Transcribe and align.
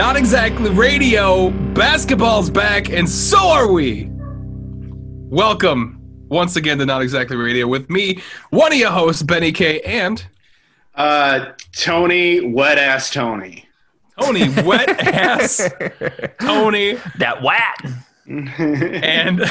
Not 0.00 0.16
exactly 0.16 0.70
radio. 0.70 1.50
Basketball's 1.74 2.48
back, 2.48 2.88
and 2.88 3.06
so 3.06 3.36
are 3.38 3.70
we. 3.70 4.08
Welcome 5.28 5.98
once 6.30 6.56
again 6.56 6.78
to 6.78 6.86
Not 6.86 7.02
Exactly 7.02 7.36
Radio 7.36 7.66
with 7.66 7.90
me, 7.90 8.22
one 8.48 8.72
of 8.72 8.78
your 8.78 8.92
hosts, 8.92 9.22
Benny 9.22 9.52
K, 9.52 9.82
and 9.82 10.24
Uh, 10.94 11.52
Tony, 11.76 12.40
wet 12.40 12.78
ass 12.78 13.10
Tony. 13.10 13.68
Tony, 14.18 14.48
wet 14.62 14.88
ass 14.88 15.70
Tony, 16.40 16.94
That 17.18 17.42
wat. 17.42 17.84
and 18.26 19.44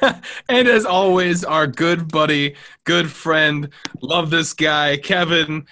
and 0.48 0.68
as 0.68 0.84
always, 0.84 1.42
our 1.42 1.66
good 1.66 2.06
buddy, 2.06 2.54
good 2.84 3.10
friend, 3.10 3.68
love 4.00 4.30
this 4.30 4.54
guy, 4.54 4.96
Kevin. 4.98 5.66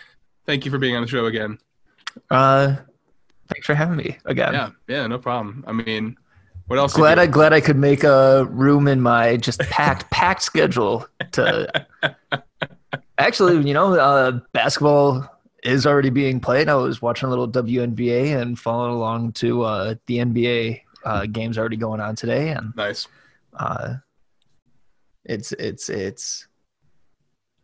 Thank 0.47 0.65
you 0.65 0.73
for 0.73 0.79
being 0.79 0.97
on 0.97 1.03
the 1.03 1.09
show 1.09 1.27
again. 1.27 1.59
Uh, 2.29 2.75
thanks 3.49 3.67
for 3.67 3.75
having 3.75 3.97
me 3.97 4.19
again. 4.25 4.53
Yeah, 4.53 4.71
yeah, 4.89 5.07
no 5.07 5.19
problem. 5.19 5.65
I 5.67 5.73
mean, 5.73 6.17
what 6.67 6.79
else? 6.79 6.95
Glad? 6.95 7.19
I 7.19 7.27
glad 7.27 7.53
I 7.53 7.61
could 7.61 7.77
make 7.77 8.05
a 8.05 8.45
room 8.47 8.89
in 8.89 9.01
my 9.01 9.37
just 9.37 9.61
packed 9.61 10.11
packed 10.11 10.43
schedule 10.43 11.07
to. 11.33 11.87
Actually, 13.19 13.67
you 13.67 13.73
know, 13.73 13.95
uh, 13.95 14.41
basketball 14.53 15.27
is 15.63 15.87
already 15.87 16.11
being 16.11 16.39
played. 16.39 16.69
I 16.69 16.75
was 16.75 17.01
watching 17.01 17.27
a 17.27 17.31
little 17.31 17.49
WNBA 17.49 18.41
and 18.41 18.59
following 18.59 18.93
along 18.93 19.33
to 19.33 19.63
uh, 19.63 19.95
the 20.07 20.19
NBA 20.19 20.83
uh, 21.05 21.27
games 21.27 21.57
already 21.57 21.77
going 21.77 22.01
on 22.01 22.15
today, 22.15 22.51
and 22.51 22.75
nice. 22.77 23.09
uh, 23.55 23.95
it's 25.25 25.53
it's 25.53 25.89
it's 25.89 26.47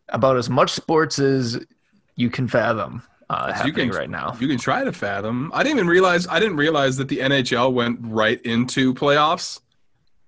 about 0.08 0.36
as 0.36 0.48
much 0.48 0.70
sports 0.70 1.19
as 1.19 1.58
you 2.17 2.30
can 2.30 2.46
fathom 2.46 3.02
uh, 3.33 3.62
you 3.64 3.72
can 3.72 3.91
right 3.91 4.11
now. 4.11 4.36
You 4.38 4.47
can 4.48 4.58
try 4.58 4.84
to 4.84 4.92
fathom. 4.92 5.50
I 5.55 5.62
didn't 5.62 5.78
even 5.78 5.88
realize. 5.88 6.27
I 6.28 6.38
didn't 6.38 6.56
realize 6.56 6.97
that 6.98 7.08
the 7.08 7.19
NHL 7.19 7.72
went 7.72 7.98
right 8.02 8.41
into 8.42 8.92
playoffs. 8.94 9.61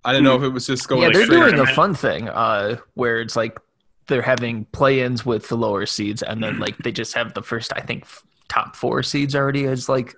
I 0.04 0.12
didn't 0.12 0.24
know 0.24 0.36
if 0.36 0.42
it 0.42 0.48
was 0.48 0.66
just 0.66 0.88
going. 0.88 1.02
yeah, 1.02 1.10
they're 1.12 1.26
doing 1.26 1.58
a 1.58 1.66
fun 1.66 1.94
thing 1.94 2.28
uh, 2.28 2.76
where 2.94 3.20
it's 3.20 3.36
like 3.36 3.58
they're 4.06 4.22
having 4.22 4.66
play-ins 4.66 5.24
with 5.24 5.48
the 5.48 5.56
lower 5.56 5.86
seeds, 5.86 6.22
and 6.22 6.42
then 6.42 6.58
like 6.58 6.76
they 6.78 6.92
just 6.92 7.14
have 7.14 7.34
the 7.34 7.42
first, 7.42 7.72
I 7.74 7.80
think, 7.80 8.02
f- 8.02 8.22
top 8.48 8.76
four 8.76 9.02
seeds 9.02 9.34
already 9.34 9.64
as 9.64 9.88
like 9.88 10.14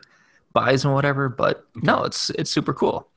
buys 0.53 0.85
and 0.85 0.93
whatever. 0.95 1.29
But 1.29 1.67
no, 1.77 2.05
it's 2.05 2.31
it's 2.31 2.51
super 2.51 2.75
cool. 2.75 3.09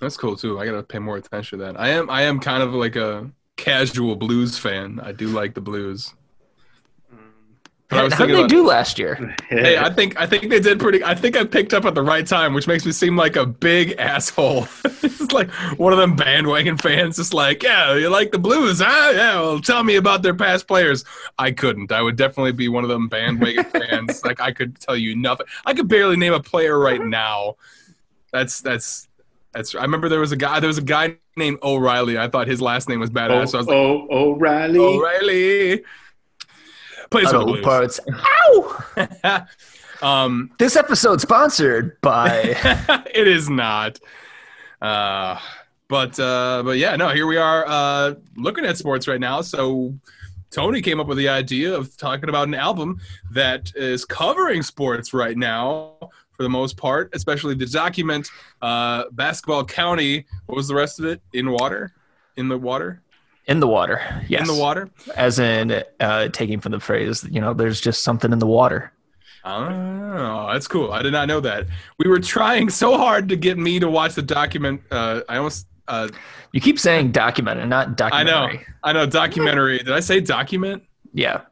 That's 0.00 0.16
cool 0.16 0.36
too. 0.36 0.58
I 0.58 0.66
gotta 0.66 0.82
pay 0.82 0.98
more 0.98 1.16
attention 1.16 1.58
to 1.58 1.64
that. 1.66 1.80
I 1.80 1.90
am. 1.90 2.10
I 2.10 2.22
am 2.22 2.40
kind 2.40 2.62
of 2.62 2.74
like 2.74 2.96
a 2.96 3.30
casual 3.56 4.16
blues 4.16 4.58
fan. 4.58 5.00
I 5.02 5.12
do 5.12 5.28
like 5.28 5.54
the 5.54 5.60
blues. 5.60 6.12
But 7.88 8.12
How 8.12 8.26
did 8.26 8.28
they 8.30 8.38
about- 8.40 8.50
do 8.50 8.66
last 8.66 8.98
year? 8.98 9.36
Hey, 9.48 9.78
I 9.78 9.90
think 9.90 10.20
I 10.20 10.26
think 10.26 10.50
they 10.50 10.58
did 10.58 10.80
pretty. 10.80 11.04
I 11.04 11.14
think 11.14 11.36
I 11.36 11.44
picked 11.44 11.72
up 11.72 11.84
at 11.84 11.94
the 11.94 12.02
right 12.02 12.26
time, 12.26 12.52
which 12.52 12.66
makes 12.66 12.84
me 12.84 12.90
seem 12.90 13.16
like 13.16 13.36
a 13.36 13.46
big 13.46 13.92
asshole. 13.98 14.66
it's 14.84 15.30
like 15.30 15.48
one 15.78 15.92
of 15.92 15.98
them 15.98 16.16
bandwagon 16.16 16.76
fans, 16.78 17.16
just 17.16 17.32
like, 17.32 17.62
yeah, 17.62 17.94
you 17.94 18.08
like 18.08 18.32
the 18.32 18.40
Blues, 18.40 18.80
huh? 18.80 19.12
Yeah, 19.14 19.40
well, 19.40 19.60
tell 19.60 19.84
me 19.84 19.96
about 19.96 20.22
their 20.22 20.34
past 20.34 20.66
players. 20.66 21.04
I 21.38 21.52
couldn't. 21.52 21.92
I 21.92 22.02
would 22.02 22.16
definitely 22.16 22.52
be 22.52 22.68
one 22.68 22.82
of 22.82 22.90
them 22.90 23.06
bandwagon 23.06 23.64
fans. 23.70 24.24
Like 24.24 24.40
I 24.40 24.50
could 24.50 24.80
tell 24.80 24.96
you 24.96 25.14
nothing. 25.14 25.46
I 25.64 25.72
could 25.72 25.86
barely 25.86 26.16
name 26.16 26.32
a 26.32 26.40
player 26.40 26.76
right 26.76 27.00
uh-huh. 27.00 27.08
now. 27.08 27.56
That's 28.32 28.60
that's 28.60 29.06
that's. 29.52 29.76
I 29.76 29.82
remember 29.82 30.08
there 30.08 30.20
was 30.20 30.32
a 30.32 30.36
guy. 30.36 30.58
There 30.58 30.68
was 30.68 30.78
a 30.78 30.82
guy 30.82 31.18
named 31.36 31.58
O'Reilly. 31.62 32.18
I 32.18 32.26
thought 32.28 32.48
his 32.48 32.60
last 32.60 32.88
name 32.88 32.98
was 32.98 33.10
badass. 33.10 33.30
oh, 33.30 33.44
so 33.44 33.58
I 33.58 33.60
was 33.60 33.66
like, 33.68 33.76
oh, 33.76 34.08
O'Reilly. 34.10 34.80
O'Reilly. 34.80 35.84
Plays 37.10 37.26
for 37.26 37.32
the 37.32 37.38
Auto 37.38 37.52
Blues. 37.52 37.64
parts. 37.64 38.00
Ow! 38.96 39.46
um, 40.02 40.50
This 40.58 40.76
episode 40.76 41.20
sponsored 41.20 42.00
by. 42.00 42.56
it 43.14 43.28
is 43.28 43.48
not. 43.48 43.98
Uh, 44.80 45.38
but 45.88 46.18
uh, 46.18 46.62
but 46.64 46.78
yeah, 46.78 46.96
no. 46.96 47.10
Here 47.10 47.26
we 47.26 47.36
are 47.36 47.64
uh, 47.66 48.14
looking 48.36 48.64
at 48.64 48.76
sports 48.76 49.06
right 49.06 49.20
now. 49.20 49.40
So 49.40 49.94
Tony 50.50 50.80
came 50.82 51.00
up 51.00 51.06
with 51.06 51.18
the 51.18 51.28
idea 51.28 51.74
of 51.74 51.96
talking 51.96 52.28
about 52.28 52.48
an 52.48 52.54
album 52.54 53.00
that 53.32 53.72
is 53.76 54.04
covering 54.04 54.62
sports 54.62 55.14
right 55.14 55.36
now 55.36 55.94
for 56.00 56.42
the 56.42 56.48
most 56.48 56.76
part, 56.76 57.10
especially 57.14 57.56
to 57.56 57.66
document 57.66 58.28
uh, 58.62 59.04
basketball 59.12 59.64
county. 59.64 60.26
What 60.46 60.56
was 60.56 60.68
the 60.68 60.74
rest 60.74 60.98
of 60.98 61.06
it? 61.06 61.20
In 61.32 61.50
water, 61.50 61.92
in 62.36 62.48
the 62.48 62.58
water, 62.58 63.02
in 63.46 63.60
the 63.60 63.68
water. 63.68 64.00
Yes. 64.28 64.40
in 64.48 64.54
the 64.54 64.60
water. 64.60 64.90
As 65.16 65.38
in 65.38 65.82
uh, 66.00 66.28
taking 66.28 66.60
from 66.60 66.72
the 66.72 66.80
phrase, 66.80 67.24
you 67.30 67.40
know, 67.40 67.54
there's 67.54 67.80
just 67.80 68.02
something 68.02 68.32
in 68.32 68.38
the 68.38 68.46
water. 68.46 68.92
Oh, 69.44 70.48
that's 70.52 70.66
cool. 70.66 70.92
I 70.92 71.02
did 71.02 71.12
not 71.12 71.28
know 71.28 71.40
that. 71.40 71.66
We 71.98 72.08
were 72.08 72.18
trying 72.18 72.68
so 72.68 72.96
hard 72.96 73.28
to 73.28 73.36
get 73.36 73.56
me 73.58 73.78
to 73.78 73.88
watch 73.88 74.14
the 74.14 74.22
document. 74.22 74.82
Uh, 74.90 75.20
I 75.28 75.36
almost. 75.36 75.66
Uh, 75.88 76.08
You 76.52 76.60
keep 76.60 76.80
saying 76.80 77.12
document 77.12 77.60
and 77.60 77.70
not 77.70 77.96
documentary. 77.96 78.34
I 78.34 78.52
know. 78.52 78.58
I 78.82 78.92
know. 78.92 79.06
Documentary. 79.06 79.78
Did 79.78 79.92
I 79.92 80.00
say 80.00 80.18
document? 80.20 80.82
Yeah. 81.12 81.42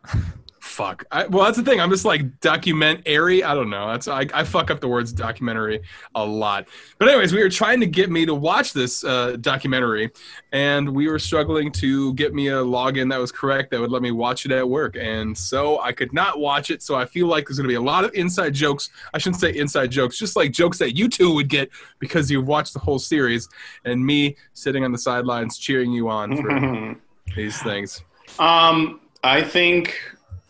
Fuck. 0.64 1.04
I, 1.12 1.26
well, 1.26 1.44
that's 1.44 1.58
the 1.58 1.62
thing. 1.62 1.78
I'm 1.78 1.90
just 1.90 2.06
like 2.06 2.40
documentary. 2.40 3.44
I 3.44 3.54
don't 3.54 3.68
know. 3.68 3.86
That's 3.86 4.08
I, 4.08 4.26
I 4.32 4.44
fuck 4.44 4.70
up 4.70 4.80
the 4.80 4.88
words 4.88 5.12
documentary 5.12 5.82
a 6.14 6.24
lot. 6.24 6.66
But 6.98 7.08
anyways, 7.08 7.34
we 7.34 7.42
were 7.42 7.50
trying 7.50 7.80
to 7.80 7.86
get 7.86 8.10
me 8.10 8.24
to 8.24 8.34
watch 8.34 8.72
this 8.72 9.04
uh, 9.04 9.36
documentary, 9.42 10.10
and 10.52 10.88
we 10.88 11.06
were 11.06 11.18
struggling 11.18 11.70
to 11.72 12.14
get 12.14 12.34
me 12.34 12.48
a 12.48 12.54
login 12.54 13.10
that 13.10 13.18
was 13.18 13.30
correct 13.30 13.70
that 13.70 13.80
would 13.80 13.90
let 13.90 14.00
me 14.00 14.10
watch 14.10 14.46
it 14.46 14.52
at 14.52 14.68
work. 14.68 14.96
And 14.96 15.36
so 15.36 15.80
I 15.80 15.92
could 15.92 16.14
not 16.14 16.40
watch 16.40 16.70
it. 16.70 16.82
So 16.82 16.94
I 16.96 17.04
feel 17.04 17.26
like 17.26 17.46
there's 17.46 17.58
going 17.58 17.68
to 17.68 17.72
be 17.72 17.74
a 17.74 17.80
lot 17.80 18.04
of 18.04 18.14
inside 18.14 18.54
jokes. 18.54 18.88
I 19.12 19.18
shouldn't 19.18 19.40
say 19.40 19.54
inside 19.54 19.90
jokes, 19.90 20.18
just 20.18 20.34
like 20.34 20.50
jokes 20.50 20.78
that 20.78 20.96
you 20.96 21.08
two 21.08 21.34
would 21.34 21.48
get 21.48 21.68
because 21.98 22.30
you've 22.30 22.48
watched 22.48 22.72
the 22.72 22.80
whole 22.80 22.98
series, 22.98 23.48
and 23.84 24.04
me 24.04 24.34
sitting 24.54 24.82
on 24.82 24.92
the 24.92 24.98
sidelines 24.98 25.58
cheering 25.58 25.92
you 25.92 26.08
on 26.08 26.36
for 26.38 26.96
these 27.36 27.62
things. 27.62 28.02
um, 28.38 29.00
I 29.22 29.42
think 29.42 29.98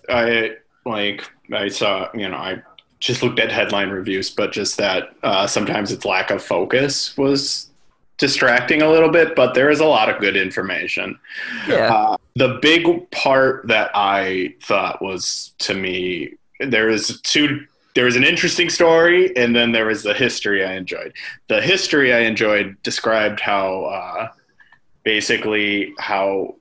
I 0.09 0.57
like 0.85 1.31
I 1.53 1.69
saw. 1.69 2.09
You 2.15 2.29
know, 2.29 2.37
I 2.37 2.63
just 3.01 3.23
looked 3.23 3.39
at 3.39 3.53
headline 3.53 3.91
reviews, 3.91 4.31
but 4.31 4.53
just 4.53 4.77
that 4.79 5.15
uh, 5.23 5.47
sometimes 5.47 5.93
its 5.93 6.05
lack 6.05 6.31
of 6.31 6.43
focus 6.43 7.17
was 7.17 7.71
distracting 8.17 8.83
a 8.83 8.91
little 8.91 9.11
bit. 9.11 9.35
But 9.35 9.55
there 9.55 9.71
is 9.71 9.81
a 9.81 9.87
lot 9.87 10.09
of 10.09 10.21
good 10.21 10.37
information. 10.37 11.19
Yeah. 11.69 11.95
Uh, 11.95 12.17
the 12.35 12.59
big 12.61 13.11
part 13.11 13.67
that 13.69 13.91
I 13.95 14.55
thought 14.63 15.03
was 15.03 15.55
to 15.59 15.75
me, 15.75 16.35
there 16.61 16.87
was 16.87 17.21
two. 17.23 17.67
There 17.95 18.07
was 18.07 18.17
an 18.17 18.25
interesting 18.25 18.71
story, 18.71 19.37
and 19.37 19.55
then 19.55 19.71
there 19.71 19.87
was 19.87 20.03
the 20.03 20.15
history 20.15 20.65
I 20.65 20.73
enjoyed. 20.73 21.13
The 21.47 21.63
history 21.63 22.13
I 22.13 22.21
enjoyed 22.21 22.77
described 22.83 23.39
how 23.39 23.85
uh, 23.85 24.29
basically 25.05 25.95
how 25.99 26.57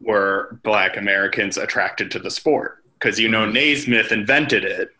were 0.00 0.58
Black 0.62 0.96
Americans 0.96 1.56
attracted 1.56 2.10
to 2.12 2.18
the 2.18 2.30
sport 2.30 2.84
because 2.98 3.18
you 3.18 3.28
know 3.28 3.46
Naismith 3.46 4.12
invented 4.12 4.64
it. 4.64 4.90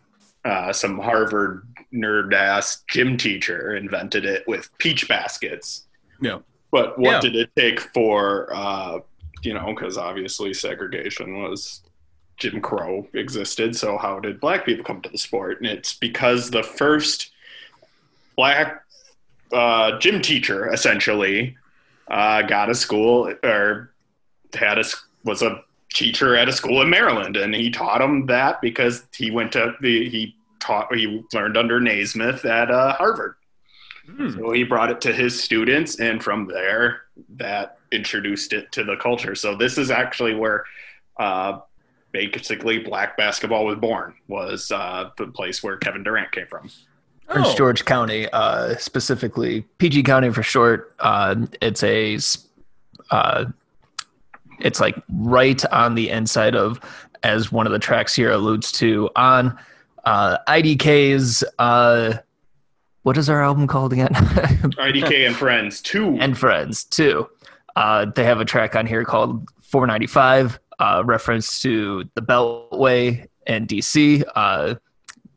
Uh, 0.44 0.72
some 0.72 0.98
Harvard 0.98 1.66
nerd 1.92 2.32
ass 2.34 2.82
gym 2.88 3.16
teacher 3.16 3.74
invented 3.76 4.24
it 4.24 4.46
with 4.46 4.68
peach 4.78 5.08
baskets. 5.08 5.86
Yeah. 6.20 6.38
But 6.70 6.98
what 6.98 7.10
Yeah. 7.24 7.30
did 7.30 7.36
it 7.36 7.50
take 7.56 7.80
for, 7.80 8.48
uh, 8.54 8.98
you 9.42 9.54
know, 9.54 9.74
because 9.74 9.96
obviously 9.98 10.52
segregation 10.54 11.42
was 11.42 11.82
Jim 12.36 12.60
Crow 12.60 13.06
existed. 13.14 13.74
So 13.76 13.96
how 13.98 14.20
did 14.20 14.40
black 14.40 14.66
people 14.66 14.84
come 14.84 15.00
to 15.02 15.08
the 15.08 15.18
sport? 15.18 15.58
And 15.60 15.66
it's 15.68 15.94
because 15.94 16.50
the 16.50 16.62
first 16.62 17.30
black 18.36 18.82
uh, 19.52 19.98
gym 19.98 20.20
teacher 20.20 20.72
essentially 20.72 21.56
uh, 22.08 22.42
got 22.42 22.68
a 22.70 22.74
school 22.74 23.32
or 23.42 23.92
had 24.56 24.78
a 24.78 24.84
was 25.24 25.42
a 25.42 25.62
teacher 25.92 26.36
at 26.36 26.48
a 26.48 26.52
school 26.52 26.82
in 26.82 26.90
Maryland, 26.90 27.36
and 27.36 27.54
he 27.54 27.70
taught 27.70 28.02
him 28.02 28.26
that 28.26 28.60
because 28.60 29.04
he 29.14 29.30
went 29.30 29.52
to 29.52 29.74
the 29.80 30.08
he 30.08 30.36
taught 30.60 30.94
he 30.94 31.24
learned 31.32 31.56
under 31.56 31.80
Naismith 31.80 32.44
at 32.44 32.70
uh, 32.70 32.94
Harvard. 32.94 33.34
Hmm. 34.06 34.30
So 34.30 34.52
he 34.52 34.62
brought 34.62 34.90
it 34.90 35.00
to 35.02 35.12
his 35.12 35.42
students, 35.42 35.98
and 36.00 36.22
from 36.22 36.46
there, 36.46 37.02
that 37.36 37.78
introduced 37.92 38.52
it 38.52 38.70
to 38.72 38.84
the 38.84 38.96
culture. 38.96 39.34
So 39.34 39.56
this 39.56 39.78
is 39.78 39.90
actually 39.90 40.34
where 40.34 40.64
uh, 41.18 41.60
basically 42.12 42.78
black 42.78 43.16
basketball 43.16 43.64
was 43.64 43.78
born. 43.78 44.14
Was 44.28 44.70
uh, 44.70 45.10
the 45.16 45.26
place 45.28 45.62
where 45.62 45.76
Kevin 45.76 46.02
Durant 46.02 46.32
came 46.32 46.46
from. 46.46 46.70
Prince 47.28 47.48
Oh. 47.48 47.56
George 47.56 47.84
County, 47.84 48.28
uh, 48.32 48.76
specifically 48.76 49.62
PG 49.78 50.04
County 50.04 50.30
for 50.30 50.42
short. 50.44 50.94
Uh, 51.00 51.46
it's 51.60 51.82
a 51.82 52.18
uh, 53.10 53.46
it's 54.60 54.80
like 54.80 54.96
right 55.10 55.64
on 55.72 55.94
the 55.94 56.10
inside 56.10 56.54
of, 56.54 56.80
as 57.22 57.50
one 57.50 57.66
of 57.66 57.72
the 57.72 57.78
tracks 57.78 58.14
here 58.14 58.30
alludes 58.30 58.72
to, 58.72 59.10
on 59.16 59.58
uh, 60.04 60.38
IDK's. 60.48 61.44
Uh, 61.58 62.14
what 63.02 63.16
is 63.16 63.28
our 63.28 63.42
album 63.42 63.66
called 63.66 63.92
again? 63.92 64.08
IDK 64.14 65.26
and 65.26 65.36
Friends 65.36 65.80
two. 65.80 66.16
and 66.20 66.36
Friends 66.36 66.84
too. 66.84 67.28
Uh, 67.76 68.06
they 68.14 68.24
have 68.24 68.40
a 68.40 68.44
track 68.44 68.74
on 68.74 68.86
here 68.86 69.04
called 69.04 69.48
495, 69.62 70.58
uh, 70.78 71.02
reference 71.04 71.60
to 71.62 72.04
the 72.14 72.22
Beltway 72.22 73.26
and 73.46 73.68
DC. 73.68 74.24
Uh, 74.34 74.74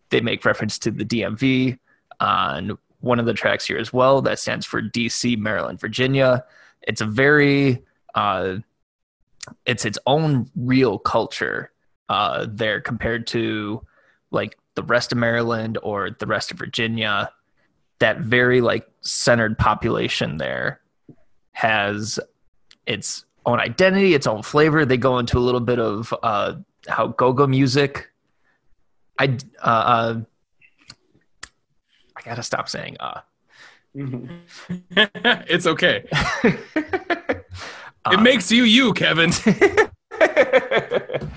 they 0.10 0.22
make 0.22 0.46
reference 0.46 0.80
to 0.80 0.92
the 0.92 1.06
DMV. 1.06 1.78
on 2.20 2.78
one 3.02 3.20
of 3.20 3.26
the 3.26 3.34
tracks 3.34 3.66
here 3.66 3.78
as 3.78 3.94
well. 3.94 4.22
That 4.22 4.40
stands 4.40 4.66
for 4.66 4.82
DC, 4.82 5.38
Maryland, 5.38 5.80
Virginia. 5.80 6.44
It's 6.82 7.02
a 7.02 7.06
very, 7.06 7.84
uh, 8.16 8.58
it's 9.66 9.86
its 9.86 9.98
own 10.06 10.50
real 10.56 11.00
culture 11.00 11.72
uh, 12.10 12.46
there 12.50 12.82
compared 12.82 13.28
to 13.28 13.86
like 14.32 14.58
the 14.76 14.84
rest 14.84 15.12
of 15.12 15.18
Maryland 15.18 15.78
or 15.84 16.12
the 16.12 16.28
rest 16.28 16.52
of 16.52 16.58
Virginia. 16.58 17.32
That 18.00 18.20
very 18.20 18.62
like 18.62 18.88
centered 19.02 19.58
population 19.58 20.38
there 20.38 20.80
has 21.52 22.20
its 22.86 23.26
own 23.46 23.60
identity, 23.60 24.14
its 24.14 24.26
own 24.26 24.42
flavor. 24.42 24.86
They 24.86 24.98
go 24.98 25.20
into 25.20 25.38
a 25.38 25.42
little 25.42 25.60
bit 25.60 25.80
of 25.80 26.14
uh, 26.24 26.56
how 26.88 27.08
go-go 27.08 27.46
music. 27.46 28.10
I 29.18 29.38
uh, 29.62 29.68
uh, 29.68 30.22
I 32.16 32.22
gotta 32.24 32.44
stop 32.44 32.70
saying 32.70 32.98
uh. 33.00 33.22
it's 33.96 35.66
okay. 35.68 36.08
it 38.12 38.22
makes 38.22 38.52
you 38.52 38.64
you, 38.64 38.94
Kevin. 38.94 39.32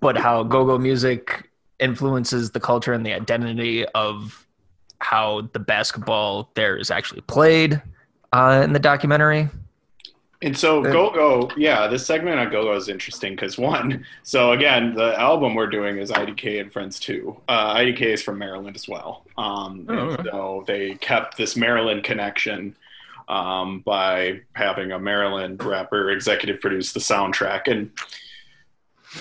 but 0.00 0.16
how 0.16 0.42
go-go 0.42 0.78
music 0.78 1.50
influences 1.78 2.50
the 2.50 2.60
culture 2.60 2.92
and 2.92 3.04
the 3.04 3.12
identity 3.12 3.86
of 3.88 4.46
how 4.98 5.48
the 5.52 5.58
basketball 5.58 6.50
there 6.54 6.76
is 6.76 6.90
actually 6.90 7.20
played 7.22 7.80
uh, 8.32 8.62
in 8.64 8.72
the 8.72 8.78
documentary. 8.78 9.48
And 10.42 10.56
so 10.56 10.82
Go 10.82 11.10
Go, 11.10 11.50
yeah, 11.56 11.86
this 11.86 12.04
segment 12.04 12.38
on 12.38 12.50
Go 12.50 12.64
Go 12.64 12.74
is 12.74 12.90
interesting 12.90 13.32
because 13.32 13.56
one, 13.56 14.04
so 14.24 14.52
again, 14.52 14.94
the 14.94 15.18
album 15.18 15.54
we're 15.54 15.68
doing 15.68 15.96
is 15.96 16.10
IDK 16.10 16.60
and 16.60 16.70
Friends 16.70 17.00
too. 17.00 17.40
Uh, 17.48 17.74
IDK 17.76 18.02
is 18.02 18.22
from 18.22 18.38
Maryland 18.38 18.76
as 18.76 18.86
well, 18.86 19.24
um, 19.38 19.86
Oh, 19.88 19.92
and 19.92 20.20
okay. 20.20 20.28
so 20.30 20.64
they 20.66 20.94
kept 20.96 21.38
this 21.38 21.56
Maryland 21.56 22.04
connection 22.04 22.76
um, 23.28 23.80
by 23.80 24.40
having 24.54 24.92
a 24.92 24.98
Maryland 24.98 25.62
rapper 25.62 26.10
executive 26.10 26.60
produce 26.60 26.92
the 26.92 27.00
soundtrack, 27.00 27.62
and 27.66 27.90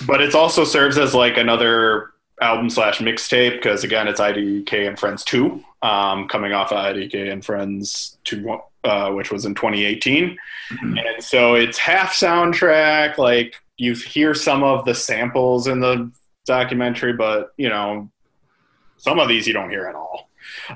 but 0.05 0.21
it 0.21 0.35
also 0.35 0.63
serves 0.63 0.97
as 0.97 1.13
like 1.13 1.37
another 1.37 2.13
album 2.41 2.69
slash 2.69 2.99
mixtape 2.99 3.53
because 3.53 3.83
again, 3.83 4.07
it's 4.07 4.19
IDK 4.19 4.87
and 4.87 4.99
Friends 4.99 5.23
two, 5.23 5.63
um, 5.81 6.27
coming 6.27 6.53
off 6.53 6.71
of 6.71 6.77
IDK 6.77 7.31
and 7.31 7.43
Friends 7.43 8.17
two, 8.23 8.59
uh, 8.83 9.11
which 9.11 9.31
was 9.31 9.45
in 9.45 9.55
2018. 9.55 10.37
And 10.81 11.23
so 11.23 11.55
it's 11.55 11.77
half 11.77 12.13
soundtrack. 12.13 13.17
Like 13.17 13.55
you 13.77 13.93
hear 13.93 14.33
some 14.33 14.63
of 14.63 14.85
the 14.85 14.95
samples 14.95 15.67
in 15.67 15.79
the 15.79 16.11
documentary, 16.45 17.13
but 17.13 17.53
you 17.57 17.69
know, 17.69 18.09
some 18.97 19.19
of 19.19 19.27
these 19.27 19.47
you 19.47 19.53
don't 19.53 19.69
hear 19.69 19.87
at 19.87 19.95
all. 19.95 20.29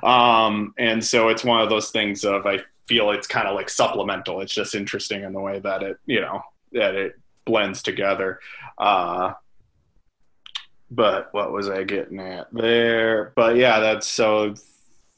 Um, 0.03 0.73
and 0.77 1.03
so 1.03 1.29
it's 1.29 1.43
one 1.43 1.61
of 1.61 1.69
those 1.69 1.91
things 1.91 2.23
of 2.23 2.45
I 2.45 2.59
feel 2.87 3.11
it's 3.11 3.27
kind 3.27 3.47
of 3.47 3.55
like 3.55 3.69
supplemental. 3.69 4.41
It's 4.41 4.53
just 4.53 4.75
interesting 4.75 5.23
in 5.23 5.33
the 5.33 5.39
way 5.39 5.59
that 5.59 5.83
it, 5.83 5.97
you 6.05 6.21
know, 6.21 6.41
that 6.73 6.95
it 6.95 7.19
blends 7.45 7.81
together. 7.81 8.39
Uh, 8.77 9.33
but 10.89 11.33
what 11.33 11.51
was 11.51 11.69
I 11.69 11.83
getting 11.83 12.19
at 12.19 12.47
there? 12.53 13.33
But 13.35 13.57
yeah, 13.57 13.79
that's 13.79 14.07
so 14.07 14.55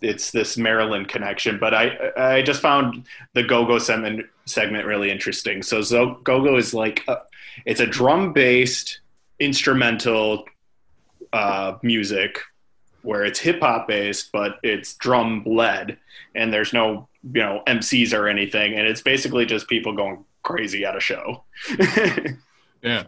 it's 0.02 0.32
this 0.32 0.58
Maryland 0.58 1.08
connection. 1.10 1.60
But 1.60 1.74
I 1.74 2.12
I 2.18 2.42
just 2.42 2.62
found 2.62 3.06
the 3.34 3.44
Go 3.44 3.66
Go 3.66 3.78
segment 3.78 4.26
segment 4.46 4.86
really 4.86 5.12
interesting. 5.12 5.62
So 5.62 5.82
Go 6.24 6.44
Go 6.44 6.58
is 6.58 6.74
like 6.74 7.04
a, 7.08 7.18
it's 7.66 7.82
a 7.82 7.86
drum 7.86 8.34
based 8.34 9.02
instrumental 9.40 10.46
uh, 11.34 11.78
music 11.84 12.40
where 13.02 13.24
it's 13.24 13.40
hip 13.40 13.62
hop 13.62 13.88
based, 13.88 14.32
but 14.32 14.58
it's 14.64 14.96
drum 14.96 15.44
led, 15.46 15.98
and 16.36 16.52
there's 16.52 16.74
no 16.74 17.09
you 17.24 17.42
know 17.42 17.62
MCs 17.68 18.14
or 18.18 18.28
anything, 18.28 18.74
and 18.78 18.88
it's 18.88 19.02
basically 19.02 19.46
just 19.46 19.68
people 19.68 19.94
going 19.94 20.24
crazy 20.44 20.86
at 20.86 20.96
a 20.96 21.00
show. 21.00 21.44
yeah. 22.82 23.04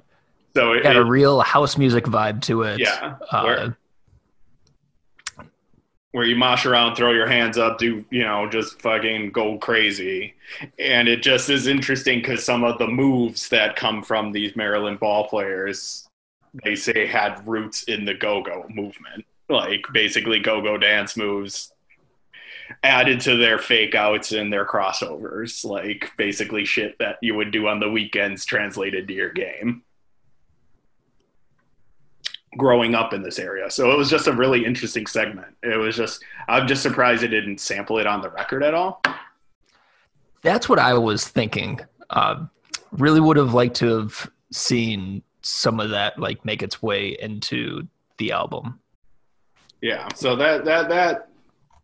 So 0.54 0.74
it, 0.74 0.84
Got 0.84 0.98
a 0.98 1.02
it- 1.02 1.04
real 1.06 1.40
house 1.42 1.78
music 1.78 2.04
vibe 2.06 2.42
to 2.44 2.64
it. 2.64 2.80
yeah, 2.80 3.16
Uh, 3.32 3.44
where, 3.44 3.78
where 6.12 6.26
you 6.26 6.36
mosh 6.36 6.66
around, 6.66 6.96
throw 6.96 7.12
your 7.14 7.28
hands 7.28 7.58
up, 7.58 7.78
do 7.78 8.04
you 8.10 8.24
know, 8.24 8.50
just 8.50 8.82
fucking 8.82 9.32
go 9.32 9.58
crazy, 9.58 10.34
and 10.78 11.08
it 11.08 11.24
just 11.24 11.50
is 11.50 11.68
interesting 11.68 12.20
because 12.20 12.44
some 12.44 12.66
of 12.66 12.78
the 12.80 12.88
moves 12.88 13.48
that 13.50 13.78
come 13.78 14.04
from 14.04 14.34
these 14.34 14.56
Maryland 14.58 15.00
ball 15.00 15.28
players, 15.30 16.06
they 16.66 16.76
say 16.76 17.06
had 17.06 17.48
roots 17.48 17.84
in 17.84 18.04
the 18.04 18.14
go-go 18.14 18.66
movement, 18.70 19.24
like 19.48 19.86
basically 19.94 20.40
go-go 20.40 20.78
dance 20.78 21.16
moves 21.16 21.71
added 22.84 23.22
to 23.22 23.38
their 23.38 23.58
fake 23.58 23.96
outs 23.96 24.32
and 24.32 24.52
their 24.52 24.66
crossovers, 24.66 25.64
like 25.64 26.12
basically 26.18 26.66
shit 26.66 26.98
that 27.00 27.18
you 27.22 27.36
would 27.36 27.52
do 27.52 27.68
on 27.68 27.80
the 27.80 27.90
weekends 27.90 28.46
translated 28.46 29.08
to 29.08 29.14
your 29.14 29.32
game 29.32 29.84
growing 32.58 32.96
up 32.96 33.14
in 33.14 33.22
this 33.24 33.40
area. 33.40 33.70
So 33.70 33.92
it 33.92 33.98
was 33.98 34.10
just 34.10 34.28
a 34.28 34.34
really 34.34 34.66
interesting 34.66 35.08
segment. 35.08 35.56
It 35.64 35.78
was 35.78 35.96
just 35.96 36.24
I'm 36.48 36.68
just 36.68 36.84
surprised 36.84 37.24
it 37.24 37.30
didn't 37.30 37.60
sample 37.60 37.98
it 37.98 38.08
on 38.08 38.22
the 38.22 38.30
record 38.30 38.64
at 38.64 38.74
all. 38.74 39.02
That's 40.42 40.68
what 40.68 40.80
I 40.80 40.94
was 40.94 41.28
thinking. 41.28 41.80
Uh, 42.10 42.46
really 42.92 43.20
would 43.20 43.38
have 43.38 43.54
liked 43.54 43.76
to 43.78 44.00
have 44.00 44.30
seen 44.52 45.24
some 45.42 45.80
of 45.80 45.92
that 45.92 46.20
like 46.20 46.44
make 46.44 46.62
its 46.62 46.82
way 46.82 47.18
into 47.20 47.88
the 48.18 48.32
album. 48.32 48.80
Yeah. 49.82 50.08
So 50.16 50.36
that 50.36 50.66
that 50.66 50.90
that 50.90 51.30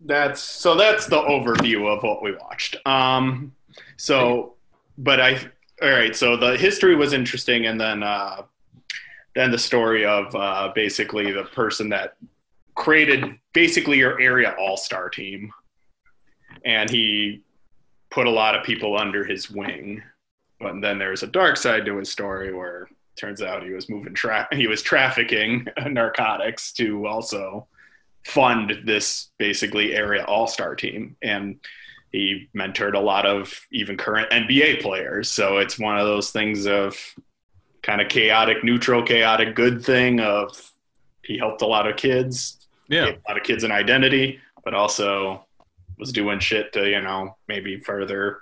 that's 0.02 0.42
so 0.42 0.76
that's 0.76 1.08
the 1.08 1.18
overview 1.18 1.88
of 1.88 2.04
what 2.04 2.22
we 2.22 2.36
watched. 2.36 2.76
Um 2.86 3.54
so 3.98 4.56
but 4.98 5.20
I 5.20 5.40
all 5.82 5.90
right, 5.90 6.16
so 6.16 6.38
the 6.38 6.58
history 6.58 6.96
was 6.96 7.14
interesting 7.14 7.68
and 7.68 7.80
then 7.80 8.04
uh 8.04 8.44
then 9.36 9.52
the 9.52 9.58
story 9.58 10.06
of 10.06 10.36
uh 10.36 10.72
basically 10.74 11.32
the 11.32 11.44
person 11.44 11.90
that 11.90 12.18
created 12.76 13.40
basically 13.54 13.98
your 13.98 14.20
area 14.22 14.56
all-star 14.60 15.10
team 15.10 15.52
and 16.64 16.90
he 16.90 17.42
put 18.12 18.28
a 18.28 18.32
lot 18.32 18.56
of 18.56 18.64
people 18.64 18.98
under 18.98 19.24
his 19.24 19.50
wing. 19.50 20.02
But 20.60 20.82
then 20.82 20.98
there's 20.98 21.24
a 21.24 21.28
dark 21.28 21.58
side 21.58 21.86
to 21.86 21.98
his 21.98 22.12
story 22.12 22.54
where 22.54 22.88
turns 23.18 23.42
out 23.42 23.64
he 23.64 23.72
was 23.72 23.90
moving 23.90 24.14
tra- 24.14 24.48
he 24.54 24.68
was 24.68 24.82
trafficking 24.82 25.68
narcotics 25.88 26.72
to 26.74 27.08
also 27.08 27.68
fund 28.28 28.82
this 28.86 29.30
basically 29.38 29.96
area 29.96 30.24
all-star 30.26 30.76
team 30.76 31.16
and 31.22 31.60
he 32.12 32.50
mentored 32.56 32.94
a 32.94 33.00
lot 33.00 33.26
of 33.26 33.54
even 33.72 33.96
current 33.96 34.30
NBA 34.32 34.82
players 34.82 35.30
so 35.32 35.58
it's 35.58 35.80
one 35.80 35.98
of 35.98 36.06
those 36.06 36.32
things 36.32 36.66
of 36.68 36.98
kind 37.84 38.02
of 38.02 38.10
chaotic 38.10 38.64
neutral 38.66 39.02
chaotic 39.04 39.56
good 39.56 39.84
thing 39.84 40.20
of 40.20 40.50
he 41.24 41.38
helped 41.38 41.62
a 41.62 41.66
lot 41.68 41.88
of 41.88 41.96
kids 41.96 42.68
Yeah. 42.90 43.06
a 43.12 43.20
lot 43.30 43.38
of 43.38 43.44
kids 43.44 43.64
an 43.64 43.72
identity 43.72 44.40
but 44.66 44.74
also 44.74 45.46
was 45.98 46.12
doing 46.12 46.40
shit 46.40 46.74
to 46.74 46.90
you 46.90 47.02
know 47.02 47.38
maybe 47.48 47.80
further 47.80 48.42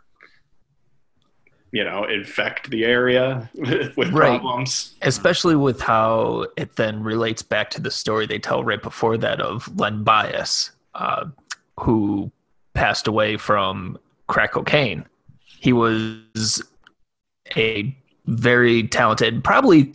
you 1.76 1.84
know 1.84 2.06
infect 2.06 2.70
the 2.70 2.86
area 2.86 3.50
with 3.56 4.12
Right. 4.12 4.40
problems 4.40 4.96
especially 5.02 5.56
with 5.56 5.80
how 5.82 6.48
it 6.58 6.76
then 6.78 7.04
relates 7.04 7.42
back 7.42 7.70
to 7.72 7.82
the 7.82 7.92
story 7.92 8.26
they 8.26 8.40
tell 8.40 8.64
right 8.64 8.82
before 8.82 9.18
that 9.18 9.40
of 9.42 9.56
Len 9.78 10.04
Bias, 10.04 10.72
uh, 10.96 11.26
who 11.80 12.32
passed 12.74 13.08
away 13.08 13.36
from 13.38 13.98
crack 14.28 14.54
cocaine. 14.54 15.06
He 15.66 15.74
was 15.74 16.62
a 17.56 17.96
very 18.28 18.88
talented, 18.88 19.44
probably 19.44 19.92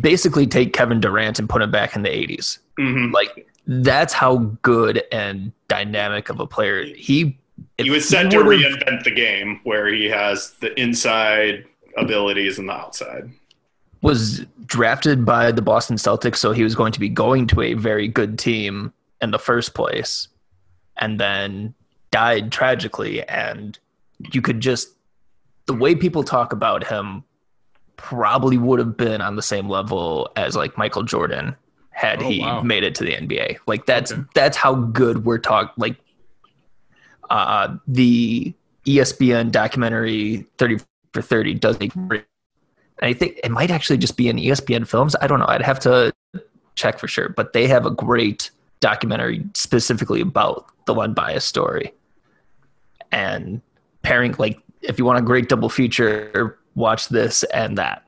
basically 0.00 0.46
take 0.46 0.72
Kevin 0.72 1.00
Durant 1.00 1.38
and 1.38 1.48
put 1.48 1.62
him 1.62 1.70
back 1.70 1.96
in 1.96 2.02
the 2.02 2.08
80s. 2.10 2.58
Mhm. 2.78 3.12
Like, 3.12 3.46
that's 3.66 4.12
how 4.12 4.36
good 4.62 5.02
and 5.10 5.52
dynamic 5.68 6.28
of 6.28 6.38
a 6.40 6.46
player 6.46 6.84
he 6.84 7.36
he 7.78 7.90
was 7.90 8.08
set 8.08 8.30
to 8.30 8.38
reinvent 8.38 9.04
the 9.04 9.10
game 9.10 9.60
where 9.64 9.86
he 9.88 10.06
has 10.06 10.52
the 10.60 10.78
inside 10.80 11.64
abilities 11.96 12.58
and 12.58 12.68
the 12.68 12.72
outside. 12.72 13.30
was 14.02 14.44
drafted 14.66 15.24
by 15.24 15.50
the 15.52 15.62
Boston 15.62 15.96
Celtics, 15.96 16.36
so 16.36 16.52
he 16.52 16.62
was 16.62 16.74
going 16.74 16.92
to 16.92 17.00
be 17.00 17.08
going 17.08 17.46
to 17.48 17.60
a 17.62 17.74
very 17.74 18.08
good 18.08 18.38
team 18.38 18.92
in 19.22 19.30
the 19.30 19.38
first 19.38 19.74
place, 19.74 20.28
and 20.98 21.18
then 21.20 21.74
died 22.10 22.52
tragically. 22.52 23.22
And 23.28 23.78
you 24.32 24.40
could 24.42 24.60
just 24.60 24.88
the 25.66 25.74
way 25.74 25.94
people 25.94 26.22
talk 26.22 26.52
about 26.52 26.86
him 26.86 27.24
probably 27.96 28.58
would 28.58 28.78
have 28.78 28.96
been 28.96 29.20
on 29.20 29.36
the 29.36 29.42
same 29.42 29.68
level 29.68 30.30
as 30.36 30.54
like 30.54 30.76
Michael 30.78 31.02
Jordan 31.02 31.56
had 31.90 32.22
Oh, 32.22 32.28
he 32.28 32.40
wow. 32.40 32.60
made 32.60 32.84
it 32.84 32.94
to 32.96 33.04
the 33.04 33.12
NBA. 33.14 33.56
Like 33.66 33.86
that's 33.86 34.12
Okay. 34.12 34.22
that's 34.34 34.56
how 34.56 34.74
good 34.74 35.24
we're 35.24 35.38
talking. 35.38 35.72
Like 35.78 35.96
uh, 37.30 37.76
the 37.86 38.54
ESPN 38.86 39.50
documentary 39.50 40.46
Thirty 40.58 40.78
for 41.12 41.22
Thirty 41.22 41.54
does 41.54 41.76
a 41.80 41.88
great 41.88 42.24
I 43.02 43.12
think 43.12 43.38
it 43.44 43.50
might 43.50 43.70
actually 43.70 43.98
just 43.98 44.16
be 44.16 44.28
in 44.28 44.36
ESPN 44.36 44.86
films. 44.86 45.14
I 45.20 45.26
don't 45.26 45.38
know. 45.38 45.46
I'd 45.48 45.62
have 45.62 45.78
to 45.80 46.14
check 46.76 46.98
for 46.98 47.08
sure. 47.08 47.28
But 47.28 47.52
they 47.52 47.66
have 47.66 47.84
a 47.84 47.90
great 47.90 48.50
documentary 48.80 49.44
specifically 49.54 50.20
about 50.20 50.66
the 50.86 50.94
Len 50.94 51.12
Bias 51.12 51.44
story. 51.44 51.92
And 53.12 53.60
pairing, 54.02 54.34
like, 54.38 54.58
if 54.82 54.98
you 54.98 55.04
want 55.04 55.18
a 55.18 55.22
great 55.22 55.48
double 55.48 55.68
feature, 55.68 56.58
watch 56.74 57.08
this 57.08 57.42
and 57.44 57.76
that. 57.78 58.04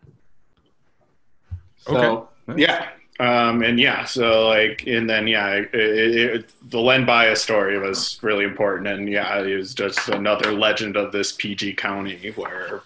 So, 1.79 2.29
Okay. 2.49 2.63
yeah. 2.63 2.89
Um, 3.21 3.63
and 3.65 3.81
yeah, 3.81 4.05
so 4.05 4.47
like, 4.47 4.87
and 4.87 5.11
then 5.11 5.27
yeah, 5.27 5.55
it, 5.55 5.75
it, 5.75 6.53
the 6.71 6.79
Len 6.79 7.05
Bias 7.05 7.43
story 7.43 7.79
was 7.79 8.19
really 8.23 8.45
important, 8.45 8.87
and 8.87 9.09
yeah, 9.09 9.41
it 9.41 9.57
was 9.57 9.75
just 9.75 10.09
another 10.09 10.53
legend 10.53 10.97
of 10.97 11.11
this 11.11 11.33
PG 11.33 11.75
County 11.75 12.33
where, 12.37 12.83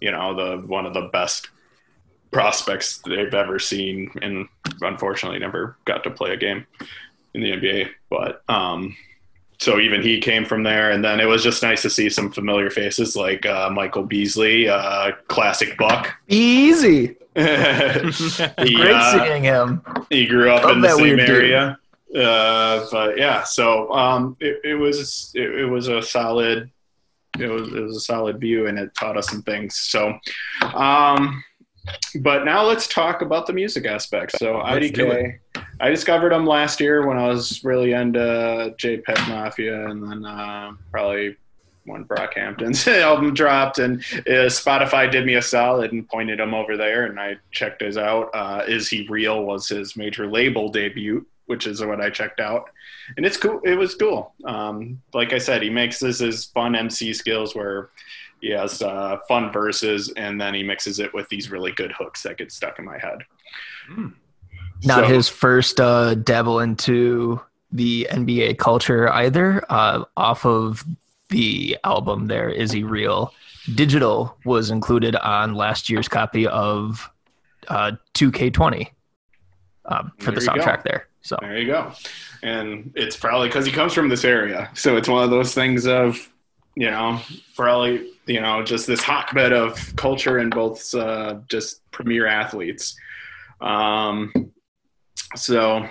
you 0.00 0.12
know, 0.12 0.34
the 0.34 0.66
one 0.66 0.86
of 0.86 0.94
the 0.94 1.08
best 1.12 1.48
prospects 2.30 2.98
they've 2.98 3.34
ever 3.34 3.58
seen, 3.58 4.12
and 4.22 4.46
unfortunately 4.80 5.40
never 5.40 5.76
got 5.84 6.04
to 6.04 6.10
play 6.10 6.32
a 6.32 6.36
game 6.36 6.64
in 7.34 7.42
the 7.42 7.50
NBA. 7.50 7.88
But 8.10 8.42
um, 8.48 8.96
so 9.62 9.78
even 9.78 10.02
he 10.02 10.20
came 10.20 10.44
from 10.44 10.64
there, 10.64 10.90
and 10.90 11.04
then 11.04 11.20
it 11.20 11.26
was 11.26 11.42
just 11.42 11.62
nice 11.62 11.82
to 11.82 11.90
see 11.90 12.10
some 12.10 12.32
familiar 12.32 12.68
faces 12.68 13.14
like 13.14 13.46
uh, 13.46 13.70
Michael 13.70 14.02
Beasley, 14.02 14.68
uh, 14.68 15.12
classic 15.28 15.78
Buck. 15.78 16.12
Easy. 16.26 17.06
he, 17.34 17.42
Great 17.42 18.94
uh, 18.94 19.24
seeing 19.24 19.44
him. 19.44 19.82
he 20.10 20.26
grew 20.26 20.50
up 20.50 20.64
Love 20.64 20.72
in 20.72 20.80
the 20.80 20.88
that 20.88 20.96
same 20.96 21.20
area. 21.20 21.78
Uh, 22.14 22.84
but 22.90 23.16
yeah, 23.16 23.44
so 23.44 23.90
um, 23.92 24.36
it, 24.40 24.60
it 24.64 24.74
was 24.74 25.30
it, 25.34 25.60
it 25.60 25.66
was 25.66 25.86
a 25.86 26.02
solid 26.02 26.68
it 27.38 27.46
was 27.46 27.72
it 27.72 27.80
was 27.80 27.96
a 27.96 28.00
solid 28.00 28.40
view, 28.40 28.66
and 28.66 28.78
it 28.78 28.94
taught 28.94 29.16
us 29.16 29.28
some 29.28 29.42
things. 29.42 29.76
So, 29.76 30.18
um, 30.74 31.42
but 32.20 32.44
now 32.44 32.64
let's 32.64 32.86
talk 32.86 33.22
about 33.22 33.46
the 33.46 33.52
music 33.52 33.86
aspect. 33.86 34.32
So 34.38 34.58
Let's 34.58 34.90
do 34.90 35.06
IDK, 35.06 35.38
I 35.82 35.90
discovered 35.90 36.30
them 36.30 36.46
last 36.46 36.78
year 36.78 37.04
when 37.04 37.18
I 37.18 37.26
was 37.26 37.64
really 37.64 37.92
into 37.92 38.72
JPEG 38.78 39.28
Mafia, 39.28 39.90
and 39.90 40.00
then 40.00 40.24
uh, 40.24 40.74
probably 40.92 41.36
when 41.86 42.04
Brockhampton's 42.04 42.86
album 42.88 43.34
dropped, 43.34 43.80
and 43.80 43.98
uh, 44.14 44.46
Spotify 44.46 45.10
did 45.10 45.26
me 45.26 45.34
a 45.34 45.42
solid 45.42 45.90
and 45.90 46.08
pointed 46.08 46.38
him 46.38 46.54
over 46.54 46.76
there, 46.76 47.06
and 47.06 47.18
I 47.18 47.36
checked 47.50 47.82
his 47.82 47.98
out. 47.98 48.30
Uh, 48.32 48.62
Is 48.68 48.88
He 48.88 49.08
Real 49.08 49.42
was 49.42 49.68
his 49.68 49.96
major 49.96 50.28
label 50.28 50.68
debut, 50.68 51.26
which 51.46 51.66
is 51.66 51.84
what 51.84 52.00
I 52.00 52.10
checked 52.10 52.38
out, 52.38 52.70
and 53.16 53.26
it's 53.26 53.36
cool. 53.36 53.60
It 53.64 53.74
was 53.74 53.96
cool. 53.96 54.34
Um, 54.44 55.02
like 55.12 55.32
I 55.32 55.38
said, 55.38 55.62
he 55.62 55.70
mixes 55.70 56.20
his 56.20 56.44
fun 56.44 56.76
MC 56.76 57.12
skills 57.12 57.56
where 57.56 57.90
he 58.40 58.50
has 58.50 58.82
uh, 58.82 59.18
fun 59.26 59.50
verses, 59.50 60.12
and 60.16 60.40
then 60.40 60.54
he 60.54 60.62
mixes 60.62 61.00
it 61.00 61.12
with 61.12 61.28
these 61.28 61.50
really 61.50 61.72
good 61.72 61.90
hooks 61.90 62.22
that 62.22 62.38
get 62.38 62.52
stuck 62.52 62.78
in 62.78 62.84
my 62.84 62.98
head. 62.98 63.18
Not 64.84 65.04
So- 65.06 65.14
his 65.14 65.28
first 65.28 65.80
uh, 65.80 66.14
dabble 66.14 66.60
into 66.60 67.40
the 67.70 68.06
NBA 68.10 68.58
culture 68.58 69.10
either. 69.12 69.64
Uh, 69.70 70.04
off 70.16 70.44
of 70.44 70.84
the 71.30 71.76
album, 71.84 72.26
there 72.26 72.48
is 72.48 72.70
he 72.72 72.82
real. 72.82 73.32
Digital 73.74 74.36
was 74.44 74.70
included 74.70 75.16
on 75.16 75.54
last 75.54 75.88
year's 75.88 76.08
copy 76.08 76.46
of 76.46 77.08
uh, 77.68 77.92
2K20 78.14 78.88
um, 79.86 80.12
for 80.18 80.32
the 80.32 80.40
you 80.40 80.46
go. 80.46 80.52
soundtrack 80.52 80.82
there. 80.82 81.06
So 81.22 81.36
There 81.40 81.56
you 81.56 81.66
go. 81.66 81.92
And 82.42 82.92
it's 82.96 83.16
probably 83.16 83.48
because 83.48 83.64
he 83.64 83.70
comes 83.72 83.92
from 83.94 84.08
this 84.08 84.24
area. 84.24 84.68
So 84.74 84.96
it's 84.96 85.08
one 85.08 85.22
of 85.22 85.30
those 85.30 85.54
things 85.54 85.86
of, 85.86 86.28
you 86.74 86.90
know, 86.90 87.20
probably, 87.54 88.08
you 88.26 88.40
know, 88.40 88.64
just 88.64 88.88
this 88.88 89.00
hotbed 89.02 89.52
of 89.52 89.94
culture 89.94 90.38
and 90.38 90.52
both 90.52 90.92
uh, 90.94 91.36
just 91.48 91.88
premier 91.92 92.26
athletes. 92.26 92.96
Um, 93.60 94.32
so 95.36 95.88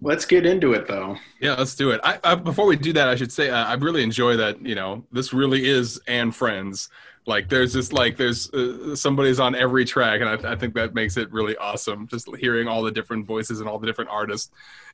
let's 0.00 0.24
get 0.24 0.46
into 0.46 0.72
it, 0.72 0.86
though. 0.86 1.16
Yeah, 1.40 1.54
let's 1.54 1.74
do 1.74 1.90
it. 1.90 2.00
I, 2.04 2.18
I, 2.24 2.34
before 2.34 2.66
we 2.66 2.76
do 2.76 2.92
that, 2.92 3.08
I 3.08 3.14
should 3.14 3.32
say 3.32 3.50
uh, 3.50 3.64
I 3.64 3.74
really 3.74 4.02
enjoy 4.02 4.36
that. 4.36 4.64
You 4.64 4.74
know, 4.74 5.04
this 5.12 5.32
really 5.32 5.68
is 5.68 6.00
and 6.06 6.34
friends. 6.34 6.88
Like, 7.26 7.48
there's 7.48 7.74
just 7.74 7.92
like 7.92 8.16
there's 8.16 8.50
uh, 8.54 8.96
somebody's 8.96 9.38
on 9.38 9.54
every 9.54 9.84
track, 9.84 10.22
and 10.22 10.28
I, 10.30 10.52
I 10.52 10.56
think 10.56 10.74
that 10.74 10.94
makes 10.94 11.16
it 11.16 11.30
really 11.30 11.56
awesome. 11.56 12.06
Just 12.06 12.34
hearing 12.36 12.68
all 12.68 12.82
the 12.82 12.90
different 12.90 13.26
voices 13.26 13.60
and 13.60 13.68
all 13.68 13.78
the 13.78 13.86
different 13.86 14.10
artists 14.10 14.50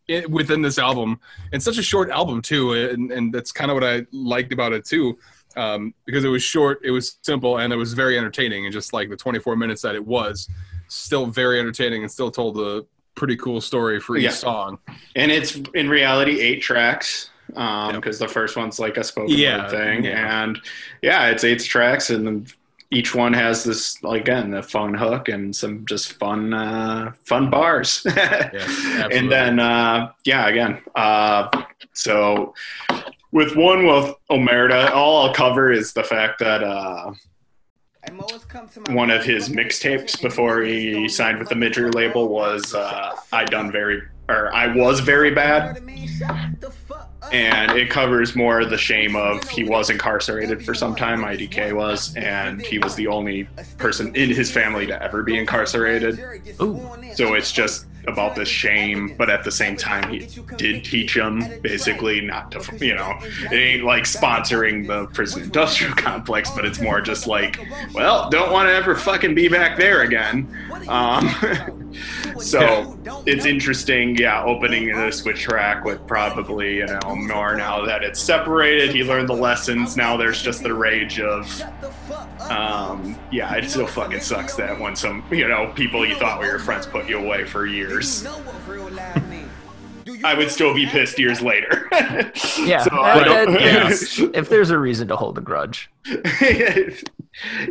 in, 0.08 0.28
within 0.30 0.60
this 0.60 0.78
album, 0.78 1.20
and 1.52 1.62
such 1.62 1.78
a 1.78 1.82
short 1.82 2.10
album 2.10 2.42
too, 2.42 2.72
and, 2.72 3.12
and 3.12 3.32
that's 3.32 3.52
kind 3.52 3.70
of 3.70 3.76
what 3.76 3.84
I 3.84 4.04
liked 4.10 4.52
about 4.52 4.72
it 4.72 4.84
too. 4.84 5.18
Um, 5.56 5.94
because 6.04 6.24
it 6.24 6.28
was 6.28 6.42
short, 6.42 6.80
it 6.82 6.90
was 6.90 7.18
simple, 7.22 7.58
and 7.58 7.72
it 7.72 7.76
was 7.76 7.94
very 7.94 8.18
entertaining. 8.18 8.64
And 8.64 8.72
just 8.72 8.92
like 8.92 9.08
the 9.08 9.16
24 9.16 9.54
minutes 9.54 9.82
that 9.82 9.94
it 9.94 10.04
was, 10.04 10.50
still 10.88 11.26
very 11.26 11.60
entertaining, 11.60 12.02
and 12.02 12.10
still 12.10 12.32
told 12.32 12.58
a 12.58 12.84
pretty 13.14 13.36
cool 13.36 13.60
story 13.60 14.00
for 14.00 14.16
each 14.16 14.24
Yeah. 14.24 14.30
song. 14.30 14.78
And 15.16 15.30
it's 15.30 15.56
in 15.74 15.88
reality 15.88 16.40
eight 16.40 16.62
tracks 16.62 17.30
because 17.48 18.20
Yep. 18.20 18.28
the 18.28 18.28
first 18.28 18.56
one's 18.56 18.78
like 18.78 18.96
a 18.96 19.04
spoken 19.04 19.30
Yeah, 19.36 19.62
word 19.62 19.70
thing. 19.70 20.04
yeah. 20.04 20.42
And 20.44 20.58
yeah, 21.02 21.28
it's 21.28 21.44
eight 21.44 21.62
tracks, 21.62 22.10
and 22.10 22.52
each 22.90 23.14
one 23.14 23.32
has 23.32 23.64
this, 23.64 23.98
again, 24.04 24.54
a 24.54 24.62
fun 24.62 24.94
hook 24.94 25.28
and 25.28 25.54
some 25.54 25.84
just 25.86 26.14
fun, 26.14 26.52
uh, 26.54 27.12
fun 27.24 27.50
bars. 27.50 28.06
and 28.16 29.30
then, 29.30 29.58
uh, 29.58 30.10
yeah, 30.24 30.46
again, 30.48 30.80
uh, 30.94 31.48
so 31.92 32.54
with 33.32 33.56
one 33.56 33.86
with 33.86 34.14
Omerta, 34.30 34.90
all 34.90 35.26
I'll 35.26 35.34
cover 35.34 35.70
is 35.72 35.92
the 35.92 36.04
fact 36.04 36.38
that 36.40 36.62
uh, 36.62 37.12
one 38.90 39.10
of 39.10 39.24
his 39.24 39.48
mixtapes 39.48 40.20
before 40.20 40.62
he 40.62 41.08
signed 41.08 41.38
with 41.38 41.48
the 41.48 41.54
major 41.54 41.90
label 41.90 42.28
was 42.28 42.74
uh, 42.74 43.16
I 43.32 43.44
Done 43.44 43.70
Very, 43.72 44.02
or 44.28 44.54
I 44.54 44.74
Was 44.74 45.00
Very 45.00 45.30
Bad. 45.30 45.82
And 47.32 47.72
it 47.72 47.88
covers 47.88 48.36
more 48.36 48.64
the 48.64 48.76
shame 48.76 49.16
of 49.16 49.48
he 49.48 49.64
was 49.64 49.88
incarcerated 49.88 50.64
for 50.64 50.74
some 50.74 50.94
time, 50.94 51.20
IDK 51.20 51.72
was, 51.72 52.14
and 52.16 52.60
he 52.60 52.78
was 52.78 52.94
the 52.96 53.06
only 53.06 53.48
person 53.78 54.14
in 54.14 54.28
his 54.28 54.50
family 54.50 54.86
to 54.86 55.02
ever 55.02 55.22
be 55.22 55.38
incarcerated. 55.38 56.18
Ooh. 56.60 56.80
So 57.14 57.34
it's 57.34 57.50
just 57.50 57.86
about 58.06 58.34
the 58.34 58.44
shame, 58.44 59.14
but 59.16 59.30
at 59.30 59.44
the 59.44 59.50
same 59.50 59.76
time, 59.76 60.10
he 60.12 60.28
did 60.56 60.84
teach 60.84 61.16
him 61.16 61.42
basically 61.60 62.20
not 62.20 62.50
to, 62.52 62.84
you 62.84 62.94
know, 62.94 63.12
it 63.50 63.52
ain't 63.52 63.84
like 63.84 64.04
sponsoring 64.04 64.86
the 64.86 65.06
prison 65.14 65.42
industrial 65.42 65.94
complex, 65.96 66.50
but 66.50 66.64
it's 66.64 66.80
more 66.80 67.00
just 67.00 67.26
like, 67.26 67.60
well, 67.92 68.28
don't 68.30 68.52
want 68.52 68.68
to 68.68 68.74
ever 68.74 68.94
fucking 68.94 69.34
be 69.34 69.48
back 69.48 69.76
there 69.76 70.02
again. 70.02 70.48
Um, 70.88 71.28
so 72.38 72.98
it's 73.26 73.46
interesting, 73.46 74.16
yeah, 74.16 74.42
opening 74.44 74.94
this 74.94 75.24
with 75.24 75.36
track 75.36 75.84
with 75.84 76.04
probably, 76.06 76.76
you 76.76 76.86
know, 76.86 77.14
more 77.14 77.56
now 77.56 77.84
that 77.84 78.02
it's 78.02 78.20
separated. 78.20 78.94
He 78.94 79.04
learned 79.04 79.28
the 79.28 79.34
lessons. 79.34 79.96
Now 79.96 80.16
there's 80.16 80.42
just 80.42 80.62
the 80.62 80.74
rage 80.74 81.20
of, 81.20 81.62
um, 82.40 83.18
yeah, 83.30 83.54
it 83.54 83.70
still 83.70 83.86
fucking 83.86 84.20
sucks 84.20 84.54
that 84.56 84.78
when 84.78 84.96
some, 84.96 85.24
you 85.30 85.48
know, 85.48 85.72
people 85.74 86.06
you 86.06 86.14
thought 86.16 86.38
were 86.38 86.46
your 86.46 86.58
friends 86.58 86.86
put 86.86 87.08
you 87.08 87.18
away 87.18 87.44
for 87.44 87.66
years. 87.66 87.93
I 90.24 90.34
would 90.34 90.50
still 90.50 90.74
be 90.74 90.86
pissed 90.86 91.18
years 91.18 91.40
later. 91.42 91.88
Yeah, 92.58 92.82
So, 92.82 92.90
that- 92.90 93.00
I 93.00 93.24
don't- 93.24 93.52
that- 93.54 93.60
yes. 93.62 94.18
if 94.34 94.48
there's 94.48 94.70
a 94.70 94.78
reason 94.78 95.08
to 95.08 95.16
hold 95.16 95.38
a 95.38 95.40
grudge. 95.40 95.90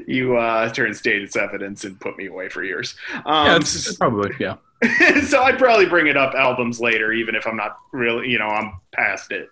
you 0.07 0.37
uh, 0.37 0.69
turn 0.69 0.93
state's 0.93 1.35
evidence 1.35 1.83
and 1.85 1.99
put 1.99 2.17
me 2.17 2.27
away 2.27 2.49
for 2.49 2.63
years. 2.63 2.95
Yeah, 3.11 3.21
Um, 3.25 3.61
it's, 3.61 3.87
it's 3.87 3.97
probably 3.97 4.31
yeah. 4.39 4.55
so 5.25 5.41
I'd 5.43 5.57
probably 5.57 5.85
bring 5.85 6.07
it 6.07 6.17
up 6.17 6.33
albums 6.35 6.79
later, 6.81 7.13
even 7.13 7.35
if 7.35 7.47
I'm 7.47 7.55
not 7.55 7.77
really, 7.93 8.29
you 8.29 8.39
know, 8.39 8.47
I'm 8.47 8.73
past 8.91 9.31
it. 9.31 9.49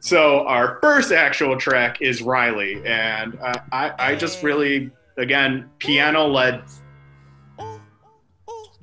So 0.00 0.46
our 0.46 0.78
first 0.82 1.10
actual 1.12 1.56
track 1.56 2.02
is 2.02 2.20
Riley, 2.22 2.82
and 2.84 3.38
uh, 3.40 3.54
I, 3.72 3.92
I 3.98 4.14
just 4.16 4.42
really, 4.42 4.90
again, 5.16 5.70
piano 5.78 6.26
led 6.26 6.62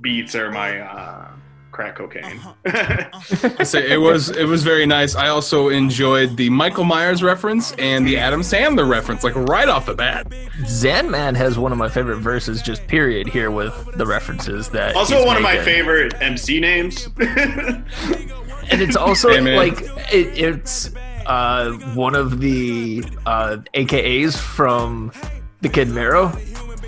beats 0.04 0.36
are 0.36 0.52
my 0.52 0.80
uh, 0.80 1.28
crack 1.72 1.96
cocaine. 1.96 2.40
I 2.66 3.64
say 3.64 3.92
it 3.92 3.98
was 3.98 4.30
it 4.30 4.46
was 4.46 4.64
very 4.64 4.86
nice. 4.86 5.16
I 5.16 5.30
also 5.30 5.70
enjoyed 5.70 6.38
the 6.38 6.50
Michael 6.52 6.84
Myers 6.84 7.24
reference 7.24 7.74
and 7.74 8.08
the 8.08 8.18
Adam 8.18 8.42
Sandler 8.42 8.88
reference, 8.88 9.24
like 9.24 9.36
right 9.36 9.68
off 9.68 9.88
the 9.88 9.96
bat. 9.96 10.32
Zen 10.68 11.10
Man 11.10 11.34
has 11.36 11.58
one 11.58 11.72
of 11.72 11.78
my 11.78 11.90
favorite 11.90 12.20
verses, 12.20 12.62
just 12.62 12.86
period, 12.88 13.28
here 13.28 13.50
with 13.50 13.74
the 13.98 14.06
references 14.06 14.70
that. 14.70 14.96
also, 14.96 15.18
he's 15.18 15.26
one 15.26 15.36
of 15.36 15.44
my 15.44 15.58
favorite 15.64 16.14
MC 16.22 16.60
names. 16.60 17.08
and 17.18 17.84
it's 18.82 18.96
also 18.96 19.30
Hey, 19.30 19.56
like 19.56 19.82
it, 20.14 20.38
it's 20.38 20.92
uh, 21.26 21.72
one 21.96 22.16
of 22.16 22.40
the 22.40 23.04
uh, 23.26 23.58
AKAs 23.74 24.38
from 24.38 25.12
the 25.62 25.70
Kid 25.70 25.90
Mero. 25.90 26.32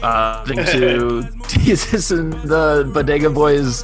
Uh, 0.05 0.45
to 0.45 1.23
Jesus 1.47 2.11
and 2.11 2.31
the 2.33 2.89
Bodega 2.93 3.27
Boys 3.29 3.83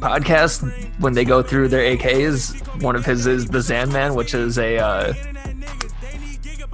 podcast 0.00 0.60
when 1.00 1.12
they 1.14 1.24
go 1.24 1.40
through 1.40 1.68
their 1.68 1.96
AKs. 1.96 2.82
One 2.82 2.96
of 2.96 3.04
his 3.06 3.28
is 3.28 3.46
the 3.46 3.58
Zanman, 3.58 4.16
which 4.16 4.34
is 4.34 4.58
a 4.58 4.78
uh, 4.78 5.12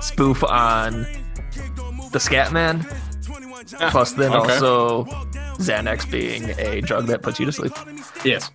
spoof 0.00 0.42
on 0.44 1.02
the 2.12 2.18
Scatman. 2.18 2.86
Plus, 3.90 4.12
then 4.12 4.32
Okay. 4.32 4.52
also 4.54 5.04
Xanax 5.58 6.10
being 6.10 6.50
a 6.58 6.80
drug 6.80 7.06
that 7.08 7.20
puts 7.22 7.38
you 7.38 7.44
to 7.46 7.52
sleep. 7.52 7.72
Yes. 8.24 8.50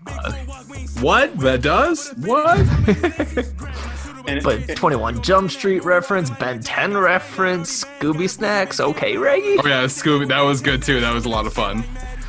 What? 0.99 1.37
That 1.39 1.61
does? 1.61 2.09
What? 2.17 2.57
And, 4.27 4.43
But 4.43 4.75
21 4.75 5.21
Jump 5.23 5.49
Street 5.49 5.85
reference, 5.85 6.29
Ben 6.29 6.59
10 6.61 6.97
reference, 6.97 7.85
Scooby 7.85 8.29
Snacks. 8.29 8.79
Okay, 8.79 9.15
Reggie. 9.17 9.57
Oh 9.59 9.65
yeah, 9.67 9.85
Scooby. 9.85 10.27
That 10.27 10.41
was 10.41 10.61
good 10.61 10.83
too. 10.83 10.99
That 10.99 11.13
was 11.13 11.25
a 11.25 11.29
lot 11.29 11.47
of 11.47 11.53
fun. 11.53 11.83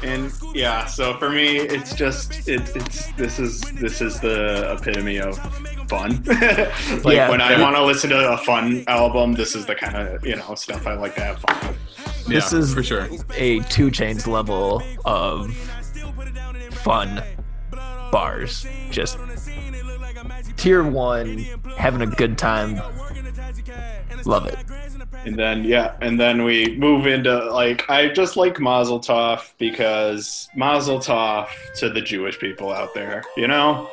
and 0.05 0.33
yeah, 0.55 0.87
so 0.87 1.19
for 1.19 1.28
me, 1.28 1.57
it's 1.59 1.93
just 1.95 2.49
it, 2.49 2.62
it's 2.76 3.11
this 3.14 3.40
is 3.40 3.61
this 3.81 4.00
is 4.00 4.21
the 4.21 4.76
epitome 4.78 5.19
of 5.19 5.37
fun. 5.88 6.23
like 6.26 7.17
Yeah. 7.17 7.28
when 7.31 7.40
I 7.40 7.61
want 7.61 7.75
to 7.75 7.85
listen 7.85 8.11
to 8.11 8.33
a 8.33 8.38
fun 8.38 8.85
album, 8.87 9.33
this 9.33 9.57
is 9.57 9.67
the 9.67 9.75
kind 9.75 9.97
of 9.97 10.25
you 10.25 10.37
know 10.37 10.55
stuff 10.55 10.87
I 10.87 10.95
like 10.95 11.17
to 11.17 11.23
have 11.23 11.40
fun 11.40 11.57
with. 11.69 12.26
This 12.28 12.52
yeah, 12.52 12.59
is- 12.61 12.73
for 12.75 12.83
sure. 12.85 13.09
A 13.35 13.59
2 13.61 13.90
Chainz 13.90 14.26
level 14.28 14.83
of 15.05 15.52
fun 16.71 17.23
bars. 18.12 18.67
Just 18.90 19.19
tier 20.59 20.83
one, 20.83 21.38
having 21.77 22.03
a 22.03 22.07
good 22.07 22.37
time. 22.37 22.81
Love 24.25 24.47
it. 24.47 24.59
And 25.25 25.38
then 25.38 25.65
yeah, 25.65 25.97
and 26.00 26.19
then 26.19 26.45
we 26.45 26.77
move 26.77 27.07
into 27.07 27.50
like 27.53 27.88
I 27.88 28.09
just 28.09 28.37
like 28.37 28.61
Mazel 28.61 29.00
Tov 29.00 29.53
because 29.59 30.49
Mazel 30.55 30.99
Tov 30.99 31.49
to 31.77 31.88
the 31.91 32.00
Jewish 32.00 32.38
people 32.38 32.73
out 32.73 32.95
there, 32.95 33.25
you 33.37 33.49
know, 33.49 33.91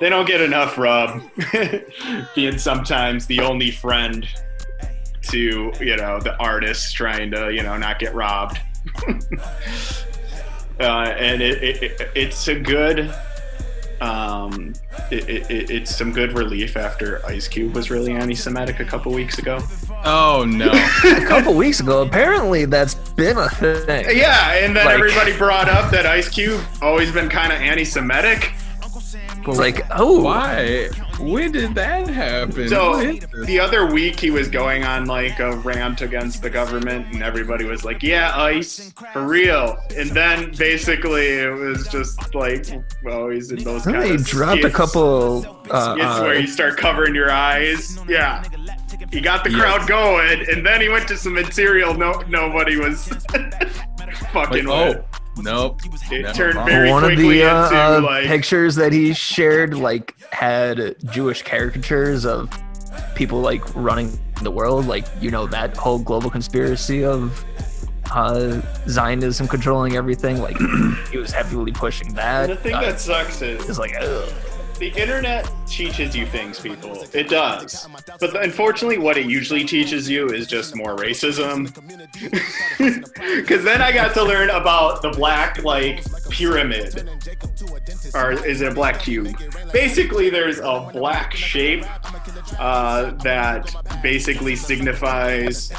they 0.00 0.08
don't 0.08 0.26
get 0.26 0.40
enough 0.40 0.76
rub, 0.76 1.22
being 2.34 2.58
sometimes 2.58 3.26
the 3.26 3.40
only 3.40 3.70
friend 3.70 4.26
to 5.22 5.72
you 5.80 5.96
know 5.96 6.20
the 6.20 6.36
artists 6.38 6.92
trying 6.92 7.30
to 7.30 7.52
you 7.52 7.62
know 7.62 7.76
not 7.76 7.98
get 7.98 8.14
robbed. 8.14 8.60
uh, 10.80 10.82
and 10.82 11.40
it, 11.40 11.62
it, 11.62 11.82
it 11.82 12.10
it's 12.14 12.48
a 12.48 12.58
good. 12.58 13.14
Um, 14.04 14.74
it, 15.10 15.28
it, 15.28 15.50
it- 15.50 15.70
it's 15.70 15.96
some 15.96 16.12
good 16.12 16.32
relief 16.32 16.76
after 16.76 17.24
Ice 17.26 17.48
Cube 17.48 17.74
was 17.74 17.90
really 17.90 18.12
anti-Semitic 18.12 18.80
a 18.80 18.84
couple 18.84 19.12
weeks 19.12 19.38
ago. 19.38 19.60
Oh 20.04 20.44
no. 20.46 20.70
A 21.04 21.24
couple 21.26 21.54
weeks 21.54 21.80
ago, 21.80 22.02
apparently 22.02 22.66
that's 22.66 22.94
been 22.94 23.38
a 23.38 23.48
thing. 23.48 24.06
Yeah, 24.16 24.52
and 24.54 24.76
then 24.76 24.84
Like- 24.84 24.94
everybody 24.96 25.36
brought 25.36 25.68
up 25.68 25.90
that 25.92 26.04
Ice 26.06 26.28
Cube 26.28 26.60
always 26.82 27.10
been 27.12 27.28
kind 27.30 27.52
of 27.52 27.60
anti-Semitic. 27.60 28.52
It's 29.46 29.58
like, 29.58 29.82
oh, 29.90 30.22
Why? 30.22 30.88
When 31.20 31.52
did 31.52 31.74
that 31.76 32.08
happen? 32.08 32.68
So 32.68 32.90
What 32.90 33.06
is 33.06 33.20
this? 33.20 33.46
the 33.46 33.60
other 33.60 33.86
week 33.92 34.18
he 34.18 34.30
was 34.30 34.48
going 34.48 34.84
on 34.84 35.06
like 35.06 35.38
a 35.38 35.56
rant 35.58 36.00
against 36.00 36.42
the 36.42 36.50
government, 36.50 37.12
and 37.12 37.22
everybody 37.22 37.64
was 37.64 37.84
like, 37.84 38.02
"Yeah, 38.02 38.36
Ice, 38.36 38.92
for 39.12 39.26
real." 39.26 39.76
And 39.96 40.10
then 40.10 40.52
basically 40.56 41.26
it 41.28 41.52
was 41.52 41.86
just 41.88 42.34
like, 42.34 42.66
well, 43.04 43.28
he's 43.30 43.50
in 43.52 43.62
those 43.64 43.84
kind 43.84 44.02
they 44.02 44.14
of 44.14 44.24
dropped 44.26 44.64
a 44.64 44.70
couple. 44.70 45.46
Uh, 45.70 45.94
skits 45.94 46.20
where 46.20 46.30
uh, 46.36 46.38
you 46.40 46.46
start 46.46 46.76
covering 46.76 47.14
your 47.14 47.30
eyes. 47.30 47.98
Yeah. 48.08 48.42
He 49.10 49.20
got 49.20 49.44
the 49.44 49.50
Yes. 49.50 49.60
crowd 49.60 49.88
going, 49.88 50.44
and 50.50 50.64
then 50.66 50.80
he 50.80 50.88
went 50.88 51.06
to 51.08 51.16
some 51.16 51.34
material 51.34 51.94
no 51.94 52.22
nobody 52.28 52.76
was 52.76 53.08
fucking 54.32 54.64
Like, 54.66 54.96
with. 54.96 55.04
oh, 55.04 55.04
nope. 55.38 55.80
It 56.10 56.34
turned 56.34 56.54
mind. 56.56 56.68
very 56.70 56.90
one 56.90 57.04
of 57.04 57.16
the 57.16 57.42
uh, 57.44 57.64
into 57.66 57.76
uh, 57.76 58.00
like 58.02 58.26
pictures 58.26 58.74
that 58.76 58.92
he 58.92 59.12
shared 59.14 59.74
like 59.74 60.14
had 60.32 60.96
Jewish 61.10 61.42
caricatures 61.42 62.24
of 62.24 62.50
people 63.14 63.40
like 63.40 63.62
running 63.74 64.18
the 64.42 64.50
world, 64.50 64.86
like 64.86 65.06
you 65.20 65.30
know 65.30 65.46
that 65.46 65.76
whole 65.76 65.98
global 65.98 66.30
conspiracy 66.30 67.04
of 67.04 67.44
uh, 68.12 68.60
Zionism 68.88 69.48
controlling 69.48 69.96
everything. 69.96 70.40
Like 70.40 70.56
he 71.10 71.18
was 71.18 71.32
heavily 71.32 71.72
pushing 71.72 72.14
that. 72.14 72.50
And 72.50 72.58
The 72.58 72.62
thing 72.62 72.74
Uh, 72.74 72.80
that 72.82 73.00
sucks 73.00 73.42
is 73.42 73.68
it's 73.68 73.78
like, 73.78 73.94
ugh. 73.98 74.32
The 74.78 74.88
internet 75.00 75.50
teaches 75.66 76.14
you 76.16 76.26
things, 76.26 76.60
people. 76.60 77.04
It 77.12 77.28
does. 77.28 77.86
But 78.20 78.42
unfortunately, 78.42 78.98
what 78.98 79.16
it 79.16 79.26
usually 79.26 79.64
teaches 79.64 80.08
you 80.08 80.28
is 80.28 80.46
just 80.46 80.74
more 80.76 80.96
racism. 80.96 81.72
Because 83.34 83.64
then 83.64 83.80
I 83.80 83.92
got 83.92 84.14
to 84.14 84.22
learn 84.22 84.50
about 84.50 85.02
the 85.02 85.10
black, 85.10 85.62
like, 85.64 86.04
pyramid. 86.28 87.08
Or 88.14 88.32
is 88.32 88.60
it 88.60 88.72
a 88.72 88.74
black 88.74 89.00
cube? 89.00 89.36
Basically, 89.72 90.30
there's 90.30 90.58
a 90.58 90.88
black 90.92 91.34
shape 91.34 91.84
uh, 92.58 93.12
that 93.22 93.74
basically 94.02 94.56
signifies 94.56 95.72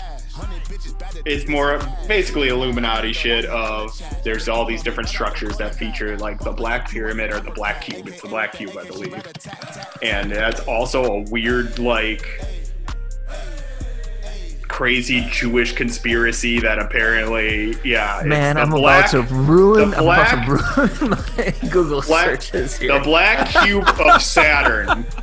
it's 1.26 1.48
more 1.48 1.80
basically 2.08 2.50
Illuminati 2.50 3.14
shit 3.14 3.46
of 3.46 3.92
there's 4.24 4.48
all 4.50 4.66
these 4.66 4.84
different 4.84 5.10
structures 5.10 5.58
that 5.58 5.76
feature 5.76 6.18
like 6.18 6.40
the 6.40 6.52
black 6.52 6.90
pyramid 6.90 7.32
or 7.32 7.40
the 7.40 7.52
black 7.52 7.82
cube. 7.82 8.08
It's 8.08 8.22
the 8.22 8.28
black 8.28 8.54
cube, 8.54 8.78
I 8.78 8.86
believe. 8.86 9.14
And 10.02 10.32
that's 10.32 10.60
also 10.62 11.04
a 11.04 11.20
weird 11.30 11.80
like 11.80 12.26
crazy 14.68 15.26
Jewish 15.32 15.72
conspiracy 15.74 16.60
that 16.60 16.80
apparently 16.80 17.76
yeah. 17.86 18.22
man, 18.26 18.58
I'm 18.58 18.72
black- 18.72 19.14
about 19.14 19.28
to 19.30 19.34
ruin. 19.36 19.92
the 19.92 19.98
I'm 19.98 20.04
about 20.04 20.46
to 20.46 20.52
ruin 20.52 21.10
my 21.38 21.70
Google 21.70 22.02
black- 22.02 22.42
searches 22.42 22.78
here. 22.78 22.94
the 22.94 23.00
black 23.00 23.48
cube 23.64 23.88
of 23.88 24.22
Saturn. 24.22 25.06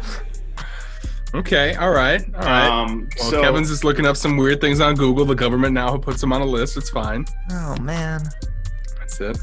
Okay, 1.34 1.74
all 1.76 1.90
right, 1.90 2.22
all 2.34 2.40
right. 2.42 2.68
Um 2.68 3.08
well, 3.18 3.30
so 3.30 3.40
Kevin's 3.42 3.70
just 3.70 3.84
looking 3.84 4.04
up 4.06 4.16
some 4.16 4.36
weird 4.36 4.60
things 4.60 4.80
on 4.80 4.94
Google. 4.94 5.24
The 5.24 5.34
government 5.34 5.72
now 5.72 5.96
puts 5.96 6.20
them 6.20 6.32
on 6.32 6.42
a 6.42 6.46
list. 6.46 6.76
It's 6.76 6.90
fine. 6.90 7.24
oh 7.50 7.76
man. 7.80 8.22
That's 8.98 9.20
it. 9.20 9.38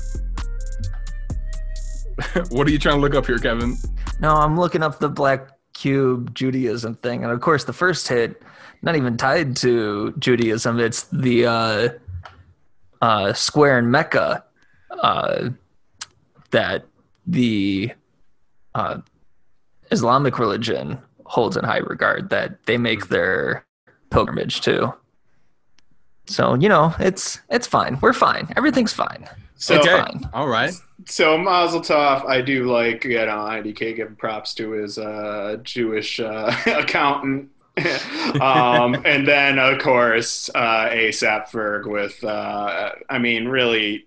what 2.49 2.67
are 2.67 2.71
you 2.71 2.79
trying 2.79 2.95
to 2.95 3.01
look 3.01 3.15
up 3.15 3.25
here, 3.25 3.37
Kevin? 3.39 3.77
No, 4.19 4.35
I'm 4.35 4.59
looking 4.59 4.83
up 4.83 4.99
the 4.99 5.09
Black 5.09 5.47
Cube 5.73 6.35
Judaism 6.35 6.95
thing, 6.95 7.23
and 7.23 7.31
of 7.31 7.39
course, 7.41 7.63
the 7.63 7.73
first 7.73 8.07
hit, 8.07 8.41
not 8.81 8.95
even 8.95 9.17
tied 9.17 9.55
to 9.57 10.13
Judaism. 10.19 10.79
It's 10.79 11.03
the 11.03 11.45
uh, 11.45 11.89
uh, 13.01 13.33
square 13.33 13.79
in 13.79 13.89
Mecca 13.89 14.43
uh, 14.91 15.49
that 16.51 16.85
the 17.25 17.91
uh, 18.75 18.99
Islamic 19.91 20.37
religion 20.39 20.97
holds 21.29 21.55
in 21.55 21.63
high 21.63 21.77
regard. 21.77 22.29
That 22.29 22.65
they 22.65 22.77
make 22.77 23.07
their 23.07 23.63
pilgrimage 24.09 24.61
to. 24.61 24.93
So 26.25 26.53
you 26.55 26.69
know, 26.69 26.93
it's 26.99 27.39
it's 27.49 27.67
fine. 27.67 27.97
We're 28.01 28.13
fine. 28.13 28.51
Everything's 28.57 28.93
fine. 28.93 29.27
so 29.55 29.75
It's 29.75 29.87
okay, 29.87 29.99
fine. 30.01 30.29
all 30.33 30.47
right. 30.47 30.73
So 31.05 31.37
Mazel 31.37 31.81
Tov, 31.81 32.25
I 32.25 32.41
do 32.41 32.65
like 32.71 33.03
you 33.05 33.15
know 33.17 33.37
IDK 33.37 33.95
giving 33.95 34.15
props 34.15 34.53
to 34.55 34.71
his 34.71 34.97
uh, 34.99 35.57
Jewish 35.63 36.19
uh, 36.19 36.53
accountant, 36.67 37.49
um, 38.41 39.01
and 39.05 39.27
then 39.27 39.57
of 39.57 39.79
course 39.79 40.49
uh, 40.53 40.89
ASAP 40.89 41.49
Ferg 41.49 41.87
with 41.87 42.23
uh, 42.23 42.91
I 43.09 43.17
mean 43.19 43.47
really. 43.47 44.05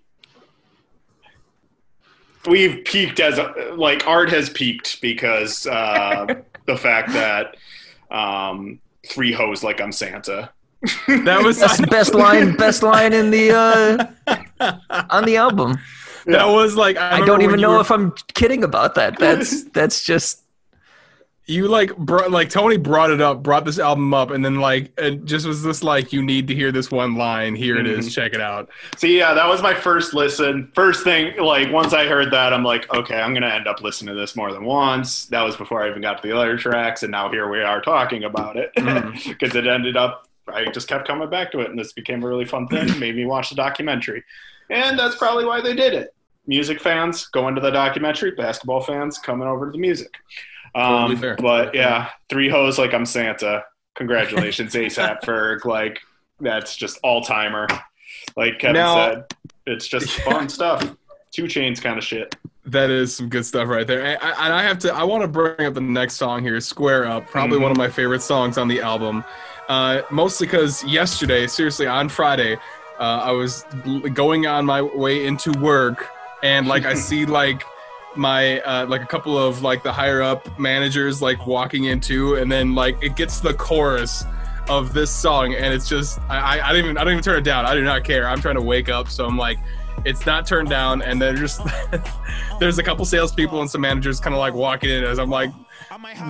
We've 2.45 2.83
peaked 2.83 3.21
as 3.21 3.37
a, 3.39 3.73
like 3.77 4.05
art 4.05 4.29
has 4.31 4.49
peaked 4.49 4.99
because 5.01 5.65
uh, 5.65 6.41
the 6.65 6.77
fact 6.77 7.11
that 7.13 7.55
um, 8.11 8.79
three 9.07 9.31
hoes 9.31 9.63
like 9.63 9.81
I'm 9.81 9.91
Santa. 9.91 10.51
That 11.07 11.41
was 11.43 11.59
the 11.59 11.87
best 11.89 12.13
line, 12.13 12.55
best 12.57 12.83
line 12.83 13.13
in 13.13 13.31
the 13.31 13.51
uh, 14.59 14.73
on 15.09 15.23
the 15.25 15.37
album. 15.37 15.77
that 16.25 16.45
was 16.45 16.75
like 16.75 16.97
I, 16.97 17.21
I 17.21 17.25
don't 17.25 17.41
even 17.41 17.59
know 17.61 17.75
were- 17.75 17.81
if 17.81 17.89
I'm 17.91 18.11
kidding 18.33 18.63
about 18.63 18.95
that. 18.95 19.17
That's 19.17 19.63
that's 19.71 20.03
just 20.03 20.42
you 21.45 21.67
like 21.67 21.95
brought 21.97 22.31
like 22.31 22.49
Tony 22.49 22.77
brought 22.77 23.11
it 23.11 23.19
up, 23.19 23.43
brought 23.43 23.65
this 23.65 23.77
album 23.77 24.13
up, 24.13 24.31
and 24.31 24.45
then 24.45 24.61
like 24.61 24.93
it 24.97 25.25
just 25.25 25.45
was 25.45 25.61
this 25.61 25.83
like 25.83 26.13
you 26.13 26.23
need 26.23 26.47
to 26.47 26.55
hear 26.55 26.71
this 26.71 26.89
one 26.89 27.15
line. 27.15 27.53
Here 27.53 27.77
it 27.77 27.85
is. 27.85 28.07
Mhm. 28.07 28.13
Check 28.15 28.33
it 28.33 28.39
out. 28.39 28.69
So 28.97 29.07
yeah, 29.07 29.33
that 29.33 29.47
was 29.47 29.61
my 29.61 29.73
first 29.73 30.13
listen. 30.13 30.71
First 30.73 31.03
thing, 31.03 31.37
like 31.37 31.69
once 31.71 31.91
I 31.93 32.05
heard 32.05 32.31
that, 32.31 32.53
I'm 32.53 32.63
like, 32.63 32.91
okay, 32.93 33.19
I'm 33.19 33.33
gonna 33.33 33.47
end 33.47 33.67
up 33.67 33.81
listening 33.81 34.15
to 34.15 34.19
this 34.19 34.35
more 34.37 34.53
than 34.53 34.63
once. 34.63 35.25
That 35.25 35.43
was 35.43 35.57
before 35.57 35.83
I 35.83 35.89
even 35.89 36.01
got 36.01 36.21
to 36.21 36.27
the 36.27 36.35
other 36.37 36.57
tracks, 36.57 37.03
and 37.03 37.11
now 37.11 37.29
here 37.29 37.49
we 37.49 37.61
are 37.61 37.81
talking 37.81 38.23
about 38.23 38.55
it 38.55 38.71
because 39.27 39.55
it 39.55 39.67
ended 39.67 39.97
up. 39.97 40.27
I 40.47 40.65
just 40.71 40.87
kept 40.87 41.07
coming 41.07 41.29
back 41.29 41.51
to 41.53 41.59
it, 41.59 41.69
and 41.69 41.79
this 41.79 41.93
became 41.93 42.23
a 42.23 42.27
really 42.27 42.45
fun 42.45 42.67
thing. 42.67 42.99
Made 42.99 43.15
me 43.15 43.25
watch 43.25 43.49
the 43.49 43.55
documentary, 43.55 44.23
and 44.69 44.97
that's 44.97 45.15
probably 45.17 45.45
why 45.45 45.59
they 45.61 45.73
did 45.73 45.93
it. 45.93 46.13
Music 46.47 46.81
fans 46.81 47.27
going 47.27 47.55
to 47.55 47.61
the 47.61 47.71
documentary, 47.71 48.31
basketball 48.31 48.81
fans 48.81 49.17
coming 49.17 49.47
over 49.47 49.65
to 49.67 49.71
the 49.73 49.77
music. 49.77 50.13
Totally 50.75 51.15
Um, 51.15 51.17
fair. 51.21 51.35
but 51.37 51.75
yeah, 51.75 52.09
three 52.29 52.49
hoes 52.49 52.77
like 52.79 52.93
I'm 52.93 53.05
Santa. 53.05 53.63
Congratulations, 53.95 54.73
ASAP 54.75 55.21
Ferg. 55.21 55.65
Like 55.65 55.99
that's 56.39 56.75
just 56.75 56.99
all 57.03 57.21
timer. 57.21 57.67
Like 58.35 58.59
Kevin 58.59 58.75
Now- 58.81 58.95
said, 59.13 59.23
it's 59.65 59.87
just 59.87 60.09
fun 60.21 60.49
stuff. 60.49 60.81
2 61.31 61.43
Chainz 61.43 61.81
kind 61.81 61.97
of 61.97 62.03
shit. 62.03 62.35
That 62.65 62.89
is 62.89 63.15
some 63.15 63.27
good 63.27 63.45
stuff 63.45 63.67
right 63.67 63.85
there. 63.85 64.03
And 64.03 64.17
I, 64.21 64.45
and 64.45 64.53
I 64.53 64.61
have 64.63 64.77
to. 64.79 64.93
I 64.93 65.03
want 65.03 65.21
to 65.23 65.27
bring 65.27 65.67
up 65.67 65.73
the 65.73 65.81
next 65.81 66.13
song 66.15 66.41
here, 66.43 66.59
"Square 66.61 67.07
Up." 67.07 67.27
Probably 67.27 67.57
Mhm. 67.57 67.63
one 67.63 67.71
of 67.71 67.77
my 67.77 67.89
favorite 67.89 68.21
songs 68.21 68.57
on 68.57 68.67
the 68.69 68.79
album. 68.81 69.25
Uh, 69.67 70.01
mostly 70.11 70.47
because 70.47 70.81
yesterday, 70.85 71.45
seriously, 71.47 71.87
on 71.87 72.07
Friday, 72.07 72.55
uh, 72.99 73.19
I 73.23 73.31
was 73.31 73.65
going 74.13 74.47
on 74.47 74.65
my 74.65 74.81
way 74.81 75.25
into 75.25 75.51
work, 75.59 76.07
and 76.41 76.65
like 76.67 76.85
I 76.85 76.93
see 77.09 77.25
like 77.25 77.63
my 78.15 78.59
uh, 78.61 78.85
like 78.87 79.01
a 79.01 79.05
couple 79.05 79.37
of 79.37 79.61
like 79.61 79.83
the 79.83 79.91
higher 79.91 80.21
up 80.21 80.59
managers 80.59 81.21
like 81.21 81.45
walking 81.47 81.85
into, 81.85 82.35
and 82.35 82.51
then 82.51 82.75
like 82.75 82.97
it 83.01 83.15
gets 83.15 83.39
the 83.39 83.53
chorus 83.53 84.25
of 84.69 84.93
this 84.93 85.11
song, 85.11 85.53
and 85.53 85.73
it's 85.73 85.89
just 85.89 86.19
I, 86.29 86.57
I, 86.59 86.69
I 86.69 86.73
don't 86.73 86.83
even 86.83 86.97
I 86.97 87.03
don't 87.03 87.13
even 87.13 87.23
turn 87.23 87.37
it 87.37 87.43
down. 87.43 87.65
I 87.65 87.73
do 87.73 87.83
not 87.83 88.03
care. 88.03 88.27
I'm 88.27 88.41
trying 88.41 88.55
to 88.55 88.61
wake 88.61 88.89
up, 88.89 89.09
so 89.09 89.25
I'm 89.25 89.37
like. 89.37 89.57
It's 90.05 90.25
not 90.25 90.45
turned 90.45 90.69
down, 90.69 91.01
and 91.01 91.21
they're 91.21 91.35
just 91.35 91.61
there's 92.59 92.77
a 92.77 92.83
couple 92.83 93.05
salespeople 93.05 93.61
and 93.61 93.69
some 93.69 93.81
managers 93.81 94.19
kind 94.19 94.33
of 94.33 94.39
like 94.39 94.53
walking 94.53 94.89
in 94.89 95.03
as 95.03 95.17
I'm 95.17 95.29
like 95.29 95.49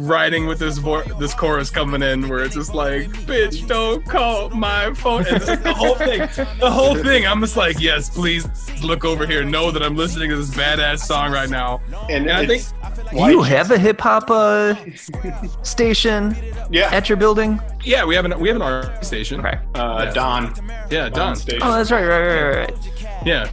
riding 0.02 0.46
with 0.48 0.60
this 0.60 0.78
vo- 0.78 1.04
this 1.20 1.34
chorus 1.34 1.70
coming 1.70 2.02
in 2.02 2.28
where 2.30 2.44
it's 2.44 2.56
just 2.56 2.74
like 2.74 3.04
bitch 3.26 3.68
don't 3.68 4.06
call 4.06 4.50
my 4.50 4.94
phone 4.94 5.26
and 5.28 5.46
like 5.48 5.64
the 5.64 5.74
whole 5.74 5.96
thing 5.96 6.20
the 6.60 6.70
whole 6.70 6.96
thing 6.96 7.26
i'm 7.26 7.40
just 7.42 7.58
like 7.58 7.80
yes 7.80 8.10
please 8.10 8.48
look 8.84 9.04
over 9.06 9.26
here 9.26 9.44
know 9.44 9.72
that 9.72 9.82
i'm 9.84 9.96
listening 9.96 10.30
to 10.30 10.36
this 10.36 10.52
badass 10.52 11.00
song 11.00 11.32
right 11.32 11.50
now 11.50 11.82
And, 12.10 12.28
and 12.28 12.32
i 12.32 12.46
think 12.46 12.62
it's- 12.62 12.74
Do 13.12 13.30
you 13.30 13.42
have 13.44 13.70
a 13.72 13.78
hip 13.78 14.00
hop 14.02 14.30
uh, 14.32 14.76
station 15.64 16.36
yeah, 16.72 16.90
at 16.92 17.10
your 17.10 17.18
building? 17.18 17.60
yeah 17.84 18.06
we 18.06 18.16
have 18.16 18.26
an 18.26 18.40
we 18.40 18.48
have 18.50 18.56
an 18.56 18.62
r 18.62 19.02
station 19.04 19.40
Okay. 19.40 19.58
uh, 19.76 20.04
yeah. 20.06 20.14
Don. 20.14 20.54
yeah 20.90 21.10
done 21.10 21.36
Station. 21.36 21.62
Oh, 21.64 21.74
that's 21.74 21.92
right, 21.92 22.06
right, 22.06 22.28
right, 22.28 22.56
right. 22.70 23.26
yeah 23.26 23.50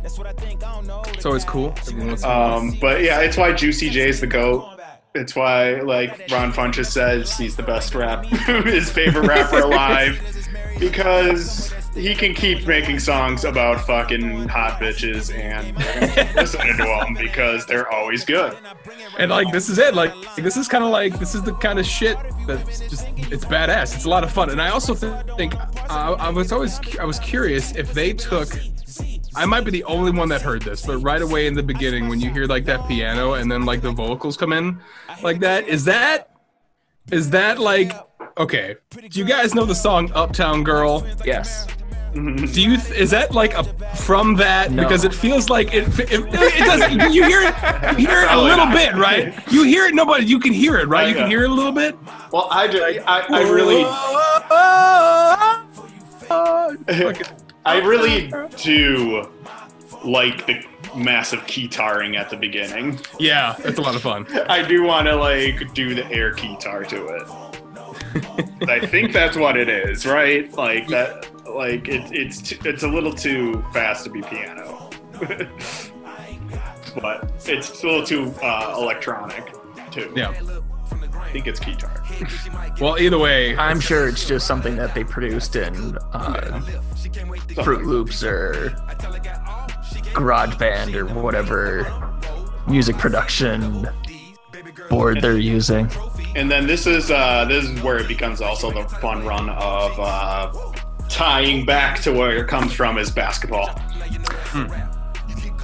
it's 1.14 1.26
always 1.26 1.44
cool 1.44 1.74
Every 1.88 2.06
once 2.06 2.22
in 2.22 2.28
a 2.28 2.32
Uh, 2.32 2.38
while. 2.48 2.58
Um, 2.58 2.78
but 2.80 3.02
yeah, 3.02 3.20
it's 3.20 3.36
why 3.36 3.52
Juicy 3.52 3.90
J 3.90 4.08
is 4.08 4.20
the 4.20 4.26
goat. 4.26 4.69
It's 5.14 5.34
why, 5.34 5.80
like 5.80 6.30
Ron 6.30 6.52
Funches 6.52 6.86
says, 6.86 7.36
he's 7.36 7.56
the 7.56 7.64
best 7.64 7.94
rap, 7.94 8.24
his 8.64 8.90
favorite 8.92 9.26
rapper 9.26 9.58
alive, 9.60 10.20
because 10.78 11.72
he 11.94 12.14
can 12.14 12.32
keep 12.32 12.64
making 12.66 13.00
songs 13.00 13.44
about 13.44 13.80
fucking 13.84 14.46
hot 14.46 14.80
bitches 14.80 15.34
and 15.34 15.76
listening 16.36 16.76
to 16.76 16.84
them 16.84 17.14
because 17.14 17.66
they're 17.66 17.90
always 17.90 18.24
good. 18.24 18.56
and 19.18 19.32
like 19.32 19.50
this 19.50 19.68
is 19.68 19.78
it 19.78 19.94
like 19.94 20.12
this 20.36 20.56
is 20.56 20.68
kind 20.68 20.84
of 20.84 20.90
like 20.90 21.18
this 21.18 21.34
is 21.34 21.42
the 21.42 21.52
kind 21.54 21.80
of 21.80 21.86
shit 21.86 22.16
that's 22.46 22.78
just 22.88 23.08
it's 23.16 23.44
badass 23.44 23.94
it's 23.94 24.04
a 24.04 24.08
lot 24.08 24.22
of 24.22 24.30
fun 24.30 24.50
and 24.50 24.62
i 24.62 24.70
also 24.70 24.94
think 24.94 25.54
i 25.90 26.30
was 26.30 26.52
always 26.52 26.78
i 26.98 27.04
was 27.04 27.18
curious 27.18 27.74
if 27.74 27.92
they 27.92 28.12
took 28.12 28.48
i 29.36 29.46
might 29.46 29.64
be 29.64 29.70
the 29.70 29.84
only 29.84 30.10
one 30.10 30.28
that 30.28 30.42
heard 30.42 30.62
this 30.62 30.84
but 30.84 30.98
right 30.98 31.22
away 31.22 31.46
in 31.46 31.54
the 31.54 31.62
beginning 31.62 32.08
when 32.08 32.20
you 32.20 32.30
hear 32.30 32.46
like 32.46 32.64
that 32.64 32.86
piano 32.88 33.34
and 33.34 33.50
then 33.50 33.64
like 33.64 33.80
the 33.80 33.90
vocals 33.92 34.36
come 34.36 34.52
in 34.52 34.78
like 35.22 35.40
that 35.40 35.66
is 35.68 35.84
that 35.84 36.30
is 37.10 37.30
that 37.30 37.58
like 37.58 37.92
okay. 38.38 38.76
Do 38.92 39.18
you 39.18 39.24
guys 39.24 39.54
know 39.54 39.64
the 39.64 39.74
song 39.74 40.10
uptown 40.14 40.62
girl? 40.64 41.06
Yes. 41.24 41.66
do 42.14 42.20
you 42.60 42.76
th- 42.76 42.98
is 42.98 43.10
that 43.10 43.34
like 43.34 43.54
a 43.54 43.64
from 43.96 44.34
that? 44.36 44.72
No. 44.72 44.82
because 44.82 45.04
it 45.04 45.14
feels 45.14 45.48
like 45.48 45.72
it 45.72 45.86
it, 45.98 46.10
it 46.12 46.64
does 46.64 47.14
you 47.14 47.24
hear 47.24 47.40
it 47.42 47.98
you 47.98 48.06
hear 48.08 48.22
it 48.22 48.30
a 48.30 48.40
little 48.40 48.66
not. 48.66 48.74
bit 48.74 48.94
right? 48.94 49.34
You 49.52 49.64
hear 49.64 49.84
it 49.86 49.94
nobody 49.94 50.24
you 50.24 50.40
can 50.40 50.52
hear 50.52 50.78
it 50.78 50.88
right? 50.88 51.08
You 51.08 51.14
can 51.14 51.28
hear 51.30 51.44
it 51.44 51.50
a 51.50 51.54
little 51.54 51.72
bit? 51.72 51.96
Well, 52.32 52.48
I, 52.50 52.66
do, 52.68 52.82
I, 52.82 53.24
I 53.28 53.42
really, 53.42 53.84
I 57.64 57.78
really 57.78 58.32
do 58.56 59.28
like 60.04 60.46
the 60.46 60.64
massive 60.96 61.40
keytarring 61.40 62.16
at 62.16 62.30
the 62.30 62.36
beginning. 62.36 62.98
yeah 63.18 63.54
it's 63.58 63.78
a 63.78 63.82
lot 63.82 63.94
of 63.94 64.02
fun 64.02 64.26
I 64.48 64.62
do 64.62 64.82
want 64.82 65.06
to 65.08 65.14
like 65.16 65.72
do 65.74 65.94
the 65.94 66.10
air 66.10 66.32
guitar 66.32 66.84
to 66.84 67.06
it. 67.06 67.22
I 68.68 68.84
think 68.86 69.12
that's 69.12 69.36
what 69.36 69.56
it 69.56 69.68
is, 69.68 70.04
right? 70.06 70.50
Like 70.54 70.88
that. 70.88 71.28
Like 71.46 71.86
it, 71.88 72.10
it's 72.12 72.40
t- 72.42 72.58
it's 72.64 72.82
a 72.82 72.88
little 72.88 73.12
too 73.12 73.64
fast 73.72 74.04
to 74.04 74.10
be 74.10 74.20
piano, 74.22 74.88
but 77.00 77.30
it's 77.44 77.82
a 77.82 77.86
little 77.86 78.04
too 78.06 78.34
uh, 78.42 78.74
electronic 78.78 79.52
too. 79.90 80.12
yeah 80.16 80.32
I 81.30 81.32
think 81.32 81.46
it's 81.46 81.60
guitar. 81.60 82.02
well 82.80 82.98
either 82.98 83.16
way 83.16 83.56
I'm 83.56 83.78
sure 83.78 84.08
it's 84.08 84.26
just 84.26 84.48
something 84.48 84.74
that 84.74 84.96
they 84.96 85.04
produced 85.04 85.54
in 85.54 85.96
uh, 86.12 86.60
Fruit 87.62 87.86
Loops 87.86 88.24
or 88.24 88.70
GarageBand 90.12 90.96
or 90.96 91.06
whatever 91.06 91.86
music 92.66 92.98
production 92.98 93.88
board 94.88 95.20
they're 95.20 95.38
using. 95.38 95.88
And 96.34 96.50
then 96.50 96.66
this 96.66 96.88
is 96.88 97.12
uh, 97.12 97.44
this 97.44 97.64
is 97.64 97.80
where 97.80 97.98
it 97.98 98.08
becomes 98.08 98.40
also 98.40 98.72
the 98.72 98.88
fun 98.96 99.24
run 99.24 99.50
of 99.50 100.00
uh, 100.00 100.52
tying 101.08 101.64
back 101.64 102.00
to 102.02 102.12
where 102.12 102.38
it 102.38 102.48
comes 102.48 102.72
from 102.72 102.98
is 102.98 103.08
basketball. 103.12 103.70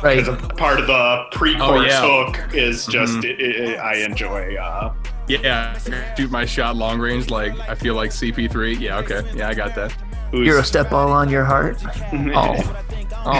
Right. 0.02 0.18
As 0.18 0.28
a 0.28 0.36
part 0.36 0.78
of 0.78 0.86
the 0.86 1.24
pre-chorus 1.32 1.80
Oh, 1.80 1.86
yeah. 1.86 2.24
hook 2.32 2.54
is 2.54 2.86
just 2.86 3.16
i 3.24 3.76
i 3.80 3.92
I 3.92 3.94
enjoy. 4.04 4.54
Uh, 4.56 4.92
yeah 5.28 5.76
shoot 6.16 6.30
my 6.30 6.44
shot 6.44 6.76
long 6.76 6.98
range 6.98 7.30
like 7.30 7.52
i 7.68 7.74
feel 7.74 7.94
like 7.94 8.10
cp3 8.10 8.78
yeah 8.80 8.98
okay 8.98 9.22
yeah 9.34 9.48
i 9.48 9.54
got 9.54 9.74
that 9.74 9.90
who's- 10.30 10.46
Euro 10.46 10.62
step 10.62 10.92
all 10.92 11.10
on 11.12 11.28
your 11.28 11.44
heart. 11.44 11.82
Oh. 13.28 13.32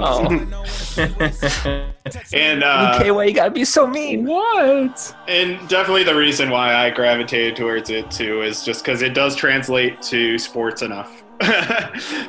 Oh. 0.00 0.26
Oh. 0.26 0.28
and 2.32 2.64
uh, 2.64 2.94
okay, 2.96 3.10
why 3.10 3.24
you 3.24 3.34
gotta 3.34 3.50
be 3.50 3.64
so 3.66 3.86
mean? 3.86 4.24
what 4.24 5.14
and 5.28 5.68
definitely 5.68 6.04
the 6.04 6.14
reason 6.14 6.48
why 6.48 6.74
I 6.74 6.88
gravitated 6.88 7.54
towards 7.54 7.90
it 7.90 8.10
too 8.10 8.40
is 8.42 8.64
just 8.64 8.82
because 8.82 9.02
it 9.02 9.12
does 9.12 9.36
translate 9.36 10.00
to 10.02 10.38
sports 10.38 10.80
enough. 10.80 11.22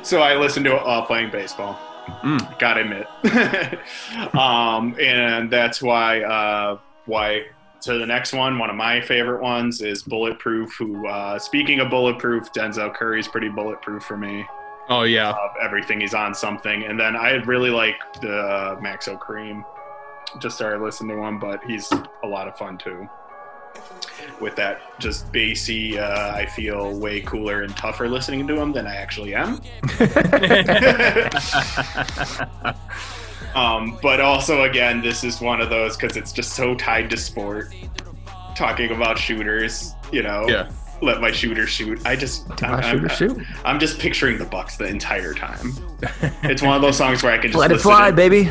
so 0.02 0.20
I 0.20 0.36
listen 0.36 0.64
to 0.64 0.76
it 0.76 0.82
while 0.84 1.06
playing 1.06 1.30
baseball. 1.30 1.78
Mm. 2.22 2.58
Gotta 2.58 2.80
admit. 2.82 4.34
um, 4.34 4.94
and 5.00 5.50
that's 5.50 5.80
why 5.80 6.22
uh, 6.22 6.78
why. 7.06 7.46
So 7.86 8.00
the 8.00 8.06
next 8.06 8.32
one, 8.32 8.58
one 8.58 8.68
of 8.68 8.74
my 8.74 9.00
favorite 9.00 9.40
ones, 9.40 9.80
is 9.80 10.02
Bulletproof. 10.02 10.74
Who, 10.76 11.06
uh, 11.06 11.38
speaking 11.38 11.78
of 11.78 11.88
Bulletproof, 11.88 12.52
Denzel 12.52 12.92
Curry's 12.92 13.28
pretty 13.28 13.48
bulletproof 13.48 14.02
for 14.02 14.16
me. 14.16 14.44
oh 14.88 15.04
yeah 15.04 15.30
Of 15.30 15.52
everything, 15.62 16.00
he's 16.00 16.12
on 16.12 16.34
something. 16.34 16.82
And 16.82 16.98
then 16.98 17.14
I 17.14 17.34
really 17.44 17.70
like 17.70 17.94
the 18.20 18.40
uh, 18.40 18.80
Maxo 18.80 19.16
Kream. 19.16 19.64
Just 20.40 20.56
started 20.56 20.82
listening 20.82 21.16
to 21.16 21.22
him, 21.22 21.38
but 21.38 21.62
he's 21.62 21.88
a 22.24 22.26
lot 22.26 22.48
of 22.48 22.58
fun 22.58 22.76
too. 22.76 23.08
With 24.40 24.56
that 24.56 24.98
just 24.98 25.30
bassy, 25.30 25.96
uh, 25.96 26.34
I 26.34 26.46
feel 26.46 26.98
way 26.98 27.20
cooler 27.20 27.62
and 27.62 27.76
tougher 27.76 28.08
listening 28.08 28.48
to 28.48 28.60
him 28.60 28.72
than 28.72 28.88
I 28.88 28.96
actually 28.96 29.36
am. 29.36 29.60
Um, 33.56 33.98
but 34.02 34.20
also, 34.20 34.62
again, 34.64 35.00
this 35.00 35.24
is 35.24 35.40
one 35.40 35.60
of 35.60 35.70
those 35.70 35.96
because 35.96 36.16
it's 36.16 36.32
just 36.32 36.52
so 36.52 36.74
tied 36.74 37.10
to 37.10 37.16
sport. 37.16 37.74
Talking 38.54 38.90
about 38.92 39.18
shooters, 39.18 39.94
you 40.12 40.22
know, 40.22 40.46
yeah 40.48 40.70
let 41.02 41.20
my 41.20 41.30
shooter 41.30 41.66
shoot. 41.66 42.00
I 42.06 42.16
just, 42.16 42.48
My 42.62 42.68
I'm, 42.68 42.82
shooter 42.82 43.08
I'm, 43.08 43.16
shoot. 43.16 43.46
I'm 43.64 43.78
just 43.78 43.98
picturing 43.98 44.38
the 44.38 44.44
Bucks 44.44 44.76
the 44.76 44.86
entire 44.86 45.34
time. 45.34 45.72
It's 46.42 46.62
one 46.62 46.76
of 46.76 46.82
those 46.82 46.96
songs 46.96 47.22
where 47.22 47.32
I 47.32 47.38
can 47.38 47.50
just 47.50 47.58
Let 47.58 47.72
it 47.72 47.80
fly, 47.80 48.08
and- 48.08 48.16
baby. 48.16 48.50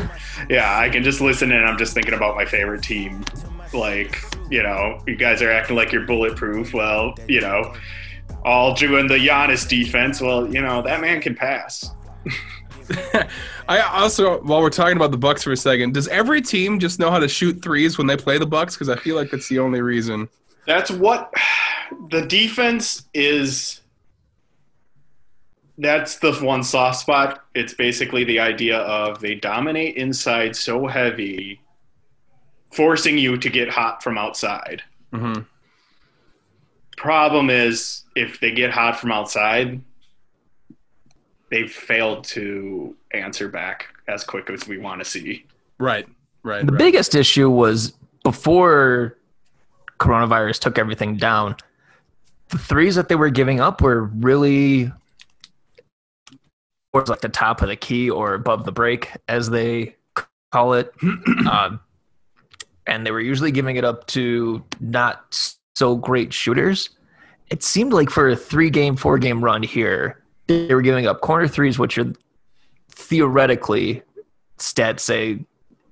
Yeah, 0.50 0.78
I 0.78 0.88
can 0.90 1.02
just 1.02 1.20
listen 1.20 1.52
and 1.52 1.64
I'm 1.64 1.78
just 1.78 1.94
thinking 1.94 2.14
about 2.14 2.36
my 2.36 2.44
favorite 2.44 2.82
team. 2.82 3.24
Like, 3.72 4.20
you 4.50 4.62
know, 4.62 5.00
you 5.06 5.16
guys 5.16 5.42
are 5.42 5.50
acting 5.50 5.76
like 5.76 5.92
you're 5.92 6.06
bulletproof. 6.06 6.74
Well, 6.74 7.14
you 7.26 7.40
know, 7.40 7.74
all 8.44 8.74
doing 8.74 9.06
the 9.06 9.14
Giannis 9.14 9.66
defense. 9.68 10.20
Well, 10.20 10.52
you 10.52 10.60
know, 10.60 10.82
that 10.82 11.00
man 11.00 11.20
can 11.20 11.34
pass. 11.34 11.90
I 13.68 13.80
also, 13.80 14.40
while 14.42 14.60
we're 14.60 14.70
talking 14.70 14.96
about 14.96 15.10
the 15.10 15.18
Bucks 15.18 15.42
for 15.42 15.52
a 15.52 15.56
second, 15.56 15.94
does 15.94 16.08
every 16.08 16.40
team 16.40 16.78
just 16.78 16.98
know 16.98 17.10
how 17.10 17.18
to 17.18 17.28
shoot 17.28 17.62
threes 17.62 17.98
when 17.98 18.06
they 18.06 18.16
play 18.16 18.38
the 18.38 18.46
Bucks? 18.46 18.74
Because 18.74 18.88
I 18.88 18.96
feel 18.96 19.16
like 19.16 19.30
that's 19.30 19.48
the 19.48 19.58
only 19.58 19.80
reason. 19.80 20.28
That's 20.66 20.90
what 20.90 21.32
the 22.10 22.22
defense 22.22 23.04
is. 23.14 23.80
That's 25.78 26.18
the 26.18 26.32
one 26.34 26.62
soft 26.62 27.00
spot. 27.00 27.44
It's 27.54 27.74
basically 27.74 28.24
the 28.24 28.40
idea 28.40 28.78
of 28.78 29.20
they 29.20 29.34
dominate 29.34 29.96
inside 29.96 30.56
so 30.56 30.86
heavy, 30.86 31.60
forcing 32.72 33.18
you 33.18 33.36
to 33.36 33.50
get 33.50 33.68
hot 33.68 34.02
from 34.02 34.18
outside. 34.18 34.82
hmm 35.12 35.40
Problem 36.96 37.50
is, 37.50 38.04
if 38.14 38.40
they 38.40 38.52
get 38.52 38.70
hot 38.70 38.98
from 38.98 39.12
outside, 39.12 39.82
they've 41.50 41.70
failed 41.70 42.24
to 42.24 42.96
answer 43.12 43.48
back 43.48 43.86
as 44.08 44.24
quick 44.24 44.50
as 44.50 44.66
we 44.66 44.78
want 44.78 45.00
to 45.00 45.04
see. 45.04 45.44
Right, 45.78 46.06
right. 46.42 46.64
The 46.64 46.72
right. 46.72 46.78
biggest 46.78 47.14
issue 47.14 47.50
was 47.50 47.92
before 48.22 49.16
coronavirus 49.98 50.58
took 50.60 50.78
everything 50.78 51.16
down. 51.16 51.56
The 52.48 52.58
threes 52.58 52.94
that 52.94 53.08
they 53.08 53.16
were 53.16 53.30
giving 53.30 53.60
up 53.60 53.80
were 53.80 54.04
really 54.04 54.92
towards 56.92 57.10
like 57.10 57.20
the 57.20 57.28
top 57.28 57.62
of 57.62 57.68
the 57.68 57.76
key 57.76 58.08
or 58.08 58.34
above 58.34 58.64
the 58.64 58.72
break, 58.72 59.10
as 59.28 59.50
they 59.50 59.96
call 60.52 60.74
it. 60.74 60.92
um, 61.50 61.80
and 62.86 63.04
they 63.04 63.10
were 63.10 63.20
usually 63.20 63.50
giving 63.50 63.76
it 63.76 63.84
up 63.84 64.06
to 64.08 64.64
not 64.80 65.54
so 65.74 65.96
great 65.96 66.32
shooters. 66.32 66.90
It 67.50 67.62
seemed 67.62 67.92
like 67.92 68.10
for 68.10 68.28
a 68.28 68.36
three 68.36 68.70
game, 68.70 68.96
four 68.96 69.18
game 69.18 69.42
run 69.44 69.62
here, 69.62 70.22
they 70.46 70.74
were 70.74 70.82
giving 70.82 71.06
up 71.06 71.20
corner 71.20 71.48
threes, 71.48 71.78
which 71.78 71.98
are 71.98 72.12
theoretically 72.90 74.02
stats 74.58 75.00
say 75.00 75.44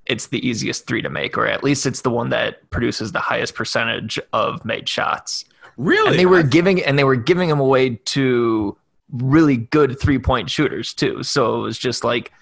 it's 0.07 0.29
the 0.29 0.47
easiest 0.47 0.87
three 0.87 1.03
to 1.03 1.11
make, 1.11 1.37
or 1.37 1.47
at 1.47 1.65
least 1.65 1.87
it's 1.87 2.03
the 2.03 2.11
one 2.11 2.31
that 2.31 2.69
produces 2.71 3.13
the 3.13 3.21
highest 3.21 3.55
percentage 3.55 4.19
of 4.33 4.65
made 4.65 4.89
shots. 4.89 5.45
Really? 5.77 6.11
And 6.11 6.19
they 6.19 6.27
were 6.27 6.43
giving 6.43 6.83
and 6.85 6.99
they 6.99 7.05
were 7.05 7.17
giving 7.17 7.49
them 7.49 7.61
away 7.61 7.97
to 7.97 8.77
really 9.13 9.57
good 9.57 9.99
three 10.01 10.19
point 10.19 10.51
shooters 10.51 10.95
too. 10.95 11.23
So 11.23 11.57
it 11.57 11.61
was 11.61 11.79
just 11.79 12.05
like 12.05 12.33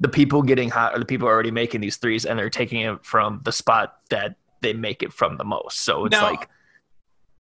the 0.00 0.08
people 0.08 0.42
getting 0.42 0.68
hot 0.68 0.94
are 0.94 0.98
the 0.98 1.06
people 1.06 1.26
already 1.26 1.50
making 1.50 1.80
these 1.80 1.96
threes 1.96 2.26
and 2.26 2.38
they're 2.38 2.50
taking 2.50 2.82
it 2.82 3.04
from 3.04 3.40
the 3.44 3.52
spot 3.52 3.98
that 4.10 4.36
they 4.60 4.72
make 4.72 5.02
it 5.02 5.12
from 5.12 5.36
the 5.36 5.44
most. 5.44 5.80
So 5.80 6.04
it's 6.06 6.12
Now, 6.12 6.30
like 6.30 6.48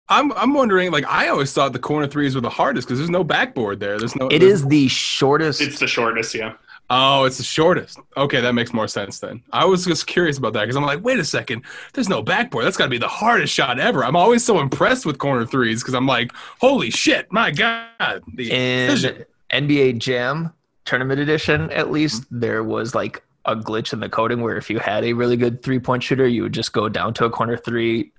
I'm 0.09 0.33
I'm 0.33 0.53
wondering. 0.55 0.91
Like 0.93 1.07
I 1.09 1.29
always 1.29 1.53
thought 1.53 1.73
the 1.73 1.79
corner 1.79 2.07
threes 2.07 2.35
were 2.35 2.41
the 2.41 2.51
hardest 2.51 2.87
because 2.87 2.99
there's 2.99 3.11
no 3.11 3.25
backboard 3.25 3.81
there. 3.81 3.99
There's 3.99 4.15
no. 4.17 4.27
it 4.29 4.41
there's- 4.41 4.61
is 4.61 4.67
the 4.69 4.89
shortest 4.89 5.61
It's 5.61 5.79
the 5.79 5.87
shortest, 5.87 6.35
yeah. 6.35 6.55
Oh, 6.91 7.25
it's 7.25 7.39
the 7.39 7.43
shortest. 7.45 7.99
Okay, 8.15 8.43
that 8.43 8.53
makes 8.55 8.75
more 8.75 8.87
sense 8.87 9.19
then. 9.19 9.43
I 9.55 9.65
was 9.65 9.87
just 9.87 10.07
curious 10.07 10.37
about 10.37 10.53
that 10.53 10.61
because 10.65 10.77
I'm 10.77 10.85
like, 10.85 11.03
wait 11.03 11.19
a 11.19 11.25
second, 11.25 11.63
there's 11.95 12.11
no 12.11 12.21
backboard. 12.23 12.67
That's 12.67 12.77
got 12.77 12.85
to 12.85 12.91
be 12.91 12.99
the 12.99 13.09
hardest 13.09 13.55
shot 13.55 13.81
ever. 13.81 14.05
I'm 14.05 14.17
always 14.17 14.45
so 14.45 14.61
impressed 14.61 15.07
with 15.07 15.17
corner 15.17 15.47
threes 15.47 15.83
because 15.83 15.95
I'm 15.95 16.07
like, 16.07 16.31
holy 16.61 16.91
shit, 16.91 17.33
my 17.33 17.51
god. 17.51 18.23
The 18.35 18.51
in 18.53 18.91
vision. 18.91 19.25
NBA 19.51 19.97
Jam 19.99 20.53
tournament 20.85 21.21
edition, 21.21 21.71
at 21.71 21.91
least, 21.91 22.25
Mm-hmm. 22.25 22.41
there 22.41 22.63
was 22.63 22.95
like 22.95 23.23
a 23.47 23.57
glitch 23.57 23.95
in 23.95 24.01
the 24.01 24.09
coding 24.11 24.43
where 24.43 24.59
if 24.59 24.69
you 24.69 24.79
had 24.79 25.05
a 25.05 25.15
really 25.15 25.39
good 25.39 25.63
three 25.63 25.79
point 25.79 26.03
shooter, 26.03 26.27
you 26.29 26.43
would 26.43 26.53
just 26.55 26.75
go 26.75 26.91
down 26.91 27.15
to 27.15 27.25
a 27.25 27.31
corner 27.31 27.57
three, 27.57 28.13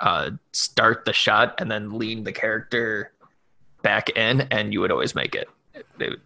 uh, 0.00 0.30
start 0.52 1.04
the 1.04 1.12
shot, 1.12 1.60
and 1.60 1.70
then 1.70 1.98
lean 1.98 2.24
the 2.24 2.32
character 2.32 3.12
back 3.82 4.10
in, 4.10 4.42
and 4.50 4.72
you 4.72 4.80
would 4.80 4.90
always 4.90 5.14
make 5.14 5.34
it. 5.34 5.48
It- 5.98 6.20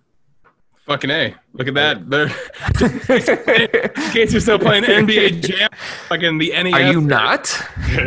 Fucking 0.86 1.10
a. 1.10 1.34
Look 1.52 1.68
at 1.68 1.74
that. 1.74 2.10
They're, 2.10 2.26
in 2.26 4.10
case 4.10 4.32
you're 4.32 4.40
still 4.40 4.58
playing 4.58 4.82
NBA 4.82 5.40
Jam, 5.40 5.70
fucking 6.08 6.38
the 6.38 6.50
NES. 6.50 6.74
Are 6.74 6.92
you 6.92 7.00
not? 7.00 7.46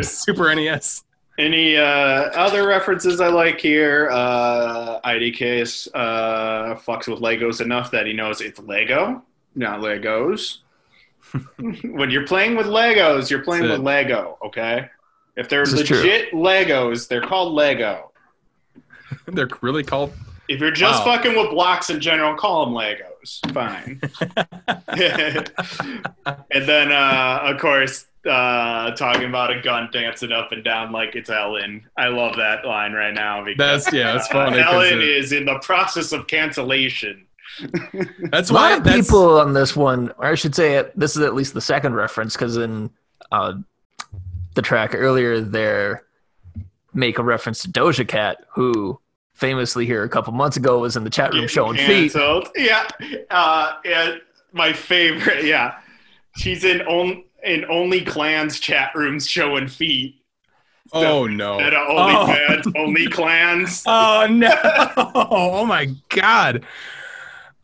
Super 0.02 0.54
NES. 0.54 1.02
Any 1.38 1.76
uh, 1.76 1.82
other 1.84 2.66
references 2.66 3.20
I 3.20 3.28
like 3.28 3.60
here? 3.60 4.08
Uh, 4.10 5.00
IDK 5.02 5.90
uh, 5.94 6.74
fucks 6.76 7.08
with 7.08 7.20
Legos 7.20 7.60
enough 7.60 7.90
that 7.90 8.06
he 8.06 8.12
knows 8.12 8.40
it's 8.40 8.58
Lego, 8.58 9.22
not 9.54 9.80
Legos. 9.80 10.58
when 11.82 12.10
you're 12.10 12.26
playing 12.26 12.56
with 12.56 12.66
Legos, 12.66 13.30
you're 13.30 13.42
playing 13.42 13.64
That's 13.64 13.78
with 13.78 13.86
Lego, 13.86 14.38
okay? 14.44 14.88
If 15.36 15.48
they're 15.48 15.64
This 15.66 15.82
true. 15.86 15.98
legit 15.98 16.32
Legos, 16.32 17.08
they're 17.08 17.20
called 17.22 17.52
Lego. 17.52 18.12
They're 19.26 19.48
really 19.60 19.82
called. 19.84 20.12
If 20.48 20.60
you're 20.60 20.70
just 20.70 21.04
Wow. 21.04 21.16
fucking 21.16 21.36
with 21.36 21.50
blocks 21.50 21.90
in 21.90 22.00
general, 22.00 22.34
call 22.34 22.64
them 22.66 22.74
Legos. 22.74 23.52
Fine. 23.52 24.00
and 26.50 26.68
then, 26.68 26.92
uh, 26.92 27.40
of 27.42 27.58
course, 27.60 28.06
uh, 28.28 28.90
talking 28.92 29.24
about 29.28 29.50
a 29.56 29.60
gun 29.60 29.88
dancing 29.92 30.32
up 30.32 30.52
and 30.52 30.62
down 30.64 30.92
like 30.92 31.14
it's 31.16 31.30
Ellen. 31.30 31.84
I 31.96 32.08
love 32.08 32.36
that 32.36 32.64
line 32.64 32.92
right 32.92 33.14
now 33.14 33.44
because 33.44 33.84
That's 33.84 33.94
yeah, 33.94 34.12
that's 34.12 34.28
funny. 34.28 34.62
'cause 34.62 34.72
Ellen 34.74 35.00
it- 35.00 35.08
is 35.08 35.32
in 35.32 35.44
the 35.44 35.58
process 35.60 36.12
of 36.12 36.26
cancellation. 36.26 37.26
that's 38.30 38.50
A 38.50 38.54
why 38.54 38.70
lot 38.70 38.78
of 38.78 38.84
that's, 38.84 39.06
people 39.08 39.38
on 39.38 39.52
this 39.52 39.76
one, 39.76 40.12
or 40.18 40.26
I 40.26 40.34
should 40.34 40.54
say, 40.54 40.74
it, 40.76 40.98
this 40.98 41.16
is 41.16 41.22
at 41.22 41.34
least 41.34 41.54
the 41.54 41.60
second 41.60 41.94
reference 41.94 42.34
because 42.34 42.56
in 42.56 42.90
uh, 43.32 43.54
the 44.56 44.62
track 44.62 44.94
earlier, 44.94 45.40
there 45.40 46.02
make 46.92 47.18
a 47.18 47.22
reference 47.22 47.60
to 47.62 47.68
Doja 47.68 48.06
Cat, 48.08 48.38
who 48.52 48.98
famously 49.34 49.86
here 49.86 50.02
a 50.02 50.08
couple 50.08 50.32
months 50.32 50.56
ago 50.56 50.78
was 50.80 50.96
in 50.96 51.04
the 51.04 51.10
chat 51.10 51.30
room 51.30 51.42
Getting 51.42 51.48
showing 51.48 51.76
feet. 51.76 52.12
canceled. 52.12 52.48
Yeah, 52.56 52.88
uh, 53.30 53.74
and 53.84 54.20
my 54.52 54.72
favorite. 54.72 55.44
Yeah, 55.44 55.78
she's 56.36 56.64
in 56.64 56.80
on 56.82 57.22
in 57.44 57.64
only 57.70 58.00
clans 58.04 58.58
chat 58.58 58.90
rooms 58.94 59.28
showing 59.28 59.68
feet. 59.68 60.16
Oh 60.92 61.26
no. 61.26 61.60
At 61.60 61.74
Oh. 61.74 62.26
OnlyFans, 62.28 62.72
only 62.76 63.08
clans. 63.08 63.82
Oh 63.86 64.26
no! 64.30 64.54
Oh 64.96 65.66
my 65.66 65.86
god! 66.08 66.64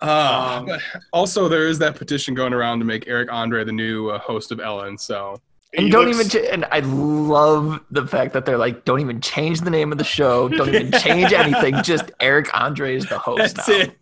Uh, 0.01 0.65
Um, 0.69 0.79
also, 1.13 1.49
there 1.49 1.69
is 1.69 1.79
that 1.79 1.95
petition 1.97 2.35
going 2.35 2.53
around 2.53 2.81
to 2.81 2.85
make 2.85 3.07
Eric 3.07 3.33
Andre 3.33 3.65
the 3.65 3.73
new 3.73 4.11
uh, 4.11 4.19
host 4.19 4.51
of 4.53 4.59
Ellen. 4.61 4.99
So 4.99 5.41
And 5.75 5.87
He 5.87 5.91
don't 5.91 6.05
looks- 6.11 6.35
even, 6.35 6.45
ch- 6.45 6.49
and 6.51 6.65
I 6.67 6.81
love 6.81 7.81
the 7.91 8.07
fact 8.07 8.35
that 8.35 8.45
they're 8.45 8.59
like, 8.59 8.85
don't 8.85 9.01
even 9.01 9.21
change 9.23 9.61
the 9.63 9.71
name 9.71 9.91
of 9.91 9.99
the 9.99 10.05
show, 10.05 10.49
don't 10.49 10.69
even 10.69 10.93
change 11.01 11.33
anything. 11.33 11.83
Just 11.83 12.11
Eric 12.21 12.49
Andre 12.59 12.95
is 12.97 13.07
the 13.07 13.19
host 13.19 13.57
that's 13.57 13.69
now. 13.69 13.75
it. 13.77 13.97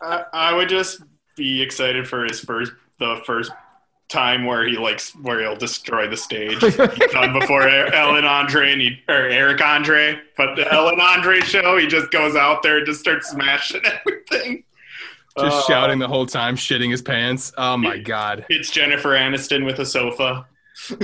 I, 0.00 0.24
I 0.32 0.54
would 0.54 0.68
just 0.68 1.02
be 1.36 1.60
excited 1.62 2.06
for 2.08 2.24
his 2.24 2.38
first 2.40 2.72
the 2.98 3.20
first 3.26 3.50
time 4.08 4.44
where 4.44 4.64
he 4.68 4.76
likes 4.78 5.10
where 5.16 5.40
he'll 5.40 5.56
destroy 5.56 6.06
the 6.08 6.16
stage. 6.16 6.60
He's 6.60 6.76
done 6.76 7.32
before 7.38 7.66
Ellen 7.68 8.24
Andre 8.24 8.70
and 8.72 8.80
he, 8.80 9.00
or 9.08 9.14
Eric 9.16 9.60
Andre, 9.60 10.20
but 10.36 10.54
the 10.54 10.72
Ellen 10.72 11.00
Andre 11.00 11.40
show, 11.40 11.76
he 11.76 11.88
just 11.88 12.12
goes 12.12 12.36
out 12.36 12.62
there 12.62 12.78
and 12.78 12.86
just 12.86 13.00
starts 13.00 13.28
smashing 13.30 13.82
everything. 14.06 14.62
Just 15.38 15.56
Uh, 15.56 15.62
shouting 15.66 15.98
the 15.98 16.06
whole 16.08 16.24
time, 16.24 16.54
shitting 16.56 16.90
his 16.92 17.02
pants. 17.02 17.52
Oh 17.58 17.76
my 17.76 17.98
god! 17.98 18.46
It's 18.48 18.70
Jennifer 18.70 19.10
Aniston 19.10 19.66
with 19.66 19.80
a 19.80 19.84
sofa. 19.86 20.46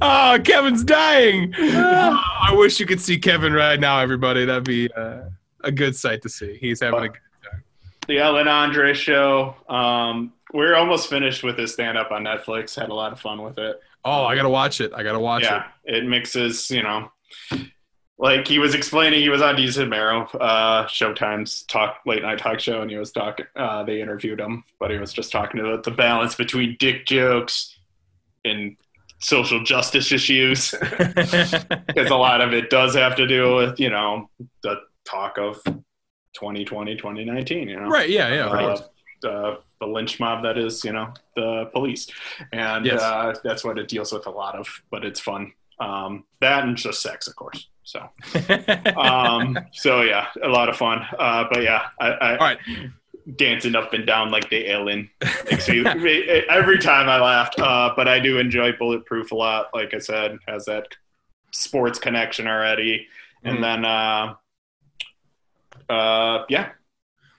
oh, 0.00 0.38
Kevin's 0.44 0.84
dying. 0.84 1.54
Oh, 1.58 2.22
I 2.42 2.54
wish 2.54 2.80
you 2.80 2.86
could 2.86 3.00
see 3.00 3.18
Kevin 3.18 3.52
right 3.52 3.78
now, 3.78 4.00
everybody. 4.00 4.44
That'd 4.44 4.64
be 4.64 4.90
uh, 4.92 5.22
a 5.62 5.72
good 5.72 5.96
sight 5.96 6.22
to 6.22 6.28
see. 6.28 6.56
He's 6.60 6.80
having 6.80 7.04
a 7.04 7.08
good 7.08 7.18
time. 7.50 7.62
The 8.06 8.18
Ellen 8.18 8.48
Andre 8.48 8.94
show. 8.94 9.56
Um, 9.68 10.32
we're 10.52 10.76
almost 10.76 11.08
finished 11.08 11.42
with 11.42 11.58
his 11.58 11.72
stand 11.72 11.98
up 11.98 12.10
on 12.10 12.24
Netflix. 12.24 12.78
Had 12.78 12.90
a 12.90 12.94
lot 12.94 13.12
of 13.12 13.20
fun 13.20 13.42
with 13.42 13.58
it. 13.58 13.80
Oh, 14.04 14.24
I 14.24 14.36
gotta 14.36 14.50
watch 14.50 14.80
it. 14.80 14.92
I 14.94 15.02
gotta 15.02 15.18
watch 15.18 15.42
it. 15.42 15.46
yeah, 15.46 15.64
it 15.84 16.06
mixes, 16.06 16.70
you 16.70 16.82
know, 16.82 17.10
like 18.18 18.46
he 18.46 18.58
was 18.58 18.74
explaining, 18.74 19.20
he 19.20 19.28
was 19.28 19.42
on 19.42 19.56
Desus 19.56 19.78
and 19.80 19.90
Mero, 19.90 20.22
uh, 20.40 20.86
Showtime's 20.86 21.62
talk 21.64 21.98
late 22.06 22.22
night 22.22 22.38
talk 22.38 22.60
show, 22.60 22.80
and 22.80 22.90
he 22.90 22.96
was 22.96 23.10
talking. 23.12 23.46
Uh, 23.56 23.82
they 23.82 24.00
interviewed 24.00 24.40
him, 24.40 24.62
but 24.78 24.90
he 24.90 24.98
was 24.98 25.12
just 25.12 25.32
talking 25.32 25.60
about 25.60 25.82
the 25.82 25.90
balance 25.90 26.34
between 26.34 26.76
dick 26.78 27.06
jokes 27.06 27.76
and 28.44 28.76
social 29.20 29.62
justice 29.64 30.12
issues, 30.12 30.70
because 30.90 32.10
a 32.10 32.14
lot 32.16 32.40
of 32.40 32.52
it 32.52 32.70
does 32.70 32.94
have 32.94 33.16
to 33.16 33.26
do 33.26 33.56
with, 33.56 33.80
you 33.80 33.90
know, 33.90 34.28
the 34.62 34.76
talk 35.04 35.38
of 35.38 35.60
2020, 36.34 36.96
2019. 36.96 37.68
You 37.68 37.80
know, 37.80 37.88
right? 37.88 38.08
Yeah, 38.08 38.32
yeah. 38.32 38.46
Uh, 38.46 38.80
the, 39.22 39.58
the 39.80 39.86
lynch 39.86 40.20
mob 40.20 40.42
that 40.42 40.58
is, 40.58 40.84
you 40.84 40.92
know, 40.92 41.12
the 41.34 41.70
police. 41.72 42.06
And 42.52 42.84
Yes. 42.84 43.00
uh, 43.02 43.34
that's 43.42 43.64
what 43.64 43.78
it 43.78 43.88
deals 43.88 44.12
with 44.12 44.26
a 44.26 44.30
lot 44.30 44.54
of, 44.54 44.68
but 44.90 45.04
it's 45.04 45.20
fun. 45.20 45.52
Um, 45.80 46.24
that 46.40 46.64
and 46.64 46.76
just 46.76 47.02
sex, 47.02 47.26
of 47.26 47.36
course. 47.36 47.68
So, 47.82 48.00
um, 48.96 49.58
so 49.72 50.02
yeah, 50.02 50.28
a 50.42 50.48
lot 50.48 50.68
of 50.68 50.76
fun. 50.76 51.04
Uh, 51.18 51.44
but 51.50 51.62
yeah, 51.62 51.86
I, 52.00 52.08
I 52.08 52.30
All 52.32 52.38
right. 52.38 52.58
dancing 53.36 53.74
up 53.74 53.92
and 53.92 54.06
down 54.06 54.30
like 54.30 54.48
the 54.50 54.70
alien. 54.70 55.10
Every 55.50 56.78
time 56.78 57.08
I 57.08 57.18
laughed, 57.20 57.58
uh, 57.58 57.92
but 57.96 58.08
I 58.08 58.20
do 58.20 58.38
enjoy 58.38 58.72
Bulletproof 58.72 59.32
a 59.32 59.34
lot. 59.34 59.66
Like 59.74 59.92
I 59.94 59.98
said, 59.98 60.38
has 60.48 60.64
that 60.66 60.86
sports 61.52 61.98
connection 61.98 62.46
already. 62.46 63.06
And 63.44 63.58
Mhm. 63.58 63.62
then, 63.62 63.84
uh, 63.84 64.34
uh, 65.92 66.44
yeah, 66.48 66.70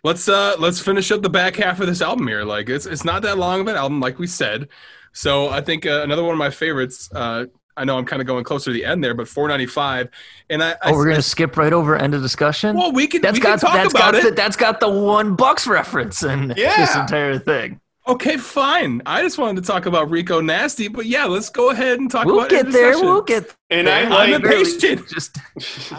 let's 0.03 0.29
uh 0.29 0.55
let's 0.59 0.79
finish 0.79 1.09
up 1.11 1.21
the 1.23 1.29
back 1.29 1.55
half 1.55 1.79
of 1.79 1.87
this 1.87 1.99
album 2.01 2.27
here 2.27 2.43
like 2.43 2.69
it's 2.69 2.85
it's 2.85 3.03
not 3.03 3.23
that 3.23 3.39
long 3.39 3.61
of 3.61 3.67
an 3.67 3.75
album 3.75 3.99
like 3.99 4.19
we 4.19 4.27
said 4.27 4.69
so 5.13 5.49
i 5.49 5.59
think 5.59 5.83
uh, 5.87 6.01
another 6.03 6.21
one 6.23 6.33
of 6.33 6.37
my 6.37 6.51
favorites 6.51 7.09
uh 7.15 7.45
i 7.77 7.83
know 7.83 7.97
i'm 7.97 8.05
kind 8.05 8.21
of 8.21 8.27
going 8.27 8.43
closer 8.43 8.65
to 8.65 8.73
the 8.73 8.85
end 8.85 9.03
there 9.03 9.13
but 9.13 9.27
495 9.27 10.09
and 10.49 10.63
i, 10.63 10.71
I 10.71 10.75
Oh, 10.85 10.93
we're 10.93 11.09
gonna 11.09 11.21
skip 11.21 11.57
right 11.57 11.73
over 11.73 11.95
end 11.95 12.13
of 12.13 12.21
discussion. 12.21 12.75
well 12.77 12.91
we 12.91 13.07
can 13.07 13.21
that's 13.21 13.33
we 13.37 13.41
can 13.41 13.51
got 13.53 13.59
talk 13.61 13.73
that's 13.75 13.93
about 13.93 14.13
got 14.13 14.15
it 14.15 14.23
the, 14.23 14.31
that's 14.31 14.55
got 14.55 14.79
the 14.79 14.89
one 14.89 15.35
bucks 15.35 15.67
reference 15.67 16.23
in 16.23 16.47
this 16.55 16.95
entire 16.95 17.37
thing. 17.39 17.79
okay 18.07 18.37
fine 18.37 19.01
i 19.05 19.21
just 19.21 19.37
wanted 19.37 19.61
to 19.61 19.67
talk 19.67 19.85
about 19.87 20.09
rico 20.11 20.39
nasty 20.41 20.87
but 20.87 21.05
yeah 21.05 21.25
let's 21.25 21.49
go 21.49 21.71
ahead 21.71 21.99
and 21.99 22.09
talk 22.11 22.25
We'll 22.25 22.37
about 22.37 22.49
get 22.49 22.59
End 22.59 22.67
of 22.67 22.73
there. 22.73 22.91
We'll 22.99 23.21
get 23.23 23.55
and 23.71 23.89
I 23.89 24.07
like 24.07 24.29
I'm 24.29 24.33
impatient 24.45 25.07
just 25.09 25.37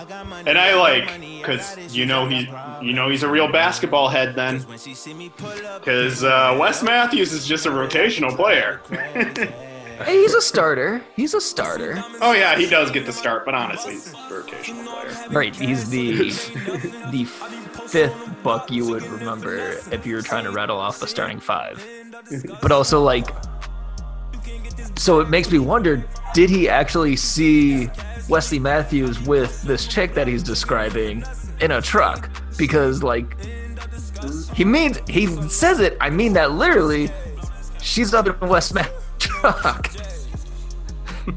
And 0.46 0.56
I 0.56 0.74
like 0.76 1.20
because 1.40 1.76
you 1.94 2.06
know 2.06 2.28
he's 2.28 2.46
you 2.80 2.92
know 2.92 3.08
he's 3.10 3.24
a 3.24 3.28
real 3.28 3.50
basketball 3.50 4.08
head 4.08 4.36
then 4.36 4.64
because 5.80 6.22
uh, 6.22 6.56
Wes 6.60 6.82
Matthews 6.84 7.32
is 7.32 7.44
just 7.46 7.66
a 7.66 7.70
rotational 7.70 8.34
player. 8.36 8.80
Hey, 10.04 10.20
he's 10.20 10.34
a 10.34 10.40
starter. 10.40 11.02
He's 11.14 11.34
a 11.34 11.40
starter. 11.40 12.02
oh 12.20 12.32
yeah, 12.32 12.56
he 12.56 12.66
does 12.68 12.90
get 12.90 13.06
the 13.06 13.12
start, 13.12 13.44
but 13.44 13.54
honestly, 13.54 13.94
he's 13.94 14.12
a 14.12 14.16
rotational 14.16 14.84
player. 14.86 15.28
Right. 15.30 15.54
He's 15.56 15.88
the 15.90 16.30
the 17.10 17.24
fifth 17.88 18.42
buck 18.42 18.70
you 18.70 18.86
would 18.88 19.02
remember 19.04 19.56
if 19.90 20.06
you 20.06 20.14
were 20.16 20.22
trying 20.22 20.44
to 20.44 20.50
rattle 20.50 20.78
off 20.78 20.98
the 20.98 21.06
starting 21.06 21.40
five. 21.40 21.84
But 22.60 22.72
also 22.72 23.02
like 23.02 23.28
so 24.96 25.20
it 25.20 25.28
makes 25.28 25.50
me 25.50 25.58
wonder, 25.58 26.02
did 26.34 26.48
he 26.50 26.68
actually 26.68 27.16
see 27.16 27.90
Wesley 28.28 28.58
Matthews 28.58 29.20
with 29.20 29.62
this 29.62 29.86
chick 29.86 30.14
that 30.14 30.26
he's 30.26 30.42
describing 30.42 31.22
in 31.60 31.72
a 31.72 31.82
truck? 31.82 32.30
Because 32.56 33.02
like 33.02 33.36
He 34.54 34.64
means 34.64 34.98
he 35.08 35.26
says 35.48 35.80
it. 35.80 35.96
I 36.00 36.10
mean 36.10 36.32
that 36.34 36.52
literally. 36.52 37.10
She's 37.82 38.12
up 38.14 38.26
in 38.26 38.48
West 38.48 38.74
Mac 38.74 38.90
truck. 39.52 39.90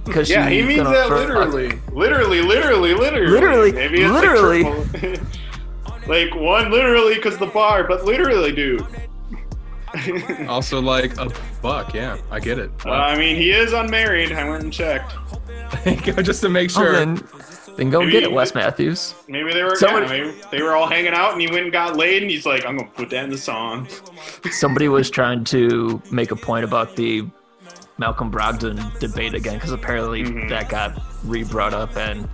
Because 0.05 0.29
Yeah, 0.29 0.47
he 0.49 0.61
means 0.61 0.83
that 0.87 1.09
literally. 1.09 1.79
Literally, 1.91 2.41
literally, 2.41 2.93
literally. 2.93 3.31
Literally, 3.31 3.71
Maybe 3.71 4.01
it's 4.01 4.11
literally. 4.11 4.63
Like, 4.63 6.07
like 6.07 6.35
one 6.35 6.69
literally 6.71 7.15
because 7.15 7.37
the 7.37 7.47
bar, 7.47 7.83
but 7.85 8.05
literally, 8.05 8.51
dude. 8.51 8.85
Also, 10.47 10.79
like 10.79 11.17
a 11.17 11.31
buck. 11.63 11.95
Yeah, 11.95 12.19
I 12.29 12.39
get 12.39 12.59
it. 12.59 12.69
Well, 12.85 12.93
I 12.93 13.17
mean, 13.17 13.35
he 13.35 13.49
is 13.51 13.73
unmarried. 13.73 14.31
I 14.31 14.47
went 14.47 14.63
and 14.63 14.71
checked. 14.71 15.13
Just 16.23 16.41
to 16.41 16.49
make 16.49 16.69
Oh, 16.77 16.81
sure. 16.83 16.91
then, 16.93 17.23
then 17.75 17.89
go 17.89 17.99
Maybe- 18.01 18.11
get 18.11 18.23
it, 18.23 18.31
Wes 18.31 18.53
Matthews. 18.53 19.15
Maybe 19.27 19.51
they 19.51 19.63
were. 19.63 19.75
Somebody- 19.75 20.05
yeah, 20.05 20.25
maybe 20.25 20.37
they 20.51 20.61
were 20.61 20.75
all 20.75 20.87
hanging 20.87 21.13
out, 21.13 21.31
and 21.33 21.41
he 21.41 21.47
went 21.47 21.63
and 21.63 21.71
got 21.71 21.95
laid, 21.97 22.21
and 22.21 22.29
he's 22.29 22.45
like, 22.45 22.65
"I'm 22.67 22.77
gonna 22.77 22.89
put 22.91 23.09
that 23.09 23.23
in 23.23 23.31
the 23.31 23.37
song." 23.37 23.87
Somebody 24.51 24.89
was 24.89 25.09
trying 25.09 25.43
to 25.45 25.99
make 26.11 26.29
a 26.29 26.35
point 26.35 26.65
about 26.65 26.95
the 26.95 27.25
Malcolm 27.99 28.31
Brogdon 28.31 28.97
debate 28.99 29.33
again 29.33 29.55
because 29.55 29.71
apparently 29.71 30.23
Mhm. 30.23 30.49
that 30.49 30.69
got 30.69 30.99
re-brought 31.25 31.73
up 31.73 31.95
and 31.97 32.27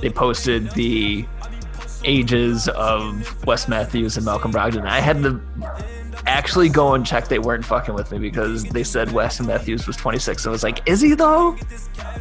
they 0.00 0.08
posted 0.10 0.70
the 0.72 1.26
ages 2.04 2.68
of 2.68 3.44
Wes 3.44 3.66
Matthews 3.68 4.16
and 4.16 4.24
Malcolm 4.24 4.52
Brogdon. 4.52 4.86
I 4.86 5.00
had 5.00 5.22
to 5.24 5.40
actually 6.26 6.68
go 6.68 6.94
and 6.94 7.04
check 7.04 7.26
they 7.28 7.38
weren't 7.40 7.64
fucking 7.64 7.94
with 7.94 8.12
me 8.12 8.18
because 8.18 8.62
they 8.64 8.84
said 8.84 9.10
Wes 9.12 9.40
Matthews 9.40 9.86
was 9.86 9.96
26. 9.96 10.46
I 10.46 10.50
was 10.50 10.62
like, 10.62 10.80
is 10.86 11.00
he 11.00 11.14
though? 11.14 11.56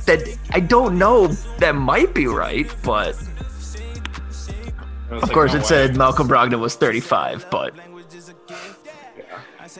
That 0.05 0.21
I 0.51 0.59
don't 0.59 0.97
know. 0.97 1.27
That 1.59 1.75
might 1.75 2.13
be 2.15 2.25
right, 2.27 2.69
but 2.83 3.15
of 5.11 5.21
like, 5.23 5.31
course 5.31 5.51
"No 5.53 5.59
it 5.59 5.61
way." 5.61 5.67
said 5.67 5.95
Malcolm 5.97 6.27
Brogdon 6.27 6.59
was 6.59 6.75
35. 6.75 7.45
But 7.51 7.73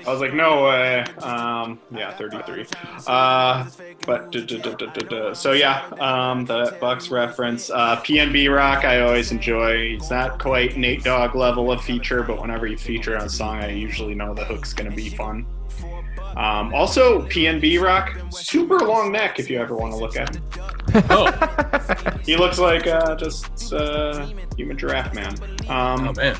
I 0.05 0.11
was 0.11 0.21
like, 0.21 0.33
no 0.33 0.65
way. 0.65 1.01
Um, 1.21 1.79
yeah, 1.91 2.15
33. 2.15 2.65
Uh, 3.07 3.69
but 4.05 4.31
duh, 4.31 4.41
duh, 4.41 4.73
duh, 4.73 5.33
so 5.33 5.51
yeah, 5.51 5.85
um, 5.99 6.45
the 6.45 6.77
Bucks 6.79 7.09
reference. 7.09 7.69
Uh, 7.69 7.97
PNB 7.97 8.53
Rock, 8.53 8.85
I 8.85 9.01
always 9.01 9.31
enjoy. 9.31 9.71
It's 9.71 10.09
not 10.09 10.39
quite 10.39 10.77
Nate 10.77 11.03
Dogg 11.03 11.35
level 11.35 11.71
of 11.71 11.83
feature, 11.83 12.23
but 12.23 12.41
whenever 12.41 12.67
you 12.67 12.77
feature 12.77 13.17
on 13.17 13.25
a 13.25 13.29
song, 13.29 13.57
I 13.57 13.69
usually 13.71 14.15
know 14.15 14.33
the 14.33 14.45
hook's 14.45 14.73
gonna 14.73 14.91
be 14.91 15.09
fun. 15.09 15.45
Um, 16.37 16.71
also, 16.73 17.23
PNB 17.23 17.81
Rock, 17.81 18.15
super 18.31 18.77
long 18.79 19.11
neck 19.11 19.39
if 19.39 19.49
you 19.49 19.59
ever 19.59 19.75
want 19.75 19.91
to 19.93 19.97
look 19.97 20.15
at 20.15 20.35
him. 20.35 20.43
oh, 21.09 22.17
He 22.25 22.35
looks 22.35 22.59
like 22.59 22.85
uh, 22.85 23.15
just 23.15 23.73
uh, 23.73 24.27
human 24.55 24.77
giraffe 24.77 25.15
man. 25.15 25.35
Um, 25.67 26.09
oh 26.09 26.13
man. 26.13 26.35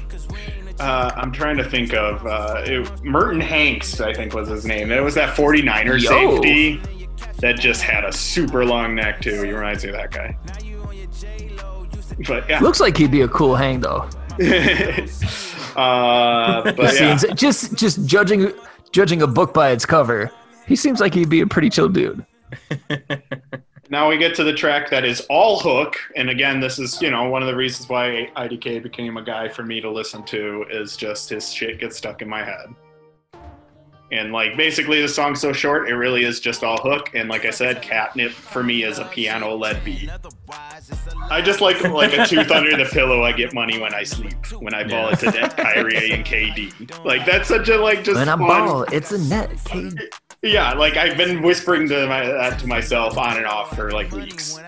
Uh, 0.79 1.11
I'm 1.15 1.31
trying 1.31 1.57
to 1.57 1.63
think 1.63 1.93
of 1.93 2.25
uh, 2.25 2.63
it, 2.65 3.03
Merton 3.03 3.41
Hanks, 3.41 3.99
I 3.99 4.13
think 4.13 4.33
was 4.33 4.47
his 4.47 4.65
name. 4.65 4.91
It 4.91 5.01
was 5.01 5.15
that 5.15 5.35
49er 5.35 6.01
Yo. 6.01 6.09
safety 6.09 6.81
that 7.39 7.59
just 7.59 7.81
had 7.81 8.03
a 8.03 8.11
super 8.11 8.65
long 8.65 8.95
neck 8.95 9.21
too. 9.21 9.43
He 9.43 9.51
reminds 9.51 9.83
me 9.83 9.89
of 9.89 9.95
that 9.95 10.11
guy. 10.11 10.37
But 12.27 12.49
yeah, 12.49 12.59
looks 12.59 12.79
like 12.79 12.97
he'd 12.97 13.11
be 13.11 13.21
a 13.21 13.27
cool 13.27 13.55
hang 13.55 13.79
though. 13.79 14.09
uh, 15.75 16.63
but 16.73 16.77
yeah. 16.79 17.15
Seems 17.15 17.25
just 17.39 17.75
just 17.75 18.05
judging 18.05 18.51
judging 18.91 19.21
a 19.21 19.27
book 19.27 19.53
by 19.53 19.69
its 19.69 19.85
cover, 19.85 20.31
he 20.67 20.75
seems 20.75 20.99
like 20.99 21.13
he'd 21.13 21.29
be 21.29 21.41
a 21.41 21.47
pretty 21.47 21.69
chill 21.69 21.89
dude. 21.89 22.25
now 23.89 24.09
we 24.09 24.17
get 24.17 24.35
to 24.35 24.43
the 24.43 24.53
track 24.53 24.89
that 24.89 25.05
is 25.05 25.21
all 25.29 25.59
hook, 25.59 25.95
and 26.15 26.29
again, 26.29 26.59
this 26.59 26.79
is 26.79 27.01
you 27.01 27.09
know 27.11 27.29
one 27.29 27.41
of 27.41 27.47
the 27.47 27.55
reasons 27.55 27.87
why 27.89 28.29
IDK 28.35 28.81
became 28.83 29.17
a 29.17 29.21
guy 29.23 29.47
for 29.49 29.63
me 29.63 29.79
to 29.81 29.89
listen 29.89 30.23
to 30.25 30.65
is 30.69 30.97
just 30.97 31.29
his 31.29 31.51
shit 31.53 31.79
gets 31.79 31.97
stuck 31.97 32.21
in 32.21 32.29
my 32.29 32.43
head. 32.43 32.67
And 34.09 34.31
like 34.31 34.55
basically 34.55 35.01
the 35.01 35.07
song's 35.09 35.41
so 35.41 35.51
short, 35.51 35.89
it 35.89 35.95
really 35.95 36.23
is 36.23 36.39
just 36.39 36.63
all 36.63 36.77
hook. 36.77 37.09
And 37.13 37.27
like 37.27 37.43
I 37.43 37.49
said, 37.49 37.81
catnip 37.81 38.31
for 38.31 38.63
me 38.63 38.83
is 38.83 38.99
a 38.99 39.05
piano 39.05 39.53
led 39.53 39.83
beat. 39.83 40.09
I 41.29 41.41
just 41.41 41.59
like 41.59 41.81
like 41.83 42.13
a 42.13 42.25
tooth 42.25 42.49
under 42.49 42.77
the 42.77 42.85
pillow. 42.85 43.23
I 43.25 43.33
get 43.33 43.53
money 43.53 43.79
when 43.81 43.93
I 43.93 44.03
sleep. 44.03 44.33
When 44.61 44.73
I 44.73 44.83
ball 44.83 45.07
Yeah. 45.07 45.11
it 45.11 45.19
to 45.19 45.31
death, 45.31 45.57
Kyrie 45.57 46.11
and 46.13 46.23
KD. 46.25 47.03
Like 47.03 47.25
that's 47.25 47.49
such 47.49 47.67
a 47.67 47.75
like 47.75 48.05
just 48.05 48.15
When 48.17 48.29
I 48.29 48.37
fun. 48.37 48.47
ball, 48.47 48.83
it's 48.93 49.11
a 49.11 49.17
net. 49.27 49.51
K- 49.65 49.91
Yeah, 50.47 50.73
like 50.73 50.95
I've 50.95 51.17
been 51.17 51.41
whispering 51.41 51.87
to 51.89 52.07
my, 52.07 52.25
that 52.25 52.59
to 52.59 52.67
myself 52.67 53.17
on 53.17 53.37
and 53.37 53.45
off 53.45 53.75
for 53.75 53.91
like 53.91 54.11
weeks. 54.11 54.57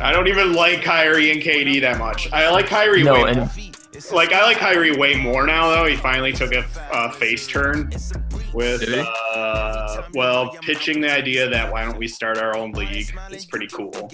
I 0.00 0.12
don't 0.12 0.28
even 0.28 0.54
like 0.54 0.82
Kyrie 0.82 1.32
and 1.32 1.42
KD 1.42 1.80
that 1.80 1.98
much. 1.98 2.30
I 2.32 2.48
like 2.50 2.66
Kyrie 2.66 3.02
No, 3.02 3.14
way 3.14 3.30
and 3.30 3.38
more. 3.38 3.48
Like 4.12 4.32
I 4.32 4.42
like 4.44 4.56
Kyrie 4.58 4.96
way 4.96 5.14
more 5.14 5.46
now 5.46 5.68
though. 5.68 5.86
He 5.86 5.96
finally 5.96 6.32
took 6.32 6.52
a, 6.52 6.64
a 6.92 7.12
face 7.12 7.46
turn 7.46 7.90
with 8.54 8.82
uh, 8.88 10.02
well 10.14 10.50
pitching 10.62 11.00
the 11.00 11.12
idea 11.12 11.48
that 11.48 11.70
why 11.70 11.84
don't 11.84 11.98
we 11.98 12.08
start 12.08 12.38
our 12.38 12.56
own 12.56 12.72
league? 12.72 13.12
It's 13.30 13.44
pretty 13.44 13.66
cool. 13.66 14.10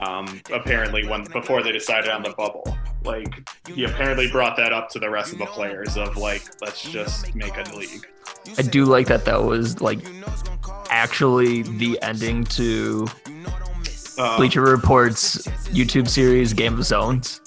Um, 0.00 0.40
apparently, 0.52 1.06
when 1.06 1.24
before 1.24 1.62
they 1.62 1.72
decided 1.72 2.10
on 2.10 2.22
the 2.22 2.30
bubble, 2.30 2.64
like 3.04 3.48
he 3.68 3.84
apparently 3.84 4.28
brought 4.30 4.56
that 4.56 4.72
up 4.72 4.88
to 4.90 4.98
the 4.98 5.10
rest 5.10 5.32
of 5.32 5.38
the 5.38 5.46
players 5.46 5.96
of 5.96 6.16
like 6.16 6.42
let's 6.60 6.82
just 6.82 7.34
make 7.34 7.56
a 7.56 7.76
league. 7.76 8.06
I 8.58 8.62
do 8.62 8.84
like 8.84 9.06
that 9.08 9.24
that 9.24 9.44
was 9.44 9.80
like 9.80 10.00
actually 10.90 11.62
the 11.62 11.98
ending 12.02 12.44
to 12.44 13.06
Uh, 14.18 14.36
Bleacher 14.36 14.60
Report's 14.60 15.38
YouTube 15.72 16.06
series 16.08 16.52
Game 16.52 16.74
of 16.78 16.84
Zones. 16.84 17.40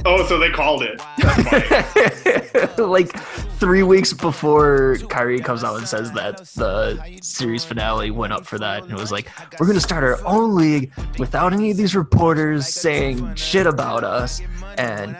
oh, 0.04 0.26
so 0.26 0.38
they 0.38 0.50
called 0.50 0.82
it. 0.82 1.00
Like 2.78 3.12
three 3.58 3.82
weeks 3.82 4.12
before 4.12 4.96
Kyrie 5.08 5.40
comes 5.40 5.64
out 5.64 5.76
and 5.78 5.86
says 5.88 6.12
that 6.12 6.38
the 6.54 7.18
series 7.22 7.64
finale 7.64 8.10
went 8.10 8.32
up 8.32 8.46
for 8.46 8.58
that, 8.58 8.82
and 8.84 8.92
it 8.92 8.98
was 8.98 9.10
like, 9.10 9.28
we're 9.58 9.66
gonna 9.66 9.80
start 9.80 10.04
our 10.04 10.24
own 10.26 10.54
league 10.54 10.92
without 11.18 11.52
any 11.52 11.70
of 11.70 11.76
these 11.76 11.96
reporters 11.96 12.68
saying 12.68 13.34
shit 13.34 13.66
about 13.66 14.04
us, 14.04 14.40
and 14.76 15.16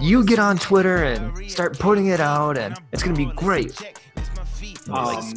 you 0.00 0.24
get 0.24 0.38
on 0.38 0.58
Twitter 0.58 1.04
and 1.04 1.50
start 1.50 1.78
putting 1.78 2.06
it 2.08 2.20
out, 2.20 2.58
and 2.58 2.76
it's 2.92 3.02
gonna 3.02 3.16
be 3.16 3.26
great. 3.36 3.80
Um, 4.90 5.32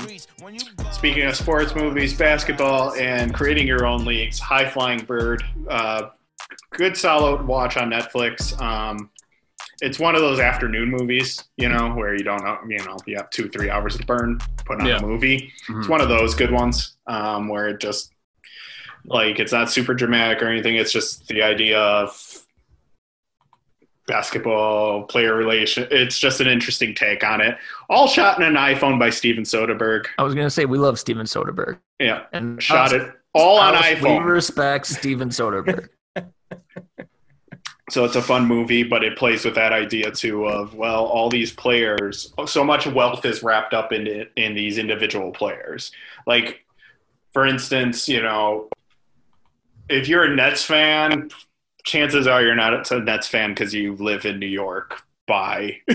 speaking 0.91 1.23
of 1.23 1.35
sports 1.35 1.75
movies, 1.75 2.13
basketball, 2.13 2.93
and 2.95 3.33
creating 3.33 3.67
your 3.67 3.85
own 3.85 4.05
leagues, 4.05 4.39
High 4.39 4.69
Flying 4.69 5.03
Bird, 5.05 5.43
uh, 5.69 6.09
good 6.71 6.95
solid 6.97 7.45
watch 7.45 7.77
on 7.77 7.89
Netflix. 7.89 8.59
Um, 8.61 9.09
it's 9.81 9.99
one 9.99 10.15
of 10.15 10.21
those 10.21 10.39
afternoon 10.39 10.89
movies, 10.89 11.43
you 11.57 11.69
know, 11.69 11.89
where 11.93 12.13
you 12.15 12.23
don't 12.23 12.43
know, 12.43 12.57
you 12.67 12.77
know, 12.85 12.97
you 13.05 13.17
have 13.17 13.29
two, 13.29 13.49
three 13.49 13.69
hours 13.69 13.97
to 13.97 14.05
burn, 14.05 14.39
put 14.65 14.79
on 14.79 14.85
Yeah. 14.85 14.97
a 14.97 15.01
movie. 15.01 15.51
It's 15.69 15.87
Mhm. 15.87 15.89
one 15.89 16.01
of 16.01 16.09
those 16.09 16.33
good 16.35 16.51
ones 16.51 16.95
um, 17.07 17.47
where 17.49 17.67
it 17.69 17.79
just, 17.79 18.13
like, 19.05 19.39
it's 19.39 19.51
not 19.51 19.69
super 19.69 19.93
dramatic 19.93 20.41
or 20.41 20.47
anything. 20.47 20.75
It's 20.75 20.91
just 20.91 21.27
the 21.27 21.41
idea 21.43 21.79
of 21.79 22.41
basketball 24.07 25.03
player 25.03 25.35
relation. 25.35 25.87
It's 25.91 26.17
just 26.19 26.39
an 26.39 26.47
interesting 26.47 26.93
take 26.93 27.23
on 27.23 27.41
it. 27.41 27.57
All 27.89 28.07
shot 28.07 28.37
in 28.39 28.43
an 28.45 28.53
iPhone 28.55 28.99
by 28.99 29.09
Steven 29.09 29.43
Soderbergh. 29.43 30.05
I 30.17 30.23
was 30.23 30.35
gonna 30.35 30.49
say 30.49 30.65
we 30.65 30.77
love 30.77 30.99
Steven 30.99 31.25
Soderbergh, 31.25 31.79
Yeah, 31.99 32.23
and 32.31 32.61
shot 32.61 32.87
us- 32.87 32.93
it 32.93 33.11
all 33.33 33.57
on 33.57 33.73
iPhone. 33.75 34.25
We 34.25 34.31
respect 34.31 34.85
Steven 34.85 35.29
Soderbergh. 35.29 35.89
So 37.91 38.03
it's 38.03 38.15
a 38.15 38.21
fun 38.21 38.47
movie, 38.47 38.81
but 38.81 39.03
it 39.03 39.15
plays 39.15 39.45
with 39.45 39.55
that 39.55 39.71
idea 39.71 40.09
too 40.09 40.47
of 40.47 40.73
well, 40.73 41.05
all 41.05 41.29
these 41.29 41.51
players, 41.51 42.33
so 42.47 42.63
much 42.63 42.87
wealth 42.87 43.23
is 43.25 43.43
wrapped 43.43 43.73
up 43.75 43.93
in 43.93 44.07
it, 44.07 44.31
in 44.35 44.55
these 44.55 44.79
individual 44.79 45.31
players. 45.31 45.91
Like, 46.25 46.65
for 47.31 47.45
instance, 47.45 48.09
you 48.09 48.23
know, 48.23 48.69
if 49.87 50.07
you're 50.07 50.23
a 50.23 50.35
Nets 50.35 50.63
fan, 50.63 51.29
chances 51.83 52.25
are 52.25 52.41
you're 52.41 52.55
not 52.55 52.91
a 52.91 52.99
Nets 52.99 53.27
fan 53.27 53.51
because 53.51 53.71
you 53.71 53.95
live 53.97 54.25
in 54.25 54.39
New 54.39 54.47
York. 54.47 55.03
Bye. 55.27 55.81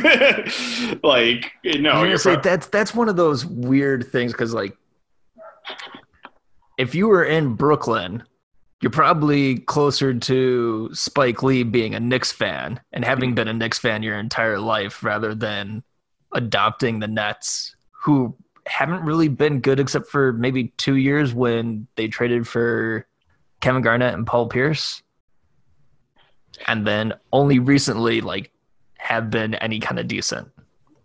like, 1.03 1.53
no, 1.65 2.05
you're 2.05 2.19
say 2.19 2.35
pro- 2.35 2.43
that's 2.43 2.69
that's 2.69 2.95
one 2.95 3.09
of 3.09 3.17
those 3.17 3.45
weird 3.45 4.07
things 4.13 4.33
because 4.33 4.55
like 4.55 4.77
if 6.79 6.95
you 6.95 7.09
were 7.09 7.25
in 7.25 7.55
Brooklyn, 7.55 8.23
you're 8.81 8.91
probably 8.91 9.59
closer 9.59 10.15
to 10.15 10.89
Spike 10.95 11.43
Lee 11.43 11.63
being 11.63 11.95
a 11.95 12.01
Knicks 12.01 12.33
fan 12.33 12.81
and 12.93 13.05
having 13.05 13.35
been 13.35 13.49
a 13.49 13.53
Knicks 13.53 13.79
fan 13.79 14.03
your 14.03 14.19
entire 14.19 14.59
life 14.59 15.05
rather 15.05 15.35
than 15.35 15.83
adopting 16.33 16.99
the 16.99 17.09
Nets, 17.09 17.77
who 17.91 18.35
haven't 18.67 19.05
really 19.05 19.29
been 19.29 19.61
good 19.61 19.81
except 19.81 20.09
for 20.09 20.33
maybe 20.33 20.69
two 20.79 20.97
years 20.97 21.35
when 21.35 21.87
they 21.97 22.09
traded 22.09 22.49
for 22.49 23.07
Kevin 23.61 23.83
Garnett 23.83 24.15
and 24.15 24.27
Paul 24.27 24.49
Pierce. 24.49 25.03
And 26.67 26.87
then 26.87 27.13
only 27.33 27.59
recently 27.59 28.23
like 28.23 28.51
have 28.97 29.29
been 29.29 29.55
any 29.57 29.79
kind 29.79 29.99
of 29.99 30.09
decent. 30.09 30.49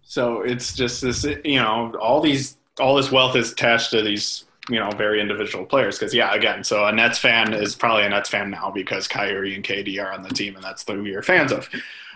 So 0.04 0.42
it's 0.42 0.74
just 0.74 1.02
this, 1.02 1.26
you 1.44 1.60
know, 1.60 1.94
all 2.00 2.22
these, 2.22 2.58
all 2.80 2.96
this 2.96 3.12
wealth 3.12 3.36
is 3.36 3.52
attached 3.52 3.92
to 3.92 4.02
these 4.02 4.45
you 4.70 4.80
know 4.80 4.90
very 4.92 5.22
individual 5.22 5.66
players. 5.66 5.98
Because 5.98 6.14
yeah, 6.14 6.34
again, 6.34 6.64
so 6.64 6.86
a 6.86 6.92
Nets 6.92 7.20
fan 7.20 7.54
is 7.54 7.76
probably 7.76 8.06
a 8.06 8.10
Nets 8.10 8.30
fan 8.30 8.50
now 8.50 8.72
because 8.72 9.08
Kyrie 9.08 9.56
and 9.56 9.64
KD 9.64 10.04
are 10.04 10.12
on 10.12 10.24
the 10.24 10.30
team, 10.30 10.56
and 10.56 10.64
that's 10.64 10.84
who 10.88 11.06
you're 11.06 11.22
fans 11.22 11.52
of. 11.52 11.70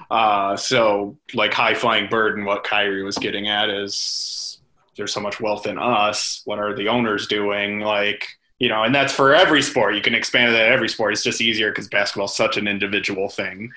Uh, 0.10 0.56
so 0.56 1.18
like 1.34 1.54
high 1.54 1.74
flying 1.74 2.10
bird, 2.10 2.38
and 2.38 2.46
what 2.46 2.64
Kyrie 2.64 3.04
was 3.04 3.18
getting 3.18 3.48
at 3.48 3.70
is 3.70 4.60
there's 4.98 5.14
so 5.14 5.22
much 5.22 5.40
wealth 5.40 5.68
in 5.68 5.78
us. 5.78 6.42
What 6.46 6.60
are 6.60 6.76
the 6.76 6.88
owners 6.88 7.28
doing? 7.28 7.80
Like 7.80 8.28
you 8.60 8.68
know, 8.68 8.84
and 8.84 8.94
that's 8.94 9.14
for 9.14 9.34
every 9.34 9.62
sport. 9.62 9.96
You 9.96 10.02
can 10.02 10.16
expand 10.16 10.54
that 10.54 10.70
every 10.70 10.90
sport. 10.90 11.14
It's 11.14 11.24
just 11.24 11.42
easier 11.42 11.72
because 11.72 11.88
basketball's 11.88 12.36
such 12.36 12.58
an 12.58 12.68
individual 12.68 13.30
thing. 13.30 13.72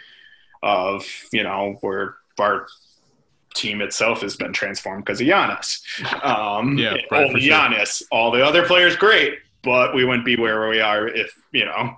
Of 0.62 1.04
you 1.32 1.42
know, 1.42 1.78
where 1.80 2.16
our 2.38 2.66
team 3.55 3.80
itself 3.80 4.22
has 4.22 4.36
been 4.36 4.53
transformed 4.53 5.05
because 5.05 5.20
of 5.20 5.26
Giannis. 5.26 5.80
Um, 6.24 6.76
Yeah, 6.78 6.94
right, 7.11 7.24
only 7.28 7.32
for 7.34 7.40
sure. 7.40 7.53
Giannis. 7.55 8.03
All 8.11 8.30
the 8.30 8.44
other 8.44 8.64
players, 8.66 8.96
great, 8.96 9.38
but 9.62 9.94
we 9.94 10.05
wouldn't 10.05 10.24
be 10.24 10.36
where 10.36 10.68
we 10.68 10.80
are 10.80 11.09
if 11.09 11.32
you 11.53 11.64
know 11.64 11.96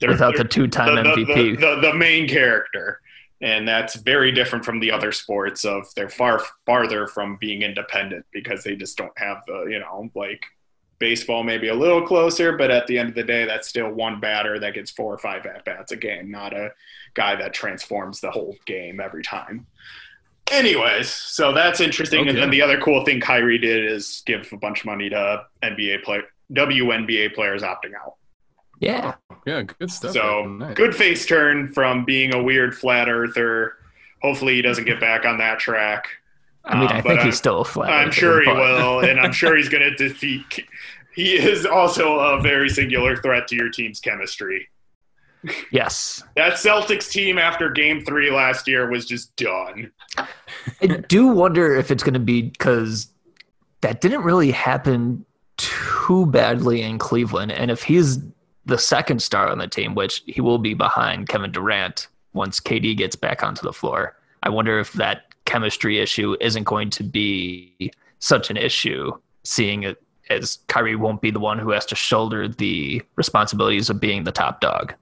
they're- 0.00 0.10
Without 0.10 0.32
the 0.32 0.38
they're- 0.38 0.48
two-time 0.48 0.94
the, 0.96 1.02
the- 1.02 1.08
MVP. 1.24 1.60
the, 1.60 1.66
the, 1.76 1.80
the 1.90 1.94
main 1.94 2.28
character. 2.28 3.00
And 3.40 3.68
that's 3.68 3.94
very 3.94 4.32
different 4.32 4.64
from 4.64 4.80
the 4.80 4.90
other 4.90 5.12
sports 5.12 5.64
of 5.64 5.86
they're 5.94 6.08
far 6.08 6.42
farther 6.66 7.06
from 7.06 7.36
being 7.36 7.62
independent 7.62 8.26
because 8.32 8.64
they 8.64 8.74
just 8.74 8.96
don't 8.98 9.16
have 9.16 9.42
the, 9.46 9.66
you 9.70 9.78
know, 9.78 10.10
like 10.16 10.44
baseball 10.98 11.44
maybe 11.44 11.68
a 11.68 11.74
little 11.74 12.02
closer, 12.04 12.56
but 12.56 12.72
at 12.72 12.88
the 12.88 12.98
end 12.98 13.10
of 13.10 13.14
the 13.14 13.22
day, 13.22 13.44
that's 13.44 13.68
still 13.68 13.90
one 13.92 14.18
batter 14.18 14.58
that 14.58 14.74
gets 14.74 14.90
four 14.90 15.14
or 15.14 15.18
five 15.18 15.46
at 15.46 15.64
bats 15.64 15.92
a 15.92 15.96
game, 15.96 16.32
not 16.32 16.52
a 16.52 16.72
guy 17.14 17.36
that 17.36 17.54
transforms 17.54 18.20
the 18.20 18.28
whole 18.32 18.56
game 18.66 18.98
every 18.98 19.22
time. 19.22 19.68
Anyways, 20.52 21.08
so 21.10 21.52
that's 21.52 21.80
interesting. 21.80 22.28
And 22.28 22.36
then 22.38 22.50
the 22.50 22.62
other 22.62 22.78
cool 22.80 23.04
thing 23.04 23.20
Kyrie 23.20 23.58
did 23.58 23.84
is 23.90 24.22
give 24.26 24.48
a 24.52 24.56
bunch 24.56 24.80
of 24.80 24.86
money 24.86 25.08
to 25.10 25.44
NBA 25.62 26.02
play 26.02 26.20
WNBA 26.52 27.34
players 27.34 27.62
opting 27.62 27.94
out. 27.94 28.14
Yeah. 28.80 29.14
Yeah, 29.46 29.62
good 29.62 29.90
stuff. 29.90 30.12
So 30.12 30.44
Nice. 30.46 30.74
good 30.74 30.94
face 30.94 31.26
turn 31.26 31.72
from 31.72 32.04
being 32.04 32.34
a 32.34 32.42
weird 32.42 32.76
flat 32.76 33.08
earther. 33.08 33.74
Hopefully 34.22 34.54
he 34.54 34.62
doesn't 34.62 34.84
get 34.84 35.00
back 35.00 35.24
on 35.24 35.38
that 35.38 35.58
track. 35.58 36.06
I 36.64 36.78
mean, 36.78 36.88
Uh, 36.88 36.94
I 36.94 37.00
but 37.00 37.08
think 37.08 37.20
I- 37.20 37.24
he's 37.24 37.36
still 37.36 37.60
a 37.60 37.64
flat. 37.64 37.90
I'm 37.90 38.10
sure 38.10 38.40
he 38.40 38.46
but- 38.46 38.56
will, 38.56 39.00
and 39.00 39.18
I'm 39.20 39.32
sure 39.32 39.56
he's 39.56 39.68
going 39.68 39.82
to 39.88 39.94
defeat. 39.94 40.64
He 41.14 41.34
is 41.36 41.66
also 41.66 42.18
a 42.18 42.40
very 42.40 42.68
singular 42.68 43.16
threat 43.16 43.48
to 43.48 43.56
your 43.56 43.68
team's 43.70 44.00
chemistry. 44.00 44.68
Yes. 45.70 46.22
That 46.36 46.54
Celtics 46.54 47.10
team 47.10 47.38
after 47.38 47.70
Game 47.70 48.04
Three 48.04 48.30
last 48.30 48.66
year 48.66 48.90
was 48.90 49.06
just 49.06 49.34
done. 49.36 49.92
I 50.16 50.86
do 51.08 51.28
wonder 51.28 51.74
if 51.76 51.90
it's 51.90 52.02
going 52.02 52.14
to 52.14 52.20
be 52.20 52.42
because 52.42 53.08
that 53.80 54.00
didn't 54.00 54.22
really 54.22 54.50
happen 54.50 55.24
too 55.56 56.26
badly 56.26 56.82
in 56.82 56.98
Cleveland. 56.98 57.52
And 57.52 57.70
if 57.70 57.82
he's 57.82 58.18
the 58.64 58.78
second 58.78 59.22
star 59.22 59.48
on 59.48 59.58
the 59.58 59.68
team, 59.68 59.94
which 59.94 60.22
he 60.26 60.40
will 60.40 60.58
be 60.58 60.74
behind 60.74 61.28
Kevin 61.28 61.52
Durant 61.52 62.08
once 62.32 62.60
KD 62.60 62.96
gets 62.96 63.16
back 63.16 63.42
onto 63.42 63.62
the 63.62 63.72
floor, 63.72 64.16
I 64.42 64.50
wonder 64.50 64.78
if 64.78 64.92
that 64.94 65.34
chemistry 65.44 65.98
issue 65.98 66.36
isn't 66.40 66.64
going 66.64 66.90
to 66.90 67.02
be 67.02 67.92
such 68.18 68.50
an 68.50 68.56
issue, 68.56 69.12
seeing 69.44 69.84
it 69.84 70.02
as 70.30 70.58
Kyrie 70.68 70.96
won't 70.96 71.22
be 71.22 71.30
the 71.30 71.40
one 71.40 71.58
who 71.58 71.70
has 71.70 71.86
to 71.86 71.94
shoulder 71.94 72.48
the 72.48 73.02
responsibilities 73.16 73.88
of 73.88 74.00
being 74.00 74.24
the 74.24 74.32
top 74.32 74.60
dog. 74.60 74.94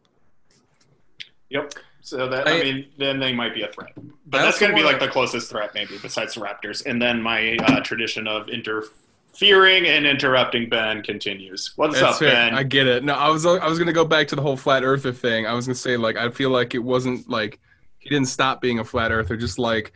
Yep. 1.50 1.74
So 2.00 2.28
that 2.28 2.46
I, 2.46 2.60
I- 2.60 2.62
mean, 2.62 2.86
then 2.98 3.18
they 3.18 3.32
might 3.32 3.54
be 3.54 3.62
a 3.62 3.68
threat, 3.68 3.92
but 4.26 4.40
I 4.40 4.44
that's 4.44 4.58
going 4.60 4.70
to 4.70 4.76
be 4.76 4.84
like 4.84 5.00
the 5.00 5.08
closest 5.08 5.50
threat, 5.50 5.72
maybe 5.74 5.98
besides 6.00 6.34
the 6.34 6.40
Raptors. 6.40 6.86
And 6.86 7.02
then 7.02 7.20
my 7.20 7.56
uh, 7.56 7.80
tradition 7.80 8.28
of 8.28 8.48
interfering 8.48 9.86
and 9.86 10.06
interrupting 10.06 10.68
Ben 10.68 11.02
continues. 11.02 11.72
What's 11.76 12.00
up, 12.00 12.16
fair. 12.18 12.30
Ben? 12.30 12.54
I 12.54 12.62
get 12.62 12.86
it. 12.86 13.02
No, 13.04 13.14
I 13.14 13.28
was 13.28 13.44
I 13.44 13.66
was 13.66 13.78
gonna 13.78 13.92
go 13.92 14.04
back 14.04 14.28
to 14.28 14.36
the 14.36 14.42
whole 14.42 14.56
flat 14.56 14.84
earther 14.84 15.12
thing. 15.12 15.46
I 15.46 15.52
was 15.54 15.66
gonna 15.66 15.74
say 15.74 15.96
like 15.96 16.16
I 16.16 16.30
feel 16.30 16.50
like 16.50 16.74
it 16.74 16.78
wasn't 16.82 17.28
like 17.28 17.58
he 17.98 18.08
didn't 18.08 18.28
stop 18.28 18.60
being 18.60 18.78
a 18.78 18.84
flat 18.84 19.10
earther, 19.10 19.36
just 19.36 19.58
like 19.58 19.92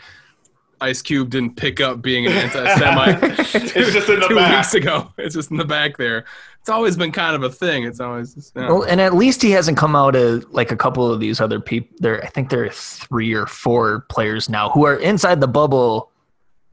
Ice 0.81 1.03
Cube 1.03 1.31
didn't 1.31 1.57
pick 1.57 1.81
up 1.81 2.01
being 2.03 2.27
an 2.27 2.33
anti-Semite. 2.33 3.23
It's 3.77 3.93
just 3.93 4.09
in 4.09 4.19
the 4.21 4.27
two 4.29 4.35
back. 4.35 4.57
weeks 4.65 4.75
ago. 4.75 5.13
It's 5.19 5.35
just 5.35 5.51
in 5.51 5.59
the 5.59 5.65
back 5.65 5.97
there. 5.97 6.25
It's 6.61 6.69
always 6.69 6.97
been 6.97 7.11
kind 7.11 7.35
of 7.35 7.43
a 7.43 7.51
thing. 7.51 7.85
It's 7.85 8.01
always 8.01 8.35
just, 8.35 8.53
yeah. 8.55 8.69
Well, 8.69 8.83
and 8.83 9.01
at 9.01 9.15
least 9.15 9.41
he 9.41 9.51
hasn't 9.51 9.79
come 9.79 9.97
out 9.97 10.15
of 10.15 10.45
like 10.53 10.71
a 10.71 10.77
couple 10.77 11.11
of 11.11 11.19
these 11.19 11.41
other 11.41 11.59
people. 11.59 11.97
There, 12.01 12.23
I 12.23 12.27
think 12.29 12.51
there 12.51 12.65
are 12.65 12.71
three 12.71 13.33
or 13.33 13.47
four 13.47 14.01
players 14.11 14.49
now 14.49 14.69
who 14.71 14.85
are 14.85 14.97
inside 14.97 15.41
the 15.41 15.49
bubble 15.49 16.11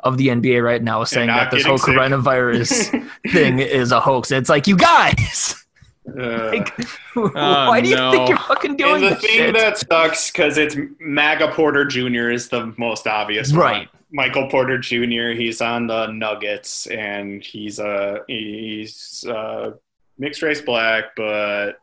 of 0.02 0.18
the 0.18 0.28
NBA 0.28 0.62
right 0.64 0.84
now, 0.84 1.04
saying 1.06 1.28
that 1.28 1.52
this 1.52 1.66
whole 1.66 1.78
sick. 1.78 1.96
coronavirus 1.96 3.10
thing 3.32 3.60
is 3.60 3.92
a 3.92 4.00
hoax. 4.00 4.30
It's 4.32 4.50
like 4.50 4.68
you 4.68 4.78
guys, 4.78 5.56
Uh, 6.08 6.52
like, 6.54 6.80
why 7.16 7.82
do 7.82 7.90
you 7.90 7.96
no. 7.96 8.12
think 8.12 8.30
you're 8.30 8.38
fucking 8.38 8.78
doing 8.78 8.96
and 8.96 9.04
the 9.04 9.10
this 9.10 9.20
thing 9.20 9.30
shit? 9.30 9.56
that 9.56 9.78
sucks 9.78 10.32
because 10.32 10.58
it's 10.58 10.78
MAGA 11.02 11.50
Porter 11.52 11.84
Jr. 11.84 12.30
is 12.30 12.48
the 12.48 12.74
most 12.78 13.08
obvious, 13.08 13.52
one. 13.52 13.90
Michael 14.12 14.48
Porter 14.50 14.78
Jr. 14.78 15.32
He's 15.32 15.62
on 15.62 15.88
the 15.88 16.08
Nuggets, 16.08 16.88
and 16.88 17.44
he's 17.44 17.80
a 17.80 18.22
he's 18.28 19.26
uh, 19.28 19.72
mixed 20.18 20.42
race 20.42 20.62
black, 20.62 21.16
but 21.16 21.74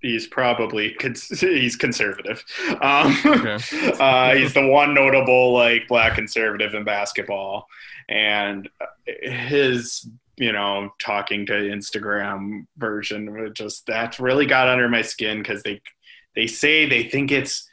he's 0.00 0.26
probably 0.26 0.92
cons- 0.94 1.28
he's 1.40 1.76
conservative. 1.76 2.44
Um, 2.80 3.16
Okay. 3.24 3.58
uh, 4.00 4.34
he's 4.34 4.54
the 4.54 4.66
one 4.66 4.94
notable 4.94 5.52
like 5.52 5.88
black 5.88 6.14
conservative 6.14 6.74
in 6.74 6.84
basketball, 6.84 7.66
and 8.08 8.68
his 9.06 10.08
you 10.36 10.52
know 10.52 10.90
talking 11.00 11.44
to 11.46 11.52
Instagram 11.52 12.66
version 12.76 13.50
just 13.54 13.86
that 13.86 14.18
really 14.18 14.46
got 14.46 14.68
under 14.68 14.88
my 14.88 15.02
skin 15.02 15.38
because 15.38 15.62
they 15.62 15.80
they 16.34 16.46
say 16.46 16.86
they 16.88 17.02
think 17.02 17.32
it's 17.32 17.67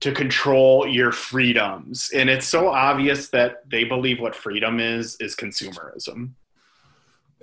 to 0.00 0.12
control 0.12 0.86
your 0.86 1.12
freedoms 1.12 2.10
and 2.14 2.28
it's 2.28 2.46
so 2.46 2.68
obvious 2.68 3.28
that 3.30 3.68
they 3.70 3.84
believe 3.84 4.20
what 4.20 4.34
freedom 4.34 4.78
is 4.80 5.16
is 5.20 5.34
consumerism 5.34 6.30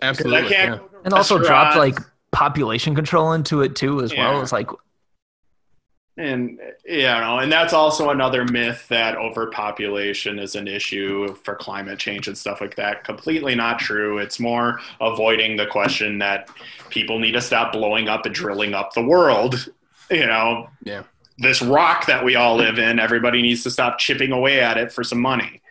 Absolutely. 0.02 0.52
Yeah. 0.52 0.80
and 1.06 1.14
also 1.14 1.38
dropped 1.38 1.78
like 1.78 1.98
population 2.32 2.96
control 2.96 3.34
into 3.34 3.62
it 3.62 3.76
too, 3.76 4.02
as 4.02 4.16
well. 4.16 4.42
It's 4.42 4.52
like 4.52 4.70
and 6.18 6.60
you 6.86 7.04
know 7.04 7.40
and 7.40 7.50
that's 7.52 7.72
also 7.72 8.10
another 8.10 8.44
myth 8.46 8.86
that 8.90 9.16
overpopulation 9.18 10.40
is 10.40 10.56
an 10.56 10.68
issue 10.68 11.34
for 11.36 11.56
climate 11.56 11.98
change 11.98 12.28
and 12.28 12.38
stuff 12.38 12.60
like 12.60 12.76
that 12.76 13.06
completely 13.06 13.56
not 13.56 13.80
true 13.80 14.18
it's 14.18 14.38
more 14.38 14.78
avoiding 15.00 15.56
the 15.56 15.66
question 15.66 16.18
that 16.18 16.50
people 16.90 17.18
need 17.18 17.32
to 17.32 17.40
stop 17.40 17.72
blowing 17.72 18.10
up 18.10 18.26
and 18.26 18.36
drilling 18.36 18.74
up 18.74 18.94
the 18.94 19.02
world 19.02 19.72
you 20.12 20.26
know 20.26 20.68
Yeah. 20.84 21.04
This 21.38 21.62
rock 21.62 22.06
that 22.06 22.24
we 22.24 22.36
all 22.36 22.56
live 22.56 22.78
in 22.78 23.00
everybody 23.00 23.42
needs 23.42 23.64
to 23.64 23.72
stop 23.72 23.98
chipping 24.00 24.32
away 24.32 24.62
at 24.62 24.78
it 24.78 24.92
for 24.92 25.04
some 25.04 25.20
money. 25.22 25.62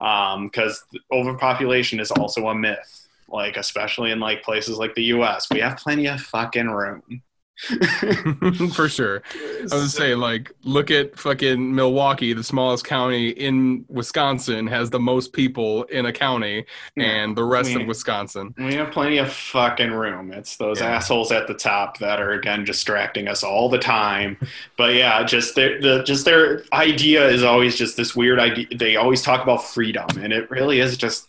Um, 0.00 0.46
because 0.46 0.82
overpopulation 1.12 2.00
is 2.00 2.10
also 2.10 2.48
a 2.48 2.54
myth 2.54 3.00
like 3.28 3.56
especially 3.56 4.10
in 4.10 4.18
like 4.20 4.42
places 4.42 4.78
like 4.78 4.94
the 4.94 5.02
us 5.02 5.46
we 5.50 5.60
have 5.60 5.76
plenty 5.76 6.06
of 6.06 6.20
fucking 6.20 6.68
room 6.68 7.22
For 8.74 8.88
sure. 8.88 9.22
I 9.34 9.62
was 9.62 9.72
gonna 9.72 9.88
say, 9.88 10.14
like, 10.14 10.52
look 10.64 10.90
at 10.90 11.18
fucking 11.18 11.74
Milwaukee, 11.74 12.32
the 12.32 12.44
smallest 12.44 12.84
county 12.84 13.30
in 13.30 13.84
Wisconsin, 13.88 14.66
has 14.66 14.90
the 14.90 14.98
most 15.00 15.32
people 15.32 15.84
in 15.84 16.06
a 16.06 16.12
county, 16.12 16.64
and 16.96 17.36
the 17.36 17.44
rest 17.44 17.74
of 17.74 17.86
Wisconsin. 17.86 18.54
We 18.58 18.74
have 18.74 18.90
plenty 18.90 19.18
of 19.18 19.32
fucking 19.32 19.92
room. 19.92 20.32
It's 20.32 20.56
those 20.56 20.80
Yeah. 20.80 20.96
assholes 20.96 21.32
at 21.32 21.46
the 21.46 21.54
top 21.54 21.98
that 21.98 22.20
are 22.20 22.32
again 22.32 22.64
distracting 22.64 23.28
us 23.28 23.42
all 23.42 23.68
the 23.68 23.78
time. 23.78 24.36
But 24.76 24.94
yeah, 24.94 25.22
just 25.24 25.54
their 25.54 25.80
the 25.80 26.02
just 26.02 26.24
their 26.24 26.64
idea 26.72 27.26
is 27.28 27.42
always 27.42 27.76
just 27.76 27.96
this 27.96 28.16
weird 28.16 28.38
idea. 28.38 28.66
They 28.74 28.96
always 28.96 29.22
talk 29.22 29.42
about 29.42 29.64
freedom, 29.64 30.06
and 30.20 30.32
it 30.32 30.50
really 30.50 30.80
is 30.80 30.96
just 30.96 31.28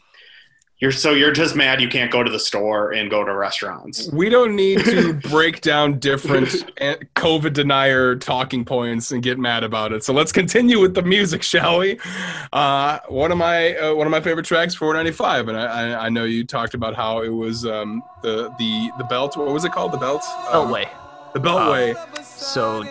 you're 0.82 0.91
so 0.91 1.11
you're 1.11 1.32
just 1.32 1.55
mad 1.55 1.79
you 1.79 1.88
can't 1.88 2.11
go 2.11 2.23
to 2.23 2.32
the 2.32 2.39
store 2.39 2.91
and 2.91 3.11
go 3.11 3.23
to 3.23 3.34
restaurants. 3.36 4.11
We 4.11 4.29
don't 4.29 4.55
need 4.55 4.84
to 4.86 5.13
break 5.29 5.61
down 5.61 5.99
different 5.99 6.49
COVID 7.15 7.53
denier 7.53 8.15
talking 8.15 8.65
points 8.65 9.11
and 9.11 9.21
get 9.21 9.38
mad 9.38 9.63
about 9.63 9.93
it. 9.93 10.03
So 10.03 10.11
let's 10.11 10.32
continue 10.32 10.79
with 10.79 10.95
the 10.95 11.03
music, 11.03 11.43
shall 11.43 11.77
we? 11.77 11.99
Uh, 12.51 12.97
one 13.09 13.32
of 13.32 13.38
my 13.38 13.75
uh, 13.77 13.93
one 13.93 14.07
of 14.07 14.11
my 14.11 14.21
favorite 14.21 14.47
tracks, 14.47 14.73
495, 14.73 15.49
and 15.49 15.57
I, 15.57 15.65
I, 15.65 16.05
I 16.05 16.09
know 16.09 16.23
you 16.23 16.43
talked 16.43 16.73
about 16.73 16.95
how 16.95 17.21
it 17.21 17.29
was 17.29 17.63
um, 17.63 18.01
the 18.23 18.51
the 18.57 18.89
the 18.97 19.03
belt. 19.03 19.38
What 19.38 19.53
was 19.53 19.63
it 19.63 19.71
called? 19.71 19.91
The 19.91 19.97
belt. 19.97 20.23
Um, 20.49 20.67
Beltway. 20.67 20.89
The 21.34 21.39
Beltway. 21.39 22.23
So 22.23 22.84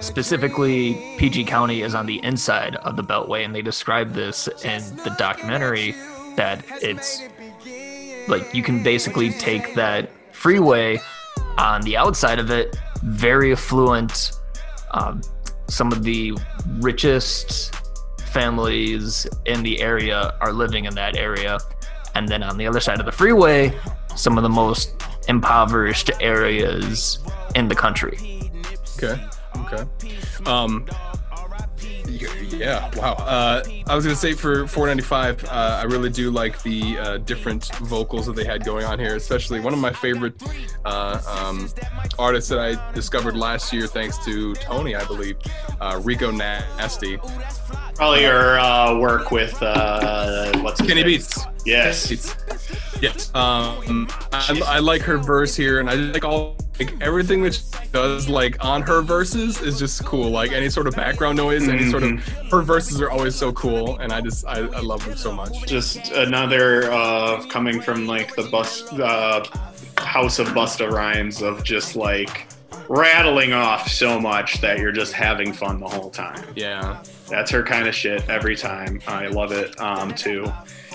specifically, 0.00 0.94
PG 1.18 1.44
County 1.44 1.82
is 1.82 1.94
on 1.94 2.06
the 2.06 2.18
inside 2.24 2.76
of 2.76 2.96
the 2.96 3.04
Beltway, 3.04 3.44
and 3.44 3.54
they 3.54 3.60
describe 3.60 4.14
this 4.14 4.48
in 4.64 4.82
the 5.04 5.14
documentary 5.18 5.94
that 6.38 6.64
it's 6.80 7.22
like 8.28 8.54
you 8.54 8.62
can 8.62 8.82
basically 8.82 9.30
take 9.30 9.74
that 9.74 10.10
freeway 10.32 11.00
on 11.58 11.80
the 11.82 11.96
outside 11.96 12.38
of 12.38 12.50
it, 12.50 12.78
very 13.02 13.52
affluent. 13.52 14.32
Um, 14.92 15.20
some 15.66 15.92
of 15.92 16.04
the 16.04 16.32
richest 16.78 17.74
families 18.30 19.26
in 19.46 19.62
the 19.62 19.80
area 19.80 20.34
are 20.40 20.52
living 20.52 20.84
in 20.84 20.94
that 20.94 21.16
area. 21.16 21.58
And 22.14 22.28
then 22.28 22.42
on 22.42 22.56
the 22.56 22.66
other 22.66 22.80
side 22.80 23.00
of 23.00 23.06
the 23.06 23.12
freeway, 23.12 23.76
some 24.14 24.38
of 24.38 24.42
the 24.42 24.48
most 24.48 24.92
impoverished 25.28 26.10
areas 26.20 27.18
in 27.56 27.68
the 27.68 27.74
country. 27.74 28.18
Okay. 28.96 29.20
Okay. 29.56 29.84
Um, 30.46 30.86
yeah. 32.58 32.90
Wow. 32.96 33.12
Uh, 33.14 33.62
I 33.86 33.94
was 33.94 34.04
gonna 34.04 34.16
say 34.16 34.32
for 34.32 34.66
495, 34.66 35.44
uh, 35.44 35.48
I 35.50 35.84
really 35.84 36.10
do 36.10 36.30
like 36.30 36.62
the 36.62 36.98
uh, 36.98 37.18
different 37.18 37.74
vocals 37.76 38.26
that 38.26 38.36
they 38.36 38.44
had 38.44 38.64
going 38.64 38.84
on 38.84 38.98
here. 38.98 39.16
Especially 39.16 39.60
one 39.60 39.72
of 39.72 39.78
my 39.78 39.92
favorite 39.92 40.34
uh, 40.84 41.20
um, 41.26 41.68
artists 42.18 42.50
that 42.50 42.58
I 42.58 42.92
discovered 42.92 43.36
last 43.36 43.72
year, 43.72 43.86
thanks 43.86 44.22
to 44.24 44.54
Tony, 44.54 44.94
I 44.94 45.04
believe, 45.04 45.36
uh, 45.80 46.00
Rico 46.02 46.30
Nasty. 46.30 47.18
Probably 47.94 48.22
your 48.22 48.58
uh, 48.58 48.98
work 48.98 49.30
with 49.30 49.60
uh, 49.62 50.58
what's 50.60 50.80
Kenny? 50.80 51.04
Beats. 51.04 51.46
Yes. 51.68 52.10
It's, 52.10 52.34
yes. 53.02 53.34
Um, 53.34 54.08
I, 54.32 54.60
I 54.66 54.78
like 54.78 55.02
her 55.02 55.18
verse 55.18 55.54
here, 55.54 55.80
and 55.80 55.90
I 55.90 55.94
like 55.94 56.24
all 56.24 56.56
like 56.78 56.94
everything 57.00 57.42
that 57.42 57.54
she 57.54 57.62
does 57.92 58.28
like 58.28 58.64
on 58.64 58.82
her 58.82 59.02
verses 59.02 59.60
is 59.60 59.78
just 59.78 60.04
cool. 60.04 60.30
Like 60.30 60.52
any 60.52 60.70
sort 60.70 60.86
of 60.86 60.94
background 60.94 61.36
noise, 61.36 61.68
any 61.68 61.90
sort 61.90 62.04
of 62.04 62.24
her 62.50 62.62
verses 62.62 63.00
are 63.00 63.10
always 63.10 63.34
so 63.34 63.52
cool, 63.52 63.98
and 63.98 64.12
I 64.12 64.20
just 64.20 64.46
I, 64.46 64.60
I 64.60 64.80
love 64.80 65.04
them 65.04 65.16
so 65.16 65.32
much. 65.32 65.66
Just 65.66 66.12
another 66.12 66.90
uh, 66.90 67.44
coming 67.48 67.80
from 67.80 68.06
like 68.06 68.34
the 68.34 68.44
bus 68.44 68.90
uh, 68.94 69.44
house 69.98 70.38
of 70.38 70.48
Busta 70.48 70.90
Rhymes 70.90 71.42
of 71.42 71.64
just 71.64 71.96
like 71.96 72.46
rattling 72.88 73.52
off 73.52 73.88
so 73.88 74.18
much 74.18 74.60
that 74.60 74.78
you're 74.78 74.92
just 74.92 75.12
having 75.12 75.52
fun 75.52 75.80
the 75.80 75.88
whole 75.88 76.10
time. 76.10 76.42
Yeah. 76.54 77.02
That's 77.28 77.50
her 77.50 77.62
kind 77.62 77.86
of 77.86 77.94
shit 77.94 78.26
every 78.28 78.56
time. 78.56 79.02
I 79.06 79.26
love 79.26 79.52
it 79.52 79.78
um, 79.80 80.14
too, 80.14 80.50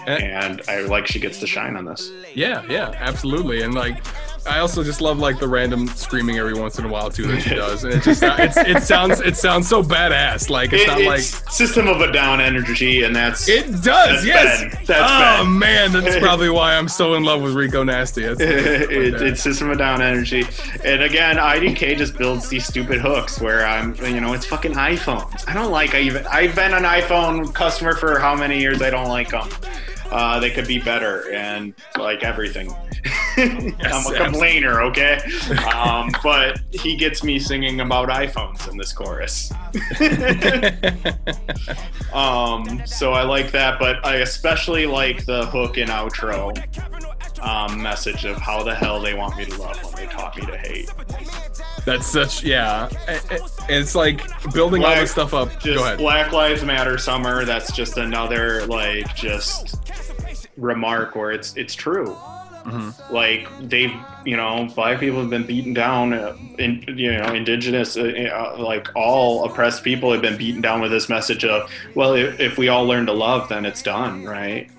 Eh. 0.08 0.18
and 0.18 0.62
I 0.68 0.82
like 0.82 1.08
she 1.08 1.20
gets 1.20 1.40
the 1.40 1.48
shine 1.48 1.76
on 1.76 1.86
this. 1.86 2.12
Yeah, 2.34 2.64
yeah, 2.70 2.94
absolutely. 3.00 3.62
And 3.62 3.74
like, 3.74 4.04
I 4.46 4.60
also 4.60 4.84
just 4.84 5.00
love 5.00 5.20
like 5.20 5.40
the 5.40 5.48
random 5.48 5.88
screaming 5.88 6.38
every 6.38 6.54
once 6.54 6.78
in 6.78 6.84
a 6.86 6.90
while 6.90 7.10
too 7.10 7.28
that 7.28 7.42
she 7.42 7.50
does, 7.56 7.84
and 7.86 7.94
it 7.94 8.04
just 8.04 8.22
it's, 8.24 8.58
it 8.58 8.84
sounds 8.84 9.22
it 9.22 9.38
sounds 9.38 9.68
so 9.70 9.82
badass. 9.82 10.50
Like 10.50 10.74
it's 10.74 10.84
It- 10.84 10.88
not 10.88 11.02
like 11.02 11.22
System 11.22 11.88
of 11.88 12.02
a 12.02 12.12
Down 12.12 12.42
energy, 12.42 13.04
and 13.04 13.16
that's 13.16 13.48
it 13.48 13.68
does. 13.68 13.84
That's 13.84 14.26
yes. 14.26 14.62
Ben. 14.62 14.84
That's 14.86 15.12
oh 15.12 15.44
Ben. 15.46 15.60
man, 15.60 15.92
that's 15.94 16.18
probably 16.26 16.50
why 16.50 16.76
I'm 16.76 16.88
so 16.90 17.14
in 17.14 17.24
love 17.24 17.42
with 17.42 17.54
Rico 17.54 17.84
Nasty. 17.84 18.24
That's, 18.24 18.40
it, 18.42 18.92
it's 19.22 19.42
System 19.42 19.70
of 19.70 19.76
a 19.76 19.78
Down 19.80 20.02
energy, 20.02 20.44
and 20.84 21.04
again, 21.04 21.38
IDK 21.38 21.98
just 21.98 22.18
builds 22.18 22.50
these 22.50 22.66
stupid 22.66 23.00
hooks 23.00 23.40
where 23.40 23.66
I'm, 23.66 23.96
you 24.04 24.20
know, 24.20 24.34
it's 24.34 24.46
fucking 24.46 24.74
iPhones. 24.74 25.48
I 25.48 25.54
don't 25.54 25.72
like 25.72 25.96
I 25.96 26.00
even. 26.02 26.26
I've 26.28 26.56
been 26.56 26.74
an 26.74 26.84
iPhone 26.84 27.54
customer 27.54 27.96
for 27.96 28.20
how 28.20 28.36
many 28.36 28.60
years? 28.60 28.82
I 28.82 28.90
don't 28.90 29.08
like 29.08 29.30
them. 29.30 29.48
Uh, 30.14 30.40
they 30.40 30.52
could 30.52 30.68
be 30.68 30.78
better, 30.80 31.32
and 31.34 31.74
like 31.98 32.24
everything. 32.24 32.72
I'm 33.38 34.06
a 34.06 34.16
complainer, 34.16 34.82
okay? 34.84 35.20
Um, 35.76 36.12
but 36.24 36.60
he 36.72 36.96
gets 36.96 37.24
me 37.24 37.40
singing 37.40 37.80
about 37.82 38.10
iPhones 38.10 38.70
in 38.70 38.78
this 38.78 38.94
chorus. 38.94 39.52
Um, 42.14 42.84
so 42.86 43.14
I 43.14 43.24
like 43.24 43.52
that, 43.54 43.80
but 43.80 44.06
I 44.06 44.18
especially 44.18 44.86
like 44.86 45.26
the 45.26 45.48
hook 45.48 45.78
and 45.78 45.90
outro 45.90 46.54
um, 47.42 47.82
message 47.82 48.26
of 48.26 48.38
how 48.38 48.62
the 48.62 48.76
hell 48.76 49.02
they 49.02 49.16
want 49.16 49.36
me 49.36 49.46
to 49.46 49.58
love 49.60 49.84
when 49.84 49.96
they 49.96 50.14
taught 50.14 50.38
me 50.38 50.46
to 50.46 50.56
hate. 50.60 50.92
that's 51.86 52.06
such 52.06 52.44
yeah. 52.44 52.88
It- 53.08 53.32
it- 53.32 53.42
It's 53.68 53.96
like 53.96 54.22
building 54.54 54.84
all 54.84 54.94
this 54.94 55.10
stuff 55.12 55.34
up. 55.34 55.60
Just. 55.60 55.98
Black 55.98 56.32
Lives 56.32 56.64
Matter 56.64 57.00
summer. 57.00 57.46
That's 57.46 57.72
just 57.72 57.98
another 57.98 58.66
like 58.68 59.16
just 59.16 59.80
remark 60.58 61.16
where 61.16 61.32
it's 61.32 61.56
it's 61.56 61.76
true. 61.76 62.16
Mm-hmm. 62.66 63.14
Like 63.14 63.50
they've, 63.60 63.92
you 64.26 64.38
know, 64.38 64.70
black 64.74 65.00
people 65.00 65.20
have 65.20 65.30
been 65.30 65.46
beaten 65.46 65.74
down. 65.74 66.14
Uh, 66.14 66.38
in, 66.60 66.82
you 66.88 67.12
know, 67.12 67.34
indigenous, 67.34 67.98
uh, 67.98 68.04
uh, 68.04 68.62
like 68.62 68.88
all 68.96 69.44
oppressed 69.44 69.84
people 69.84 70.14
have 70.14 70.22
been 70.22 70.38
beaten 70.38 70.62
down 70.62 70.80
with 70.80 70.90
this 70.92 71.10
message 71.10 71.44
of, 71.44 71.70
well, 71.94 72.14
if, 72.14 72.40
if 72.40 72.58
we 72.58 72.70
all 72.70 72.86
learn 72.86 73.06
to 73.08 73.12
love, 73.12 73.50
then 73.50 73.66
it's 73.66 73.82
done, 73.82 74.24
right? 74.24 74.70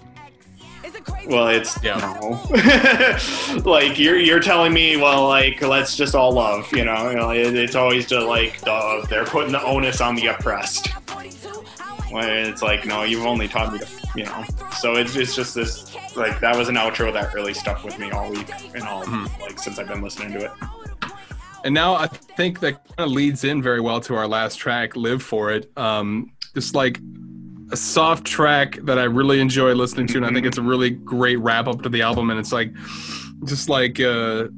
Well, 1.26 1.48
it's 1.48 1.82
Yeah. 1.82 1.96
no. 2.20 3.60
like 3.70 3.98
you're 3.98 4.18
you're 4.18 4.40
telling 4.40 4.72
me, 4.72 4.96
well, 4.96 5.28
like 5.28 5.60
let's 5.60 5.96
just 5.96 6.14
all 6.14 6.32
love, 6.32 6.70
you 6.74 6.84
know? 6.84 7.10
You 7.10 7.16
know, 7.16 7.30
it, 7.30 7.54
it's 7.54 7.74
always 7.74 8.06
just 8.06 8.26
like 8.26 8.60
the, 8.60 9.06
they're 9.10 9.24
putting 9.26 9.52
the 9.52 9.62
onus 9.62 10.00
on 10.00 10.14
the 10.14 10.26
oppressed. 10.28 10.88
When 12.10 12.28
it's 12.28 12.62
like, 12.62 12.86
no, 12.86 13.02
you've 13.02 13.26
only 13.26 13.48
taught 13.48 13.72
me 13.72 13.80
to, 13.80 13.86
you 14.14 14.24
know. 14.24 14.44
So 14.78 14.94
it's 14.94 15.16
it's 15.16 15.34
just 15.34 15.54
this 15.54 15.94
like 16.16 16.40
that 16.40 16.56
was 16.56 16.68
an 16.68 16.76
outro 16.76 17.12
that 17.12 17.34
really 17.34 17.54
stuck 17.54 17.84
with 17.84 17.98
me 17.98 18.10
all 18.10 18.30
week 18.30 18.50
and 18.74 18.82
all 18.84 19.04
like 19.40 19.58
since 19.58 19.78
I've 19.78 19.88
been 19.88 20.02
listening 20.02 20.32
to 20.32 20.46
it. 20.46 20.52
And 21.64 21.74
now 21.74 21.94
I 21.94 22.06
think 22.06 22.60
that 22.60 22.84
kind 22.96 23.08
of 23.08 23.10
leads 23.10 23.44
in 23.44 23.62
very 23.62 23.80
well 23.80 24.00
to 24.02 24.14
our 24.14 24.28
last 24.28 24.56
track, 24.56 24.96
"Live 24.96 25.22
for 25.22 25.50
It." 25.50 25.70
Um, 25.76 26.32
just 26.54 26.74
like 26.74 27.00
a 27.72 27.76
soft 27.76 28.26
track 28.26 28.78
that 28.82 28.98
I 28.98 29.04
really 29.04 29.40
enjoy 29.40 29.72
listening 29.72 30.06
to, 30.08 30.18
and 30.18 30.26
I 30.26 30.32
think 30.32 30.46
it's 30.46 30.58
a 30.58 30.62
really 30.62 30.90
great 30.90 31.40
wrap 31.40 31.66
up 31.66 31.82
to 31.82 31.88
the 31.88 32.02
album. 32.02 32.30
And 32.30 32.38
it's 32.38 32.52
like, 32.52 32.72
just 33.46 33.68
like 33.68 33.98
uh, 33.98 34.48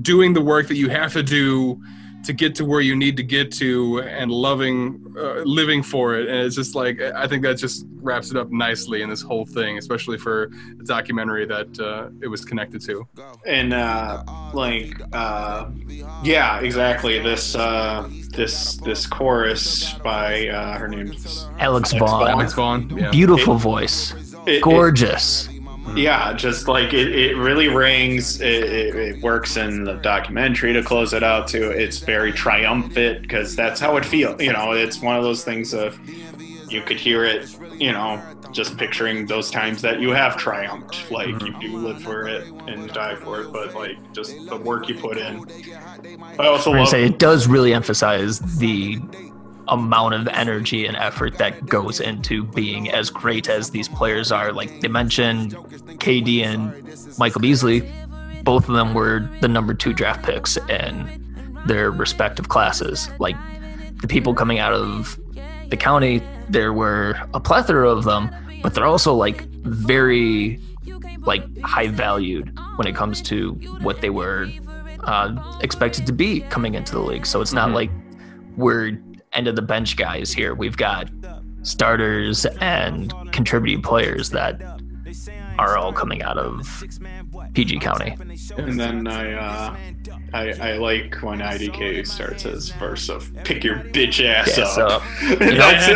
doing 0.00 0.32
the 0.32 0.40
work 0.40 0.68
that 0.68 0.76
you 0.76 0.88
have 0.88 1.12
to 1.12 1.22
do 1.22 1.80
to 2.24 2.32
get 2.32 2.54
to 2.56 2.64
where 2.64 2.80
you 2.80 2.96
need 2.96 3.16
to 3.16 3.22
get 3.22 3.52
to, 3.52 4.00
and 4.02 4.30
loving, 4.30 5.14
uh, 5.18 5.40
living 5.44 5.82
for 5.82 6.14
it. 6.16 6.28
And 6.28 6.38
it's 6.46 6.56
just 6.56 6.74
like 6.74 7.00
I 7.00 7.26
think 7.26 7.42
that 7.42 7.56
just 7.58 7.86
wraps 7.96 8.30
it 8.30 8.36
up 8.36 8.50
nicely 8.50 9.02
in 9.02 9.08
this 9.08 9.22
whole 9.22 9.46
thing, 9.46 9.78
especially 9.78 10.18
for 10.18 10.50
the 10.76 10.84
documentary 10.84 11.46
that 11.46 11.78
uh, 11.80 12.08
it 12.22 12.28
was 12.28 12.44
connected 12.44 12.80
to. 12.82 13.06
and 13.46 13.72
uh, 13.72 14.22
like 14.52 15.00
uh, 15.12 15.70
yeah 16.22 16.60
exactly 16.60 17.18
this 17.18 17.54
uh, 17.54 18.08
this 18.30 18.76
this 18.78 19.06
chorus 19.06 19.94
by 20.04 20.48
uh, 20.48 20.78
her 20.78 20.88
name's 20.88 21.46
Alex 21.58 21.92
Alex 21.92 21.92
Vaughn, 21.94 22.28
Alex 22.28 22.52
Vaughn, 22.54 22.90
yeah. 22.98 23.10
beautiful 23.10 23.56
voice, 23.56 24.12
it- 24.46 24.54
it- 24.56 24.62
gorgeous. 24.62 25.48
Hmm. 25.84 25.98
yeah 25.98 26.32
just 26.32 26.66
like 26.66 26.94
it, 26.94 27.14
it 27.14 27.36
really 27.36 27.68
rings 27.68 28.40
it, 28.40 28.64
it, 28.64 28.94
it 28.94 29.22
works 29.22 29.58
in 29.58 29.84
the 29.84 29.94
documentary 29.94 30.72
to 30.72 30.82
close 30.82 31.12
it 31.12 31.22
out 31.22 31.46
too 31.46 31.70
it's 31.70 31.98
very 31.98 32.32
triumphant 32.32 33.20
because 33.20 33.54
that's 33.54 33.80
how 33.80 33.98
it 33.98 34.04
feels 34.04 34.40
you 34.40 34.52
know 34.52 34.72
it's 34.72 35.02
one 35.02 35.16
of 35.16 35.22
those 35.22 35.44
things 35.44 35.74
of 35.74 36.00
you 36.70 36.80
could 36.80 36.98
hear 36.98 37.24
it 37.24 37.54
you 37.78 37.92
know 37.92 38.22
just 38.50 38.78
picturing 38.78 39.26
those 39.26 39.50
times 39.50 39.82
that 39.82 40.00
you 40.00 40.10
have 40.10 40.36
triumphed 40.36 41.10
like 41.10 41.28
hmm. 41.28 41.46
you 41.46 41.60
do 41.60 41.76
live 41.76 42.02
for 42.02 42.28
it 42.28 42.46
and 42.66 42.88
die 42.92 43.16
for 43.16 43.42
it 43.42 43.52
but 43.52 43.74
like 43.74 43.96
just 44.12 44.34
the 44.46 44.56
work 44.56 44.88
you 44.88 44.94
put 44.94 45.18
in. 45.18 45.44
I 46.38 46.46
also 46.46 46.70
gonna 46.70 46.80
love 46.80 46.88
say 46.88 47.04
it 47.04 47.18
does 47.18 47.46
really 47.46 47.74
emphasize 47.74 48.38
the 48.58 49.00
amount 49.68 50.14
of 50.14 50.28
energy 50.28 50.86
and 50.86 50.96
effort 50.96 51.38
that 51.38 51.66
goes 51.66 52.00
into 52.00 52.44
being 52.44 52.90
as 52.90 53.10
great 53.10 53.48
as 53.48 53.70
these 53.70 53.88
players 53.88 54.30
are. 54.32 54.52
Like 54.52 54.80
they 54.80 54.88
mentioned, 54.88 55.52
KD 56.00 56.44
and 56.44 57.18
Michael 57.18 57.40
Beasley, 57.40 57.88
both 58.42 58.68
of 58.68 58.74
them 58.74 58.94
were 58.94 59.28
the 59.40 59.48
number 59.48 59.74
two 59.74 59.92
draft 59.92 60.22
picks 60.24 60.56
in 60.68 61.62
their 61.66 61.90
respective 61.90 62.48
classes. 62.48 63.08
Like 63.18 63.36
the 64.00 64.08
people 64.08 64.34
coming 64.34 64.58
out 64.58 64.72
of 64.74 65.18
the 65.70 65.76
county, 65.76 66.22
there 66.48 66.72
were 66.72 67.14
a 67.32 67.40
plethora 67.40 67.88
of 67.88 68.04
them, 68.04 68.30
but 68.62 68.74
they're 68.74 68.84
also 68.86 69.14
like 69.14 69.42
very 69.62 70.60
like 71.24 71.42
high 71.62 71.88
valued 71.88 72.54
when 72.76 72.86
it 72.86 72.94
comes 72.94 73.22
to 73.22 73.52
what 73.80 74.02
they 74.02 74.10
were 74.10 74.46
uh, 75.04 75.58
expected 75.62 76.06
to 76.06 76.12
be 76.12 76.40
coming 76.50 76.74
into 76.74 76.92
the 76.92 77.00
league. 77.00 77.24
So 77.24 77.40
it's 77.40 77.52
not 77.54 77.70
Mhm. 77.70 77.74
like 77.74 77.90
we're 78.56 78.98
end 79.34 79.48
of 79.48 79.56
the 79.56 79.62
bench 79.62 79.96
guys 79.96 80.32
here. 80.32 80.54
We've 80.54 80.76
got 80.76 81.10
starters 81.62 82.46
and 82.60 83.12
contributing 83.32 83.82
players 83.82 84.30
that 84.30 84.60
are 85.58 85.76
all 85.76 85.92
coming 85.92 86.22
out 86.22 86.38
of 86.38 86.84
PG 87.54 87.78
County. 87.80 88.16
And 88.56 88.78
then 88.78 89.06
I, 89.06 89.32
uh, 89.32 89.76
I, 90.32 90.52
I 90.52 90.76
like 90.78 91.16
when 91.22 91.38
IDK 91.38 92.06
starts 92.06 92.42
his 92.42 92.70
verse 92.70 93.08
of 93.08 93.32
"Pick 93.44 93.62
your 93.64 93.76
bitch 93.76 94.24
ass 94.24 94.56
Yeah, 94.56 94.64
up." 94.64 95.02
so, 95.02 95.02
that's, 95.36 95.86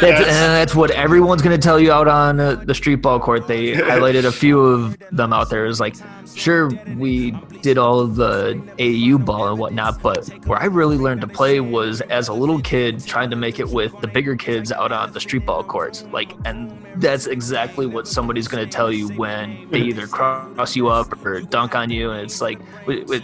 That's, 0.00 0.20
and 0.20 0.28
that's 0.28 0.74
what 0.74 0.90
everyone's 0.92 1.42
going 1.42 1.58
to 1.58 1.62
tell 1.62 1.78
you 1.78 1.92
out 1.92 2.08
on 2.08 2.40
uh, 2.40 2.54
the 2.54 2.74
street 2.74 2.96
ball 2.96 3.20
court. 3.20 3.46
They 3.46 3.72
highlighted 3.74 4.24
a 4.24 4.32
few 4.32 4.60
of 4.60 4.96
them 5.10 5.32
out 5.32 5.50
there. 5.50 5.66
Is 5.66 5.80
like, 5.80 5.96
sure, 6.34 6.70
we 6.96 7.32
did 7.62 7.78
all 7.78 8.00
of 8.00 8.16
the 8.16 8.60
AU 8.80 9.18
ball 9.18 9.48
and 9.48 9.58
whatnot, 9.58 10.02
but 10.02 10.28
where 10.46 10.60
I 10.60 10.66
really 10.66 10.96
learned 10.96 11.20
to 11.22 11.26
play 11.26 11.60
was 11.60 12.00
as 12.02 12.28
a 12.28 12.32
little 12.32 12.60
kid 12.60 13.04
trying 13.04 13.30
to 13.30 13.36
make 13.36 13.58
it 13.58 13.68
with 13.68 13.98
the 14.00 14.06
bigger 14.06 14.36
kids 14.36 14.72
out 14.72 14.92
on 14.92 15.12
the 15.12 15.20
street 15.20 15.44
ball 15.46 15.62
courts. 15.64 16.04
Like, 16.12 16.32
and 16.44 16.70
that's 16.96 17.26
exactly 17.26 17.86
what 17.86 18.06
somebody's 18.08 18.48
going 18.48 18.64
to 18.64 18.70
tell 18.70 18.92
you 18.92 18.93
when 19.02 19.68
they 19.70 19.80
either 19.80 20.06
cross 20.06 20.76
you 20.76 20.88
up 20.88 21.24
or 21.26 21.40
dunk 21.42 21.74
on 21.74 21.90
you. 21.90 22.10
And 22.12 22.20
it's 22.22 22.40
like, 22.40 22.60
with, 22.86 23.08
with, 23.08 23.22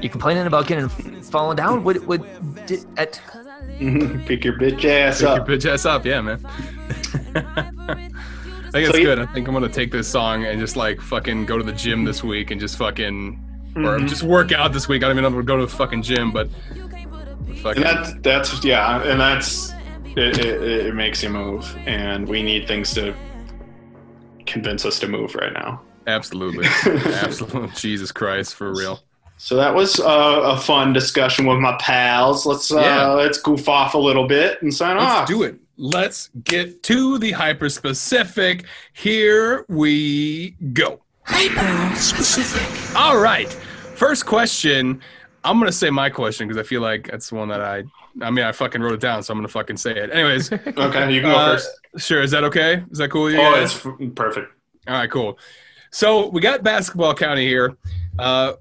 you 0.00 0.08
complaining 0.08 0.46
about 0.46 0.66
getting 0.66 0.88
falling 0.88 1.56
down? 1.56 1.84
What, 1.84 1.98
what, 2.06 2.66
did, 2.66 2.84
at, 2.96 3.20
pick 4.26 4.44
your 4.44 4.54
bitch 4.58 4.84
ass 4.84 5.18
Pick 5.20 5.28
up. 5.28 5.46
your 5.48 5.56
bitch 5.58 5.70
ass 5.70 5.84
up, 5.84 6.04
yeah, 6.06 6.20
man. 6.20 6.40
I 7.34 8.70
think 8.70 8.86
it's 8.86 8.90
So 8.92 8.96
you- 8.96 9.04
good. 9.04 9.18
I 9.18 9.26
think 9.26 9.46
I'm 9.48 9.54
gonna 9.54 9.68
take 9.68 9.90
this 9.92 10.08
song 10.08 10.44
and 10.44 10.58
just 10.58 10.76
like 10.76 11.00
fucking 11.00 11.44
go 11.46 11.58
to 11.58 11.64
the 11.64 11.72
gym 11.72 12.04
this 12.04 12.24
week 12.24 12.50
and 12.50 12.60
just 12.60 12.76
fucking 12.78 13.38
or 13.76 13.98
Mhm. 13.98 14.08
just 14.08 14.22
work 14.22 14.52
out 14.52 14.72
this 14.72 14.88
week. 14.88 15.02
I 15.02 15.08
don't 15.08 15.12
even 15.18 15.22
know 15.22 15.28
if 15.28 15.34
I'm 15.34 15.44
gonna 15.44 15.58
go 15.60 15.66
to 15.66 15.70
the 15.70 15.76
fucking 15.76 16.02
gym, 16.02 16.30
but 16.32 16.48
And 17.46 17.58
fucking 17.58 17.82
that's 17.82 18.12
that's 18.22 18.64
yeah, 18.64 19.02
and 19.02 19.20
that's 19.20 19.72
it, 20.16 20.38
it, 20.38 20.86
it 20.86 20.94
makes 20.94 21.22
you 21.22 21.28
move, 21.30 21.74
and 21.86 22.28
we 22.28 22.42
need 22.42 22.66
things 22.68 22.92
to 22.94 23.14
convince 24.46 24.84
us 24.84 24.98
to 25.00 25.08
move 25.08 25.34
right 25.34 25.52
now. 25.52 25.80
absolutely, 26.06 26.66
absolutely. 26.86 27.68
Jesus 27.76 28.10
Christ, 28.12 28.54
for 28.54 28.72
real. 28.74 29.00
So 29.38 29.56
that 29.56 29.74
was 29.74 29.98
uh, 29.98 30.42
a 30.44 30.56
fun 30.56 30.92
discussion 30.92 31.46
with 31.46 31.58
my 31.58 31.76
pals. 31.80 32.46
Let's 32.46 32.70
uh, 32.72 32.78
Yeah. 32.80 33.08
let's 33.12 33.40
goof 33.40 33.68
off 33.68 33.94
a 33.94 33.98
little 33.98 34.28
bit 34.28 34.62
and 34.62 34.72
sign 34.72 34.96
Let's 34.98 35.10
off. 35.12 35.28
do 35.28 35.42
it. 35.42 35.56
Let's 35.76 36.30
get 36.44 36.82
to 36.84 37.18
the 37.18 37.32
hyper 37.32 37.68
specific. 37.68 38.66
Here 38.92 39.64
we 39.68 40.50
go. 40.72 41.00
Hyper 41.24 41.96
specific. 41.96 42.96
All 42.96 43.18
right. 43.18 43.48
First 43.96 44.26
question. 44.26 45.00
I'm 45.44 45.58
gonna 45.58 45.72
say 45.72 45.90
my 45.90 46.08
question 46.10 46.46
because 46.48 46.58
I 46.64 46.66
feel 46.66 46.80
like 46.80 47.08
that's 47.10 47.28
the 47.30 47.36
one 47.36 47.48
that 47.48 47.60
I. 47.60 47.84
I 48.20 48.30
mean, 48.30 48.44
I 48.44 48.52
fucking 48.52 48.80
wrote 48.82 48.92
it 48.94 49.00
down, 49.00 49.22
so 49.22 49.32
I'm 49.32 49.38
gonna 49.38 49.48
fucking 49.48 49.76
say 49.78 49.92
it. 49.96 50.10
Anyways, 50.12 50.52
Okay, 50.52 51.12
you 51.12 51.20
can 51.22 51.30
go 51.30 51.36
uh, 51.36 51.52
first. 51.56 51.70
sure. 51.98 52.22
Is 52.22 52.30
that 52.32 52.44
okay? 52.44 52.84
Is 52.90 52.98
that 52.98 53.10
cool? 53.10 53.24
with 53.24 53.34
you 53.34 53.40
Oh, 53.40 53.54
guys? 53.54 53.74
it's 53.74 53.86
f- 53.86 54.14
perfect. 54.14 54.52
All 54.88 54.94
right, 54.94 55.10
cool. 55.10 55.38
So 55.90 56.28
we 56.28 56.40
got 56.40 56.62
Basketball 56.62 57.14
County 57.14 57.46
here, 57.46 57.76
uh, 58.18 58.54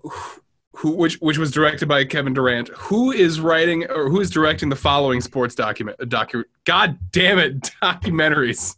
who 0.74 0.92
which 0.92 1.16
which 1.22 1.38
was 1.38 1.52
directed 1.52 1.88
by 1.88 2.04
Kevin 2.06 2.34
Durant. 2.34 2.70
Who 2.70 3.12
is 3.12 3.40
writing 3.42 3.86
or 3.90 4.10
who 4.10 4.20
is 4.22 4.30
directing 4.30 4.70
the 4.70 4.76
following 4.76 5.22
sports 5.22 5.54
document 5.56 5.98
docu? 6.00 6.44
God 6.66 6.98
damn 7.12 7.38
it, 7.40 7.62
documentaries. 7.84 8.76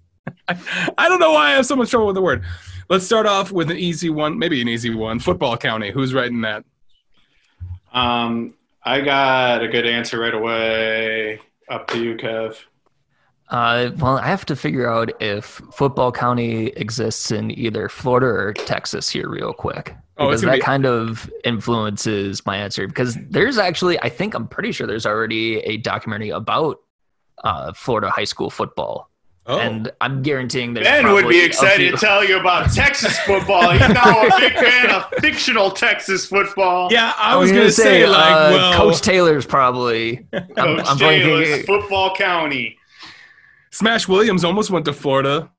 I, 0.48 0.58
I 0.98 1.08
don't 1.10 1.20
know 1.20 1.32
why 1.34 1.52
I 1.52 1.52
have 1.52 1.66
so 1.66 1.76
much 1.76 1.90
trouble 1.92 2.08
with 2.08 2.16
the 2.16 2.22
word. 2.22 2.44
Let's 2.90 3.06
start 3.06 3.26
off 3.26 3.52
with 3.52 3.72
an 3.72 3.78
easy 3.78 4.10
one, 4.10 4.38
maybe 4.38 4.62
an 4.62 4.68
easy 4.68 4.94
one. 4.94 5.20
Football 5.20 5.58
County. 5.58 5.92
Who's 5.92 6.14
writing 6.14 6.42
that? 6.42 6.64
Um, 7.94 8.56
I 8.84 9.02
got 9.02 9.64
a 9.64 9.68
good 9.68 9.86
answer 9.86 10.20
right 10.20 10.34
away. 10.34 11.40
Up 11.70 11.88
to 11.88 12.04
you, 12.04 12.16
Kev. 12.16 12.58
Uh, 13.50 13.92
well, 13.98 14.18
I 14.18 14.28
have 14.28 14.46
to 14.48 14.56
figure 14.56 14.90
out 14.90 15.12
if 15.22 15.62
Football 15.74 16.12
County 16.12 16.68
exists 16.70 17.32
in 17.32 17.52
either 17.52 17.88
Florida 17.88 18.26
or 18.28 18.54
Texas 18.54 19.10
here, 19.10 19.30
real 19.30 19.54
quick. 19.54 19.96
Oh, 20.18 20.28
Because 20.28 20.42
gonna 20.42 20.54
that 20.54 20.58
be- 20.58 20.62
kind 20.66 20.86
of 20.86 21.30
influences 21.44 22.46
my 22.46 22.58
answer. 22.58 22.88
Because 22.88 23.18
there's 23.30 23.58
actually, 23.58 24.00
I 24.02 24.10
think, 24.10 24.34
I'm 24.34 24.48
pretty 24.48 24.72
sure 24.72 24.88
there's 24.88 25.06
already 25.06 25.58
a 25.60 25.78
documentary 25.78 26.30
about 26.30 26.78
uh, 27.44 27.74
Florida 27.74 28.10
high 28.10 28.24
school 28.24 28.50
football. 28.50 29.10
Oh, 29.46 29.60
And 29.60 29.92
I'm 30.00 30.22
guaranteeing 30.22 30.74
that 30.76 30.84
Ben 30.86 31.12
would 31.12 31.28
be 31.28 31.44
excited 31.44 31.92
to 31.92 31.98
tell 31.98 32.24
you 32.24 32.40
about 32.40 32.72
Texas 32.74 33.20
football. 33.20 33.72
He's 33.72 33.82
now 33.90 34.22
a 34.26 34.40
big 34.40 34.54
fan 34.54 34.90
of 34.90 35.06
fictional 35.20 35.70
Texas 35.72 36.26
football. 36.28 36.88
yeah. 36.92 37.12
I 37.18 37.34
I 37.34 37.36
was 37.36 37.52
gonna, 37.52 37.70
say, 37.70 38.08
like, 38.08 38.32
uh, 38.32 38.50
well, 38.54 38.74
Coach 38.74 39.02
Taylor's 39.02 39.46
probably. 39.46 40.26
I'm, 40.32 40.48
Coach 40.56 40.86
I'm 40.88 40.98
Taylor's 40.98 41.48
blanking- 41.50 41.66
Football 41.66 42.16
County. 42.16 42.78
Smash 43.72 44.08
Williams 44.08 44.46
almost 44.46 44.70
went 44.72 44.86
to 44.86 44.94
Florida, 44.94 45.50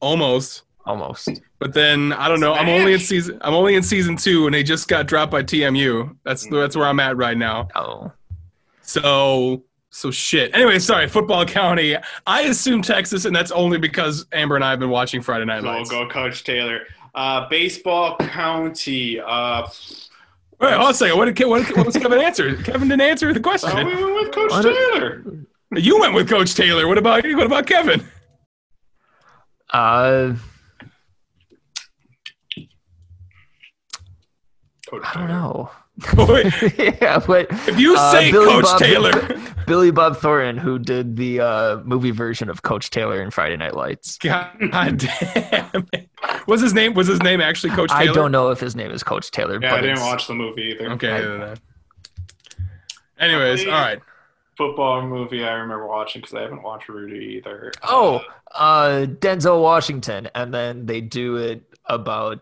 almost. 0.00 0.62
almost. 0.86 1.28
But 1.58 1.72
then 1.74 2.12
I 2.12 2.28
don't 2.28 2.38
know. 2.40 2.52
I'm 2.54 2.68
only 2.68 2.92
in 2.92 3.00
season. 3.00 3.38
I'm 3.40 3.54
only 3.54 3.74
in 3.74 3.82
season 3.82 4.16
two, 4.16 4.46
and 4.46 4.54
they 4.54 4.62
just 4.62 4.86
got 4.88 5.06
dropped 5.06 5.32
by 5.32 5.42
TMU. 5.42 6.16
That's 6.24 6.46
that's 6.48 6.76
where 6.76 6.86
I'm 6.86 7.00
at 7.00 7.16
right 7.16 7.36
now. 7.36 7.68
Oh, 7.74 8.12
So 8.82 9.64
so 9.90 10.10
shit. 10.10 10.54
Anyway, 10.54 10.78
sorry. 10.78 11.08
Football 11.08 11.44
County. 11.44 11.96
I 12.26 12.42
assume 12.42 12.80
Texas, 12.82 13.24
and 13.24 13.34
that's 13.34 13.50
only 13.50 13.76
because 13.78 14.24
Amber 14.32 14.54
and 14.54 14.64
I 14.64 14.70
have 14.70 14.78
been 14.78 14.90
watching 14.90 15.20
Friday 15.20 15.44
Night 15.44 15.62
Go, 15.62 15.68
Lights. 15.68 15.90
go, 15.90 16.08
Coach 16.08 16.44
Taylor. 16.44 16.82
Uh, 17.14 17.48
baseball 17.48 18.16
County. 18.18 19.18
Uh, 19.20 19.66
Wait, 20.60 20.70
hold 20.72 20.82
on 20.84 20.90
a 20.90 20.94
second. 20.94 21.16
What 21.18 21.24
did 21.24 21.36
Ke- 21.36 21.48
what, 21.48 21.66
did- 21.66 21.76
what 21.76 21.86
was 21.86 21.96
Kevin 21.96 22.20
answer? 22.20 22.54
Kevin 22.62 22.88
didn't 22.88 23.00
answer 23.00 23.32
the 23.32 23.40
oh, 23.40 23.42
question. 23.42 23.86
we 23.86 23.94
went 23.94 24.14
with 24.14 24.32
Coach 24.32 24.50
What? 24.50 24.62
Taylor. 24.62 25.24
You 25.76 25.98
went 26.00 26.14
with 26.14 26.28
Coach 26.28 26.54
Taylor. 26.54 26.86
What 26.86 26.98
about 26.98 27.24
you? 27.24 27.36
what 27.36 27.46
about 27.46 27.66
Kevin? 27.66 28.06
uh, 29.72 30.34
Coach 34.88 35.02
I 35.04 35.14
don't 35.14 35.28
know. 35.28 35.70
Wait, 36.16 36.52
yeah, 37.00 37.18
but 37.26 37.46
if 37.68 37.78
you 37.78 37.94
Uh, 37.96 38.12
say 38.12 38.30
Billy 38.30 38.46
Coach 38.46 38.64
Bob- 38.64 38.78
Taylor, 38.78 39.12
Billy 39.66 39.90
Bob 39.90 40.16
Thornton, 40.16 40.56
who 40.56 40.78
did 40.78 41.16
the 41.16 41.40
uh, 41.40 41.76
movie 41.84 42.10
version 42.10 42.48
of 42.48 42.62
Coach 42.62 42.90
Taylor 42.90 43.22
in 43.22 43.30
Friday 43.30 43.56
Night 43.56 43.74
Lights. 43.74 44.18
God 44.22 44.50
damn 44.58 45.86
it. 45.92 46.08
Was 46.46 46.60
his 46.60 46.72
name 46.74 46.94
was 46.94 47.06
his 47.06 47.20
name 47.22 47.40
actually 47.40 47.70
Coach 47.74 47.90
Taylor? 47.90 48.10
I 48.10 48.12
don't 48.12 48.32
know 48.32 48.50
if 48.50 48.60
his 48.60 48.74
name 48.76 48.90
is 48.90 49.02
Coach 49.02 49.30
Taylor. 49.30 49.54
Yeah, 49.60 49.70
but 49.70 49.78
I 49.78 49.82
didn't 49.82 50.00
watch 50.00 50.26
the 50.26 50.34
movie 50.34 50.74
either. 50.74 50.90
Okay. 50.92 51.10
I- 51.10 51.18
other 51.18 51.28
than 51.32 51.40
that. 51.40 51.60
Anyways, 53.18 53.66
all 53.66 53.72
right. 53.72 54.00
Football 54.56 55.06
movie 55.06 55.44
I 55.44 55.52
remember 55.52 55.86
watching 55.86 56.20
because 56.22 56.34
I 56.34 56.42
haven't 56.42 56.62
watched 56.62 56.88
Rudy 56.88 57.36
either. 57.38 57.72
Oh, 57.82 58.20
uh, 58.54 59.06
Denzel 59.06 59.62
Washington, 59.62 60.28
and 60.34 60.52
then 60.52 60.86
they 60.86 61.00
do 61.00 61.36
it 61.36 61.62
about 61.86 62.40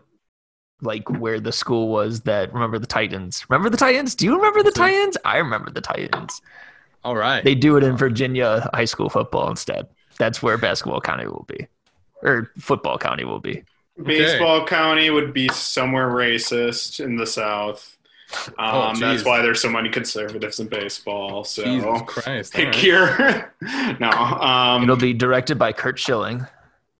like 0.81 1.09
where 1.09 1.39
the 1.39 1.51
school 1.51 1.89
was 1.89 2.21
that 2.21 2.53
remember 2.53 2.79
the 2.79 2.87
Titans. 2.87 3.45
Remember 3.49 3.69
the 3.69 3.77
Titans? 3.77 4.15
Do 4.15 4.25
you 4.25 4.35
remember 4.35 4.63
the 4.63 4.71
Titans? 4.71 5.17
I 5.25 5.37
remember 5.37 5.71
the 5.71 5.81
Titans. 5.81 6.41
All 7.03 7.15
right. 7.15 7.43
They 7.43 7.55
do 7.55 7.77
it 7.77 7.83
in 7.83 7.95
Virginia 7.97 8.69
high 8.73 8.85
school 8.85 9.09
football 9.09 9.49
instead. 9.49 9.87
That's 10.17 10.43
where 10.43 10.57
basketball 10.57 10.99
county 11.01 11.27
will 11.27 11.45
be, 11.47 11.67
or 12.23 12.51
football 12.59 12.97
county 12.97 13.23
will 13.25 13.39
be. 13.39 13.63
Baseball 14.03 14.65
County 14.65 15.09
would 15.09 15.33
be 15.33 15.49
somewhere 15.49 16.09
racist 16.09 17.03
in 17.03 17.17
the 17.17 17.25
South. 17.25 17.97
Oh, 18.57 18.81
Um, 18.81 18.99
that's 18.99 19.25
why 19.25 19.41
there's 19.41 19.61
so 19.61 19.69
many 19.69 19.89
conservatives 19.89 20.59
in 20.59 20.67
baseball. 20.67 21.43
So 21.43 21.63
Jesus 21.65 22.01
Christ. 22.05 22.55
all 22.55 22.63
pick 22.63 22.73
right. 22.75 22.83
your 22.83 23.53
no. 23.99 24.09
Um, 24.09 24.83
It'll 24.83 24.95
be 24.95 25.13
directed 25.13 25.57
by 25.57 25.73
Curt 25.73 25.99
Schilling. 25.99 26.45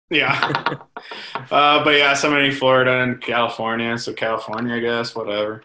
Yeah, 0.09 0.75
uh, 1.51 1.83
but 1.83 1.95
yeah, 1.97 2.13
so 2.13 2.29
many 2.31 2.51
Florida 2.51 3.01
and 3.03 3.21
California. 3.21 3.97
So 3.97 4.13
California, 4.13 4.75
I 4.75 4.79
guess, 4.79 5.15
whatever. 5.15 5.63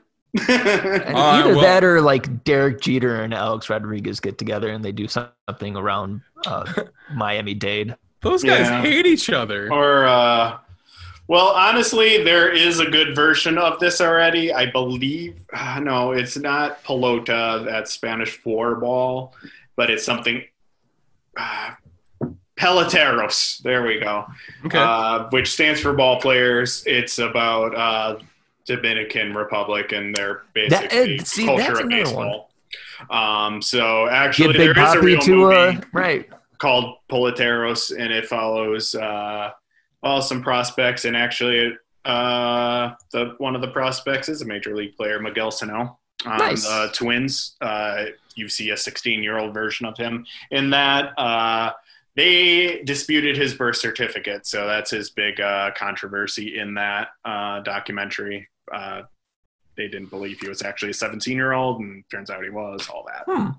And 0.49 0.49
All 1.17 1.33
right, 1.33 1.41
either 1.41 1.55
well- 1.55 1.61
that 1.61 1.85
or 1.85 2.01
like 2.01 2.43
Derek 2.45 2.81
Jeter 2.81 3.23
and 3.23 3.33
Alex 3.33 3.71
Rodriguez 3.71 4.19
get 4.21 4.37
together 4.39 4.69
and 4.71 4.85
they 4.85 4.93
do 4.93 5.07
something 5.07 5.77
around 5.77 6.23
uh, 6.47 6.65
Miami 7.15 7.55
Dade. 7.55 7.95
Those 8.21 8.43
guys 8.43 8.67
Yeah. 8.69 8.81
hate 8.83 9.07
each 9.07 9.31
other. 9.31 9.71
Or, 9.73 10.07
uh, 10.07 10.59
well, 11.29 11.49
honestly, 11.49 12.23
there 12.25 12.51
is 12.51 12.81
a 12.81 12.87
good 12.87 13.15
version 13.15 13.59
of 13.59 13.79
this 13.81 14.01
already. 14.01 14.53
I 14.53 14.67
believe. 14.71 15.39
Uh, 15.53 15.79
no, 15.81 16.13
it's 16.13 16.37
not 16.37 16.83
pelota. 16.85 17.65
That's 17.65 17.93
Spanish 17.93 18.31
floor 18.37 18.75
ball, 18.77 19.35
but 19.77 19.89
it's 19.91 20.05
something. 20.05 20.43
Uh, 22.61 22.65
peloteros. 22.65 23.59
There 23.63 23.83
we 23.85 23.99
go. 23.99 24.27
Okay. 24.67 24.79
Uh, 24.79 25.29
which 25.31 25.53
stands 25.53 25.81
for 25.81 25.93
ball 25.93 26.21
players. 26.21 26.83
It's 26.87 27.19
about 27.19 27.75
uh, 27.75 28.19
Dominican 28.67 29.35
Republic 29.35 29.93
and 29.93 30.15
their 30.15 30.43
That- 30.55 30.91
basically 30.91 31.19
uh, 31.19 31.25
see, 31.25 31.47
culture 31.47 31.81
of 31.81 31.89
baseball. 31.89 32.51
Um, 33.11 33.61
so 33.61 34.09
actually, 34.09 34.55
Get 34.55 34.59
there 34.59 34.75
Big 34.75 34.85
is 34.85 34.95
a 34.95 35.01
real 35.01 35.21
to 35.21 35.37
movie 35.37 35.79
uh, 35.79 35.81
right. 35.93 36.29
called 36.59 36.97
Peloteros, 37.11 37.97
and 37.97 38.13
it 38.13 38.27
follows 38.27 38.95
uh, 38.95 39.51
well 40.03 40.23
some 40.23 40.43
prospects, 40.43 41.05
and 41.05 41.17
actually, 41.17 41.77
uh, 42.05 42.93
the 43.13 43.35
one 43.39 43.55
of 43.55 43.61
the 43.61 43.69
prospects 43.69 44.29
is 44.29 44.43
a 44.43 44.45
major 44.45 44.75
league 44.75 44.97
player, 44.97 45.21
Miguel 45.21 45.51
Sano. 45.51 45.99
Um, 46.25 46.39
Nice. 46.39 46.65
The 46.65 46.91
Twins. 46.95 47.57
Uh, 47.61 48.07
you 48.37 48.49
see 48.49 48.71
a 48.71 48.75
16-year-old 48.75 49.55
version 49.55 49.87
of 49.87 49.97
him 49.97 50.27
in 50.51 50.71
that. 50.71 51.13
They 52.17 52.83
disputed 52.85 53.37
his 53.37 53.55
birth 53.55 53.77
certificate, 53.77 54.47
so 54.47 54.67
that's 54.67 54.91
his 54.91 55.11
big 55.11 55.41
uh, 55.41 55.73
controversy 55.77 56.59
in 56.59 56.75
that 56.75 57.09
uh, 57.25 57.61
documentary. 57.61 58.49
Uh, 58.73 59.03
they 59.77 59.89
didn't 59.89 60.11
believe 60.11 60.39
he 60.41 60.49
was 60.49 60.63
actually 60.63 60.91
a 60.91 60.95
17-year-old, 60.95 61.81
and 61.81 62.05
turns 62.11 62.31
out 62.31 62.45
he 62.45 62.51
was. 62.51 62.89
All 62.89 63.05
that. 63.09 63.25
Hmm. 63.27 63.51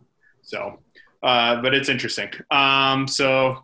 So, 0.41 0.79
uh, 1.21 1.61
but 1.61 1.73
it's 1.73 1.89
interesting. 1.89 2.29
Um, 2.49 3.07
so, 3.07 3.63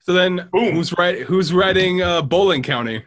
so 0.00 0.12
then, 0.12 0.48
boom. 0.52 0.74
who's 0.74 0.96
right? 0.96 1.20
Who's 1.20 1.52
writing 1.52 2.00
uh, 2.00 2.22
Bowling 2.22 2.62
County? 2.62 3.04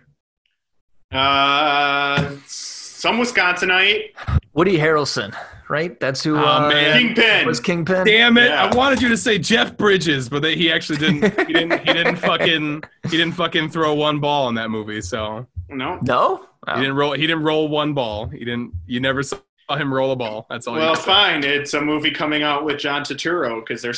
uh, 1.12 2.30
some 2.46 3.18
Wisconsinite 3.18 4.12
Woody 4.54 4.78
Harrelson, 4.78 5.36
right? 5.70 6.00
That's 6.00 6.24
who 6.24 6.38
Oh, 6.38 6.46
uh, 6.46 6.70
man. 6.70 6.98
Kingpin. 7.00 7.46
was 7.48 7.60
Kingpin. 7.60 8.06
Damn 8.06 8.38
it! 8.38 8.50
Yeah. 8.50 8.66
I 8.72 8.76
wanted 8.76 9.02
you 9.02 9.10
to 9.10 9.18
say 9.18 9.38
Jeff 9.40 9.76
Bridges, 9.78 10.30
but 10.30 10.42
they, 10.42 10.56
he 10.56 10.72
actually 10.72 10.98
didn't. 11.00 11.48
He 11.48 11.54
didn't. 11.54 11.80
He 11.86 11.94
didn't 11.94 12.16
fucking. 12.30 12.84
He 13.10 13.18
didn't 13.18 13.34
fucking 13.34 13.70
throw 13.70 13.94
one 13.94 14.20
ball 14.20 14.50
in 14.50 14.56
that 14.56 14.70
movie. 14.70 15.02
So 15.02 15.46
No, 15.70 16.00
No, 16.04 16.38
he 16.38 16.44
Oh. 16.72 16.76
didn't 16.76 16.96
roll. 16.96 17.14
He 17.14 17.28
didn't 17.28 17.44
roll 17.44 17.68
one 17.68 17.94
ball. 17.94 18.28
He 18.28 18.40
didn't. 18.40 18.74
You 18.86 19.00
never 19.00 19.24
saw 19.24 19.38
saw 19.70 19.76
him 19.76 19.94
roll 19.94 20.14
a 20.14 20.16
ball. 20.16 20.46
That's 20.50 20.66
all. 20.66 20.76
Well, 20.76 20.92
you 20.92 20.96
say. 20.96 21.02
fine. 21.02 21.44
It's 21.44 21.74
a 21.74 21.82
movie 21.82 22.10
coming 22.12 22.42
out 22.42 22.64
with 22.64 22.80
John 22.80 23.02
Turturro 23.02 23.60
because 23.60 23.82
they're 23.82 23.92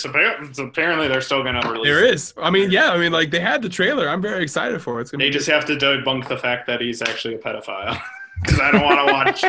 apparently 0.66 1.08
they're 1.08 1.22
still 1.22 1.44
going 1.44 1.62
to 1.62 1.70
release. 1.70 1.86
There 1.86 2.04
it. 2.04 2.14
is. 2.16 2.34
I 2.42 2.50
mean, 2.50 2.72
yeah. 2.72 2.90
I 2.90 2.98
mean, 2.98 3.12
like 3.12 3.30
they 3.30 3.40
had 3.40 3.62
the 3.62 3.70
trailer. 3.70 4.10
I'm 4.10 4.20
very 4.20 4.42
excited 4.42 4.82
for 4.82 4.98
it. 4.98 5.02
It's 5.04 5.12
gonna 5.12 5.24
They 5.24 5.30
be 5.30 5.34
just 5.34 5.48
have 5.48 5.66
to 5.66 5.76
debunk 5.76 6.28
the 6.28 6.38
fact 6.38 6.66
that 6.66 6.82
he's 6.82 7.04
actually 7.04 7.36
a 7.36 7.38
pedophile. 7.38 8.02
Because 8.42 8.60
I 8.60 8.72
don't 8.72 8.84
want 8.84 9.08
to 9.08 9.14
watch. 9.14 9.44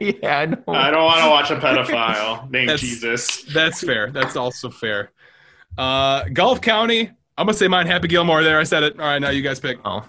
yeah, 0.22 0.38
I 0.40 0.46
know. 0.46 0.62
I 0.68 0.90
don't 0.90 1.04
want 1.04 1.20
to 1.22 1.30
watch 1.30 1.50
a 1.50 1.56
pedophile 1.56 2.50
named 2.50 2.68
That's- 2.70 2.80
Jesus. 2.80 3.42
That's 3.44 3.80
fair. 3.80 4.10
That's 4.10 4.36
also 4.36 4.70
fair. 4.70 5.10
Uh, 5.78 6.24
Gulf 6.32 6.60
County. 6.60 7.10
I'm 7.38 7.46
gonna 7.46 7.54
say 7.54 7.66
mine. 7.68 7.86
Happy 7.86 8.08
Gilmore. 8.08 8.42
There, 8.42 8.58
I 8.60 8.64
said 8.64 8.82
it. 8.82 9.00
All 9.00 9.06
right, 9.06 9.18
now 9.18 9.30
you 9.30 9.42
guys 9.42 9.58
pick. 9.58 9.78
Oh. 9.84 10.04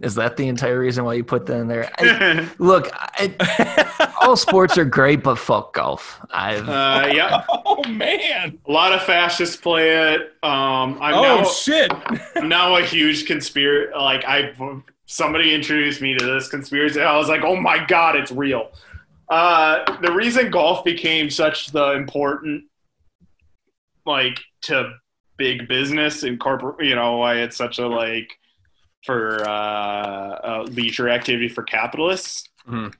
Is 0.00 0.16
that 0.16 0.36
the 0.36 0.48
entire 0.48 0.80
reason 0.80 1.04
why 1.04 1.14
you 1.14 1.22
put 1.22 1.46
that 1.46 1.58
in 1.60 1.68
there? 1.68 1.88
I, 1.98 2.48
look, 2.58 2.90
I, 2.92 4.12
all 4.20 4.34
sports 4.36 4.76
are 4.76 4.84
great, 4.84 5.22
but 5.22 5.36
fuck 5.36 5.74
golf. 5.74 6.18
I've 6.32 6.68
Uh, 6.68 7.12
yeah, 7.14 7.44
oh 7.48 7.84
man. 7.86 8.58
a 8.66 8.72
lot 8.72 8.90
of 8.92 9.02
fascists 9.04 9.56
play 9.56 10.14
it. 10.14 10.22
Um, 10.42 10.98
I'm 11.00 11.14
Oh 11.14 11.22
now 11.22 11.44
shit. 11.44 11.92
I'm 12.34 12.48
now 12.48 12.74
a 12.76 12.82
huge 12.82 13.26
conspiracy. 13.26 13.92
Like 13.96 14.24
I, 14.24 14.52
somebody 15.06 15.54
introduced 15.54 16.02
me 16.02 16.16
to 16.16 16.24
this 16.24 16.48
conspiracy. 16.48 17.00
I 17.00 17.16
was 17.16 17.28
like, 17.28 17.42
oh 17.42 17.56
my 17.56 17.84
god, 17.86 18.16
it's 18.16 18.30
real. 18.32 18.70
Uh, 19.28 19.98
the 20.00 20.12
reason 20.12 20.50
golf 20.50 20.84
became 20.84 21.30
such 21.30 21.68
the 21.68 21.92
important, 21.92 22.64
like 24.04 24.38
to 24.62 24.92
big 25.36 25.68
business 25.68 26.22
and 26.22 26.38
corporate, 26.38 26.84
you 26.86 26.94
know, 26.94 27.16
why 27.18 27.36
it's 27.36 27.56
such 27.56 27.78
a 27.78 27.86
like 27.86 28.38
for 29.04 29.48
uh, 29.48 30.38
a 30.44 30.62
leisure 30.70 31.08
activity 31.08 31.48
for 31.48 31.62
capitalists. 31.62 32.48
Mhm. 32.68 32.92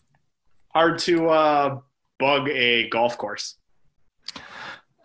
Hard 0.75 0.99
to 1.01 1.29
uh, 1.29 1.81
bug 2.19 2.49
a 2.49 2.89
golf 2.89 3.19
course. 3.19 3.57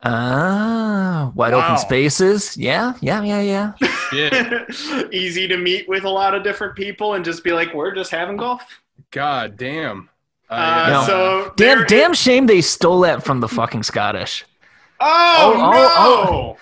Ah 0.04 1.32
wide 1.36 1.54
Wow. 1.54 1.66
open 1.66 1.78
spaces. 1.78 2.58
Yeah, 2.58 2.94
yeah, 3.02 3.22
yeah, 3.24 3.42
yeah. 3.42 3.88
Shit. 4.10 5.14
Easy 5.14 5.48
to 5.48 5.58
meet 5.58 5.88
with 5.88 6.04
a 6.04 6.10
lot 6.10 6.34
of 6.36 6.44
different 6.44 6.76
people 6.76 7.14
and 7.14 7.24
just 7.26 7.44
be 7.44 7.52
like, 7.52 7.74
we're 7.74 7.94
just 7.96 8.12
having 8.12 8.38
golf. 8.38 8.62
God 9.12 9.58
damn. 9.58 10.10
Uh, 10.50 10.54
I, 10.54 10.90
No. 10.90 11.04
So 11.06 11.54
Damn, 11.56 11.78
there- 11.80 11.86
damn 11.88 12.14
shame 12.14 12.46
they 12.46 12.62
stole 12.62 13.02
that 13.02 13.24
from 13.24 13.40
the 13.40 13.48
fucking 13.48 13.84
Scottish. 13.84 14.46
Oh, 15.00 15.54
Oh, 15.56 15.72
no! 15.72 15.72
oh, 15.74 16.58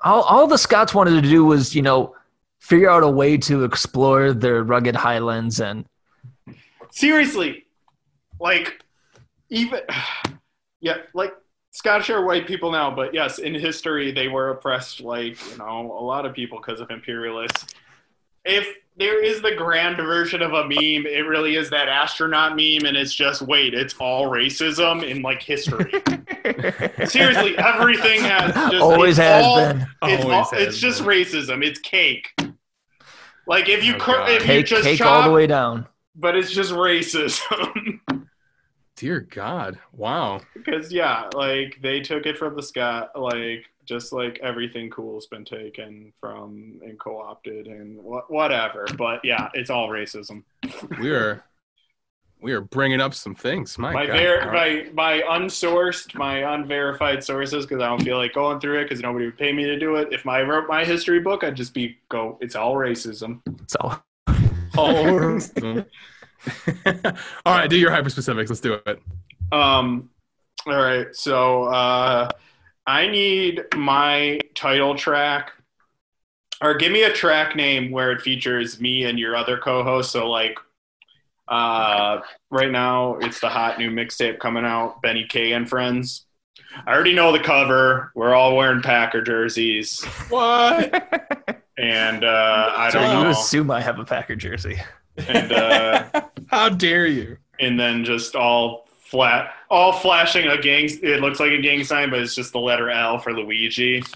All, 0.00 0.22
all 0.22 0.46
the 0.46 0.56
Scots 0.56 0.94
wanted 0.94 1.20
to 1.22 1.28
do 1.28 1.44
was, 1.44 1.74
you 1.74 1.82
know, 1.82 2.14
figure 2.60 2.88
out 2.88 3.02
a 3.02 3.08
way 3.08 3.36
to 3.36 3.64
explore 3.64 4.32
their 4.32 4.62
rugged 4.62 4.94
highlands 4.96 5.60
and 5.60 5.84
Seriously, 6.90 7.64
like 8.38 8.82
even 9.50 9.80
yeah, 10.80 10.98
like 11.14 11.32
Scottish 11.74 12.10
are 12.10 12.24
white 12.24 12.46
people 12.46 12.70
now, 12.70 12.94
but 12.94 13.14
yes, 13.14 13.38
in 13.38 13.54
history 13.54 14.12
they 14.12 14.28
were 14.28 14.50
oppressed, 14.50 15.00
like 15.00 15.38
you 15.50 15.56
know, 15.58 15.96
a 15.98 16.04
lot 16.04 16.26
of 16.26 16.34
people 16.34 16.58
because 16.58 16.80
of 16.80 16.90
imperialists. 16.90 17.66
If 18.44 18.66
there 18.96 19.24
is 19.24 19.40
the 19.40 19.54
grand 19.54 19.96
version 19.96 20.42
of 20.42 20.52
a 20.52 20.64
meme, 20.64 21.06
it 21.06 21.24
really 21.26 21.56
is 21.56 21.70
that 21.70 21.88
astronaut 21.88 22.50
meme, 22.56 22.84
and 22.84 22.94
it's 22.96 23.14
just 23.14 23.40
wait, 23.40 23.72
it's 23.72 23.94
all 23.98 24.30
racism 24.30 25.02
in 25.02 25.22
like 25.22 25.42
history. 25.42 25.90
Seriously, 27.06 27.56
everything 27.56 28.20
has 28.20 28.52
just 28.70 28.74
always 28.82 29.16
has 29.16 29.44
all- 29.44 29.56
been. 29.56 29.80
It's, 29.80 30.24
Always 30.24 30.24
all, 30.24 30.44
has 30.50 30.52
it's 30.68 30.78
just 30.78 30.98
been. 30.98 31.08
racism. 31.08 31.64
It's 31.64 31.78
cake. 31.80 32.34
Like 33.46 33.68
if 33.70 33.82
you 33.82 33.94
Oh, 33.94 33.98
cur- 33.98 34.12
God. 34.12 34.30
if 34.30 34.46
you 34.46 34.62
just 34.62 34.82
cake 34.84 34.98
chop, 34.98 35.08
all 35.24 35.28
the 35.30 35.34
way 35.34 35.46
down. 35.46 35.86
but 36.14 36.36
it's 36.36 36.50
just 36.52 36.72
racism. 36.72 38.00
dear 39.02 39.18
God. 39.18 39.80
Wow. 39.92 40.42
because 40.54 40.92
yeah, 40.92 41.28
like 41.34 41.76
they 41.82 42.00
took 42.00 42.24
it 42.24 42.38
from 42.38 42.54
the 42.54 42.62
sky, 42.62 43.04
like 43.16 43.64
just 43.84 44.12
like 44.12 44.38
everything 44.44 44.90
cool's 44.90 45.26
been 45.26 45.44
taken 45.44 46.12
from 46.20 46.78
and 46.84 46.96
co-opted 47.00 47.66
and 47.66 48.00
wha- 48.00 48.22
whatever. 48.28 48.86
But 48.96 49.24
yeah, 49.24 49.48
it's 49.54 49.70
all 49.70 49.88
racism. 49.88 50.44
We 51.00 51.10
are 51.10 51.42
we 52.40 52.52
are 52.52 52.60
bringing 52.60 53.00
up 53.00 53.12
some 53.12 53.34
things. 53.34 53.76
My, 53.76 53.92
My 53.92 54.06
God. 54.06 54.12
ver- 54.16 54.52
my 54.52 54.86
my 54.94 55.22
unsourced, 55.28 56.14
my 56.14 56.54
unverified 56.54 57.24
sources, 57.24 57.66
because 57.66 57.82
I 57.82 57.88
don't 57.88 58.04
feel 58.04 58.18
like 58.18 58.34
going 58.34 58.60
through 58.60 58.82
it 58.82 58.84
because 58.84 59.00
nobody 59.00 59.24
would 59.24 59.36
pay 59.36 59.52
me 59.52 59.64
to 59.64 59.76
do 59.80 59.96
it. 59.96 60.12
If 60.12 60.28
I 60.28 60.42
wrote 60.42 60.68
my 60.68 60.84
history 60.84 61.18
book, 61.18 61.42
I'd 61.42 61.56
just 61.56 61.74
be 61.74 61.96
go. 62.08 62.38
It's 62.40 62.54
all 62.54 62.76
racism. 62.76 63.40
So 63.66 64.00
Oh. 64.78 64.78
All 64.78 65.84
right, 67.46 67.68
do 67.68 67.76
your 67.76 67.90
hyper 67.90 68.10
specifics. 68.10 68.50
Let's 68.50 68.60
do 68.60 68.74
it. 68.86 69.00
Um, 69.52 70.10
all 70.66 70.74
right, 70.80 71.14
so 71.14 71.64
uh, 71.64 72.28
I 72.86 73.06
need 73.08 73.62
my 73.76 74.40
title 74.54 74.94
track, 74.94 75.52
or 76.62 76.74
give 76.74 76.92
me 76.92 77.02
a 77.04 77.12
track 77.12 77.54
name 77.56 77.90
where 77.90 78.12
it 78.12 78.22
features 78.22 78.80
me 78.80 79.04
and 79.04 79.18
your 79.18 79.36
other 79.36 79.58
co-host. 79.58 80.10
So 80.12 80.28
like, 80.30 80.56
uh, 81.48 82.20
right 82.50 82.70
now 82.70 83.16
it's 83.16 83.40
the 83.40 83.48
hot 83.48 83.78
new 83.78 83.90
mixtape 83.90 84.38
coming 84.38 84.64
out, 84.64 85.02
Benny 85.02 85.26
K 85.28 85.52
and 85.52 85.68
Friends. 85.68 86.26
I 86.86 86.92
already 86.94 87.12
know 87.14 87.32
the 87.32 87.40
cover. 87.40 88.12
We're 88.14 88.34
all 88.34 88.56
wearing 88.56 88.80
Packer 88.82 89.20
jerseys, 89.22 90.02
What? 90.30 90.94
and 91.76 92.24
uh, 92.24 92.72
I 92.74 92.90
so 92.90 93.00
don't 93.00 93.16
you 93.18 93.24
know. 93.24 93.30
assume 93.30 93.70
I 93.70 93.80
have 93.80 93.98
a 93.98 94.04
Packer 94.04 94.36
jersey. 94.36 94.80
And 95.16 95.52
uh, 95.52 96.22
How 96.48 96.68
dare 96.68 97.06
you? 97.06 97.38
and 97.60 97.78
then 97.78 98.04
just 98.04 98.34
all 98.34 98.88
flat, 98.98 99.52
all 99.70 99.92
flashing 99.92 100.46
a 100.48 100.60
gang. 100.60 100.88
It 101.02 101.20
looks 101.20 101.38
like 101.38 101.52
a 101.52 101.60
gang 101.60 101.84
sign, 101.84 102.10
but 102.10 102.18
it's 102.20 102.34
just 102.34 102.52
the 102.52 102.58
letter 102.58 102.90
L 102.90 103.18
for 103.18 103.32
Luigi. 103.32 104.02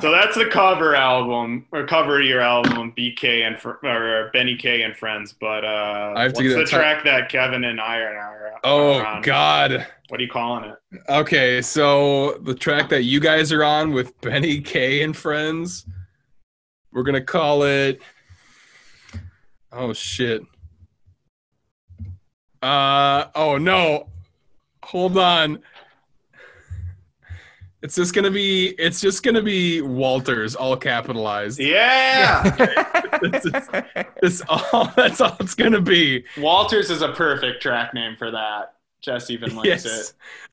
So 0.00 0.10
that's 0.10 0.34
the 0.34 0.46
cover 0.50 0.94
album 0.94 1.66
or 1.72 1.86
cover 1.86 2.20
to 2.20 2.26
your 2.26 2.40
album, 2.40 2.94
BK 2.96 3.46
and 3.46 3.58
Fr- 3.60 3.84
or 3.86 4.30
Benny 4.32 4.56
K 4.56 4.80
and 4.82 4.96
Friends. 4.96 5.34
But 5.38 5.62
uh, 5.62 6.14
I 6.16 6.22
have 6.22 6.32
to 6.32 6.38
what's 6.38 6.48
get 6.48 6.48
the 6.54 6.60
that 6.60 6.66
ti- 6.68 6.76
track 6.76 7.04
that 7.04 7.28
Kevin 7.28 7.64
and 7.64 7.78
I 7.80 7.98
are? 7.98 8.16
are 8.16 8.60
oh 8.64 8.94
are 8.98 9.06
on? 9.06 9.22
God. 9.22 9.86
What 10.08 10.20
are 10.20 10.22
you 10.22 10.30
calling 10.30 10.70
it? 10.70 10.76
Okay, 11.10 11.60
so 11.60 12.38
the 12.44 12.54
track 12.54 12.88
that 12.88 13.02
you 13.04 13.20
guys 13.20 13.52
are 13.52 13.62
on 13.62 13.92
with 13.92 14.18
Benny 14.22 14.62
K 14.62 15.02
and 15.02 15.14
friends, 15.14 15.84
we're 16.92 17.02
gonna 17.02 17.20
call 17.22 17.64
it. 17.64 18.00
Oh 19.72 19.92
shit. 19.92 20.42
Uh 22.62 23.26
oh 23.34 23.56
no. 23.58 24.08
Hold 24.84 25.16
on. 25.18 25.60
It's 27.82 27.94
just 27.94 28.14
gonna 28.14 28.30
be. 28.30 28.68
It's 28.78 29.00
just 29.00 29.22
gonna 29.22 29.40
be 29.42 29.80
Walters, 29.80 30.54
all 30.54 30.76
capitalized. 30.76 31.58
Yeah, 31.58 32.42
This 33.22 33.46
is- 33.46 33.52
That's 34.20 34.42
all. 34.50 34.92
That's 34.96 35.20
all 35.22 35.34
it's 35.40 35.54
gonna 35.54 35.80
be. 35.80 36.24
Walters 36.36 36.90
is 36.90 37.00
a 37.00 37.12
perfect 37.12 37.62
track 37.62 37.94
name 37.94 38.16
for 38.18 38.30
that. 38.32 38.74
Jess 39.00 39.30
even 39.30 39.56
likes 39.56 39.86
it. 39.86 40.12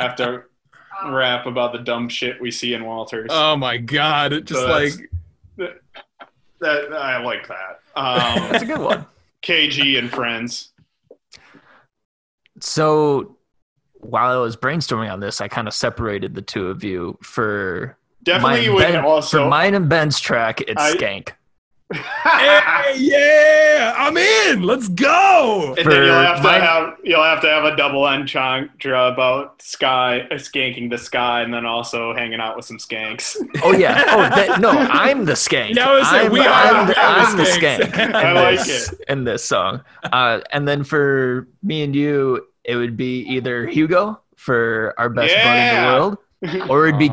Have 0.00 0.16
to 0.16 0.44
rap 1.08 1.44
about 1.44 1.72
the 1.72 1.80
dumb 1.84 2.08
shit 2.08 2.40
we 2.40 2.50
see 2.50 2.72
in 2.72 2.86
Walters. 2.86 3.28
oh 3.30 3.54
my 3.56 3.76
god! 3.76 4.32
It 4.32 4.46
just 4.46 4.60
So 4.62 4.68
like 4.70 4.92
that 6.62 6.92
I 6.94 7.22
like 7.22 7.46
that. 7.48 7.78
Um, 7.94 8.48
That's 8.50 8.62
a 8.62 8.66
good 8.66 8.80
one. 8.80 9.04
KG 9.42 9.98
and 9.98 10.10
friends. 10.10 10.72
So 12.60 13.36
while 13.94 14.32
I 14.32 14.40
was 14.40 14.56
brainstorming 14.56 15.12
on 15.12 15.20
this, 15.20 15.42
I 15.42 15.48
kind 15.48 15.68
of 15.68 15.74
separated 15.74 16.34
the 16.34 16.40
two 16.42 16.68
of 16.68 16.82
you 16.84 17.18
for 17.22 17.96
Definitely 18.22 18.66
mine, 18.68 18.74
would 18.74 18.80
Ben- 18.82 19.04
also. 19.04 19.44
for 19.44 19.48
mine 19.50 19.74
and 19.74 19.88
Ben's 19.88 20.18
track. 20.20 20.60
It's 20.62 20.80
I- 20.80 20.94
Skank. 20.96 21.30
Hey, 21.92 22.94
yeah, 22.96 23.94
I'm 23.96 24.16
in. 24.16 24.62
Let's 24.62 24.88
go. 24.88 25.74
and 25.78 25.90
then 25.90 26.04
you'll 26.04 26.14
have 26.14 26.36
to 26.38 26.42
mine- 26.42 26.60
have 26.60 26.94
you'll 27.04 27.22
have 27.24 27.40
to 27.42 27.48
have 27.48 27.64
a 27.64 27.76
double 27.76 28.04
entendre 28.04 29.08
about 29.12 29.60
sky 29.62 30.20
uh, 30.30 30.34
skanking 30.34 30.90
the 30.90 30.98
sky, 30.98 31.42
and 31.42 31.52
then 31.52 31.66
also 31.66 32.14
hanging 32.14 32.40
out 32.40 32.56
with 32.56 32.64
some 32.64 32.78
skanks. 32.78 33.36
Oh 33.62 33.72
yeah. 33.72 34.04
Oh 34.08 34.22
that, 34.34 34.60
no, 34.60 34.70
I'm 34.70 35.24
the 35.24 35.32
Skank. 35.32 35.74
Yeah, 35.74 35.88
I 35.88 35.98
was 35.98 36.08
saying, 36.10 36.26
I'm, 36.26 36.32
we 36.32 36.40
are 36.40 36.48
I'm, 36.48 36.86
the- 36.86 36.94
the, 36.94 37.00
I'm 37.00 37.36
the. 37.36 37.42
Skank. 37.44 37.98
in 38.08 38.14
I 38.16 38.32
like 38.32 38.58
this- 38.64 38.94
in 39.08 39.24
this 39.24 39.44
song. 39.44 39.82
Uh, 40.04 40.40
and 40.52 40.66
then 40.66 40.84
for 40.84 41.48
me 41.62 41.82
and 41.82 41.94
you, 41.94 42.46
it 42.64 42.76
would 42.76 42.96
be 42.96 43.20
either 43.22 43.66
Hugo 43.66 44.20
for 44.36 44.94
our 44.98 45.08
best 45.08 45.34
bud 45.34 45.56
in 45.56 45.74
the 46.52 46.56
world, 46.58 46.68
or 46.70 46.86
it'd 46.88 46.98
be 46.98 47.08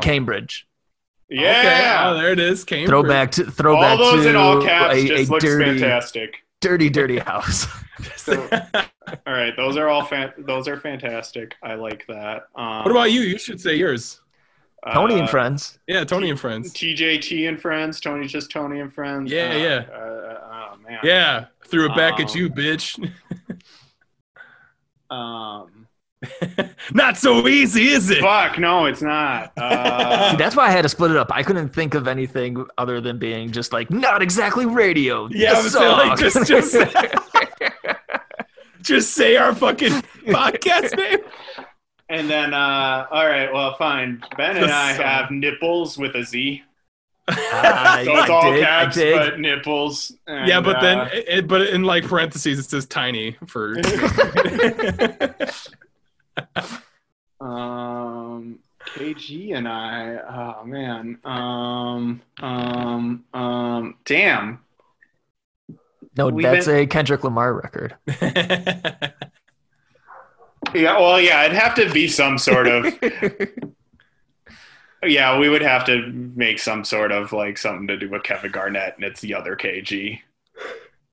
Cambridge. 1.30 1.56
Okay, 1.56 1.80
yeah, 1.80 2.10
oh, 2.10 2.14
there 2.18 2.32
it 2.32 2.40
is. 2.40 2.64
Cambridge. 2.64 2.88
Throwback 2.88 3.30
to 3.32 3.44
all 3.44 3.50
throwback 3.50 3.98
those 3.98 4.24
to 4.24 4.30
in 4.30 4.36
all 4.36 4.62
caps 4.62 4.94
a, 4.96 5.06
just 5.06 5.30
a 5.30 5.32
looks 5.32 5.44
dirty, 5.44 5.64
fantastic. 5.80 6.36
dirty, 6.60 6.90
dirty 6.90 7.18
house. 7.18 7.66
So- 8.16 8.48
All 9.26 9.32
right, 9.34 9.54
those 9.56 9.76
are 9.76 9.88
all 9.88 10.04
fan- 10.04 10.32
those 10.38 10.68
are 10.68 10.78
fantastic. 10.78 11.54
I 11.62 11.74
like 11.74 12.06
that. 12.06 12.44
Um, 12.54 12.78
what 12.84 12.90
about 12.90 13.10
you? 13.10 13.20
You 13.22 13.38
should 13.38 13.60
say 13.60 13.74
yours. 13.74 14.20
Tony 14.94 15.16
uh, 15.16 15.18
and 15.20 15.28
friends. 15.28 15.78
Yeah, 15.86 16.04
Tony 16.04 16.30
and 16.30 16.38
friends. 16.40 16.72
TJT 16.72 17.48
and 17.48 17.60
friends. 17.60 18.00
Tony's 18.00 18.32
just 18.32 18.50
Tony 18.50 18.80
and 18.80 18.92
friends. 18.92 19.30
Yeah, 19.30 19.50
Uh, 19.50 19.56
yeah. 19.58 19.94
Uh, 19.94 20.40
oh 20.72 20.76
man. 20.88 20.98
Yeah, 21.02 21.46
threw 21.66 21.86
it 21.90 21.96
back 21.96 22.20
at 22.20 22.30
Um, 22.30 22.36
you, 22.38 22.50
bitch. 22.50 23.12
Um, 25.10 25.79
Not 26.92 27.16
so 27.16 27.48
easy, 27.48 27.88
is 27.88 28.10
it? 28.10 28.20
fuck, 28.20 28.58
no, 28.58 28.84
it's 28.86 29.00
not. 29.02 29.52
Uh, 29.56 30.30
See, 30.32 30.36
that's 30.36 30.54
why 30.54 30.66
I 30.66 30.70
had 30.70 30.82
to 30.82 30.88
split 30.88 31.10
it 31.12 31.16
up. 31.16 31.28
I 31.32 31.42
couldn't 31.42 31.70
think 31.70 31.94
of 31.94 32.06
anything 32.08 32.66
other 32.76 33.00
than 33.00 33.18
being 33.18 33.52
just 33.52 33.72
like 33.72 33.90
not 33.90 34.20
exactly 34.22 34.66
radio. 34.66 35.28
Yeah, 35.30 35.54
I 35.54 35.62
was 35.62 35.72
saying, 35.72 35.96
like, 35.96 36.18
just- 36.18 36.46
just- 36.46 36.76
Just 38.82 39.12
say 39.12 39.36
our 39.36 39.54
fucking 39.54 39.92
podcast 40.26 40.96
name. 40.96 41.18
and 42.08 42.30
then, 42.30 42.54
uh, 42.54 43.06
all 43.10 43.26
right, 43.26 43.52
well, 43.52 43.74
fine. 43.76 44.22
Ben 44.38 44.56
and 44.56 44.70
I 44.72 44.92
have 44.92 45.30
nipples 45.30 45.98
with 45.98 46.14
a 46.14 46.24
Z. 46.24 46.62
Ah, 47.28 48.00
So 48.02 48.10
it's 48.16 48.30
I 48.30 48.32
all 48.32 48.52
dig, 48.52 48.64
caps, 48.64 48.96
but 48.96 49.38
nipples. 49.38 50.12
And, 50.26 50.48
yeah, 50.48 50.62
but 50.62 50.80
then, 50.80 50.98
uh, 50.98 51.08
it, 51.12 51.24
it- 51.28 51.46
but 51.48 51.60
in 51.68 51.82
like 51.84 52.04
parentheses, 52.04 52.58
it 52.58 52.70
says 52.70 52.86
tiny 52.86 53.36
for. 53.46 53.76
Um, 57.40 58.58
KG 58.84 59.56
and 59.56 59.66
I. 59.66 60.18
Oh 60.60 60.64
man. 60.66 61.16
Um. 61.24 62.20
Um. 62.38 63.24
Um. 63.32 63.94
Damn. 64.04 64.60
no, 66.18 66.28
we've 66.28 66.44
that's 66.44 66.66
been- 66.66 66.80
a 66.80 66.86
Kendrick 66.86 67.24
Lamar 67.24 67.54
record. 67.54 67.96
Yeah. 70.74 70.98
Well, 70.98 71.20
yeah. 71.20 71.44
It'd 71.46 71.56
have 71.56 71.74
to 71.76 71.90
be 71.90 72.06
some 72.06 72.38
sort 72.38 72.68
of. 72.68 72.86
yeah, 75.02 75.38
we 75.38 75.48
would 75.48 75.62
have 75.62 75.84
to 75.86 76.06
make 76.12 76.58
some 76.58 76.84
sort 76.84 77.12
of 77.12 77.32
like 77.32 77.58
something 77.58 77.86
to 77.88 77.96
do 77.96 78.08
with 78.10 78.22
Kevin 78.22 78.52
Garnett, 78.52 78.94
and 78.96 79.04
it's 79.04 79.20
the 79.20 79.34
other 79.34 79.56
KG. 79.56 80.20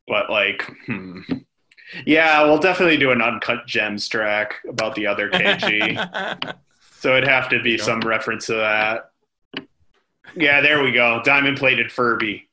But 0.08 0.30
like, 0.30 0.64
hmm. 0.86 1.22
Yeah, 2.06 2.44
we'll 2.44 2.58
definitely 2.60 2.98
do 2.98 3.12
an 3.12 3.22
uncut 3.22 3.66
gems 3.68 4.08
track 4.10 4.56
about 4.68 4.96
the 4.96 5.08
other 5.08 5.30
KG. 5.30 6.56
So 7.00 7.16
it'd 7.16 7.30
have 7.30 7.48
to 7.50 7.62
be 7.62 7.74
Yeah. 7.74 7.84
some 7.84 8.00
reference 8.02 8.48
to 8.48 8.56
that. 8.56 9.12
Yeah, 10.36 10.62
there 10.62 10.82
we 10.82 10.92
go. 10.92 11.22
Diamond 11.24 11.58
plated 11.58 11.92
Furby. 11.92 12.50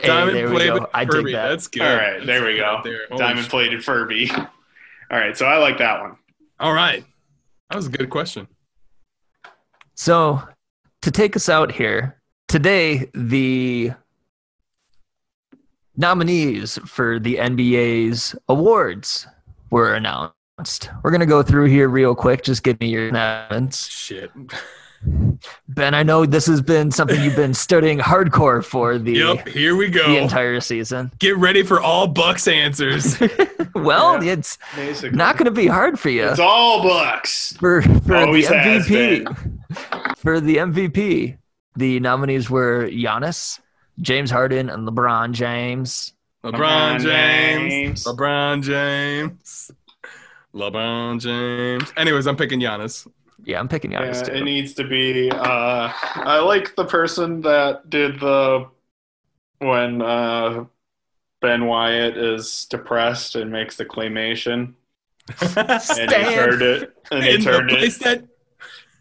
Hey, 0.00 0.06
Diamond 0.06 0.36
there 0.36 0.48
we 0.48 0.64
go. 0.66 0.74
with 0.74 0.84
I 0.94 1.04
dig 1.04 1.12
Furby. 1.12 1.32
that. 1.32 1.48
That's 1.48 1.66
good. 1.66 1.82
All 1.82 1.96
right, 1.96 2.24
there 2.24 2.44
we 2.44 2.56
go. 2.56 2.80
There. 2.84 3.08
Diamond 3.18 3.40
shit. 3.40 3.50
plated 3.50 3.84
Furby. 3.84 4.30
All 4.30 5.18
right, 5.18 5.36
so 5.36 5.44
I 5.44 5.56
like 5.58 5.78
that 5.78 6.00
one. 6.02 6.16
All 6.60 6.72
right. 6.72 7.04
That 7.68 7.76
was 7.76 7.88
a 7.88 7.90
good 7.90 8.10
question. 8.10 8.46
So, 9.96 10.40
to 11.02 11.10
take 11.10 11.34
us 11.34 11.48
out 11.48 11.72
here, 11.72 12.16
today 12.46 13.10
the 13.12 13.90
nominees 16.00 16.78
for 16.86 17.18
the 17.20 17.36
NBA's 17.36 18.34
awards 18.48 19.26
were 19.70 19.94
announced. 19.94 20.90
We're 21.02 21.10
going 21.10 21.20
to 21.20 21.26
go 21.26 21.42
through 21.42 21.66
here 21.66 21.88
real 21.88 22.14
quick. 22.14 22.42
Just 22.42 22.62
give 22.62 22.80
me 22.80 22.88
your 22.88 23.08
announcements. 23.08 23.86
Shit. 23.88 24.30
Ben, 25.68 25.94
I 25.94 26.02
know 26.02 26.26
this 26.26 26.44
has 26.46 26.60
been 26.60 26.90
something 26.90 27.18
you've 27.22 27.36
been 27.36 27.54
studying 27.54 27.98
hardcore 27.98 28.62
for 28.62 28.98
the, 28.98 29.12
Yep. 29.12 29.48
Here 29.48 29.74
we 29.74 29.88
go 29.88 30.06
the 30.12 30.18
entire 30.18 30.60
season. 30.60 31.10
Get 31.18 31.38
ready 31.38 31.62
for 31.62 31.80
all 31.80 32.06
Bucks 32.06 32.46
answers. 32.48 33.18
well, 33.74 34.22
Yeah. 34.22 34.32
it's 34.32 34.58
Basically, 34.76 35.16
not 35.16 35.38
going 35.38 35.46
to 35.46 35.50
be 35.52 35.66
hard 35.66 35.98
for 35.98 36.10
you. 36.10 36.28
It's 36.28 36.38
all 36.38 36.82
Bucks. 36.82 37.54
for 37.58 37.80
for 37.80 37.88
the 38.00 38.16
Always 38.26 38.48
has 38.48 38.86
MVP. 38.86 40.16
For 40.18 40.38
the 40.40 40.56
MVP, 40.58 41.38
the 41.76 42.00
nominees 42.00 42.50
were 42.50 42.86
Giannis, 42.90 43.58
James 44.00 44.30
Harden, 44.30 44.70
and 44.70 44.86
LeBron 44.88 45.32
James. 45.32 46.14
LeBron 46.44 46.98
LeBron 46.98 47.00
James. 47.00 47.80
James. 47.80 48.04
LeBron 48.04 48.62
James. 48.62 49.70
LeBron 50.54 51.20
James. 51.20 51.92
Anyways, 51.96 52.26
I'm 52.26 52.36
picking 52.36 52.60
Giannis. 52.60 53.06
Yeah, 53.44 53.60
I'm 53.60 53.68
picking 53.68 53.92
Giannis 53.92 54.22
Yeah, 54.22 54.22
too. 54.22 54.32
it 54.32 54.42
needs 54.42 54.74
to 54.74 54.84
be. 54.86 55.30
Uh, 55.30 55.92
I 55.92 56.40
like 56.40 56.74
the 56.76 56.84
person 56.84 57.40
that 57.42 57.88
did 57.90 58.20
the 58.20 58.68
when 59.58 60.02
uh, 60.02 60.64
Ben 61.42 61.66
Wyatt 61.66 62.16
is 62.18 62.66
depressed 62.66 63.36
and 63.36 63.52
makes 63.52 63.76
the 63.76 63.86
claymation, 63.86 64.74
and 65.96 66.12
he 66.12 66.18
Stan. 66.18 66.34
turned 66.34 66.62
it, 66.62 66.94
and 67.10 67.26
he 67.26 67.36
In 67.36 67.44
the 67.44 67.44
turned 67.44 67.68
place 67.68 68.00
it, 68.00 68.04
that 68.04 68.24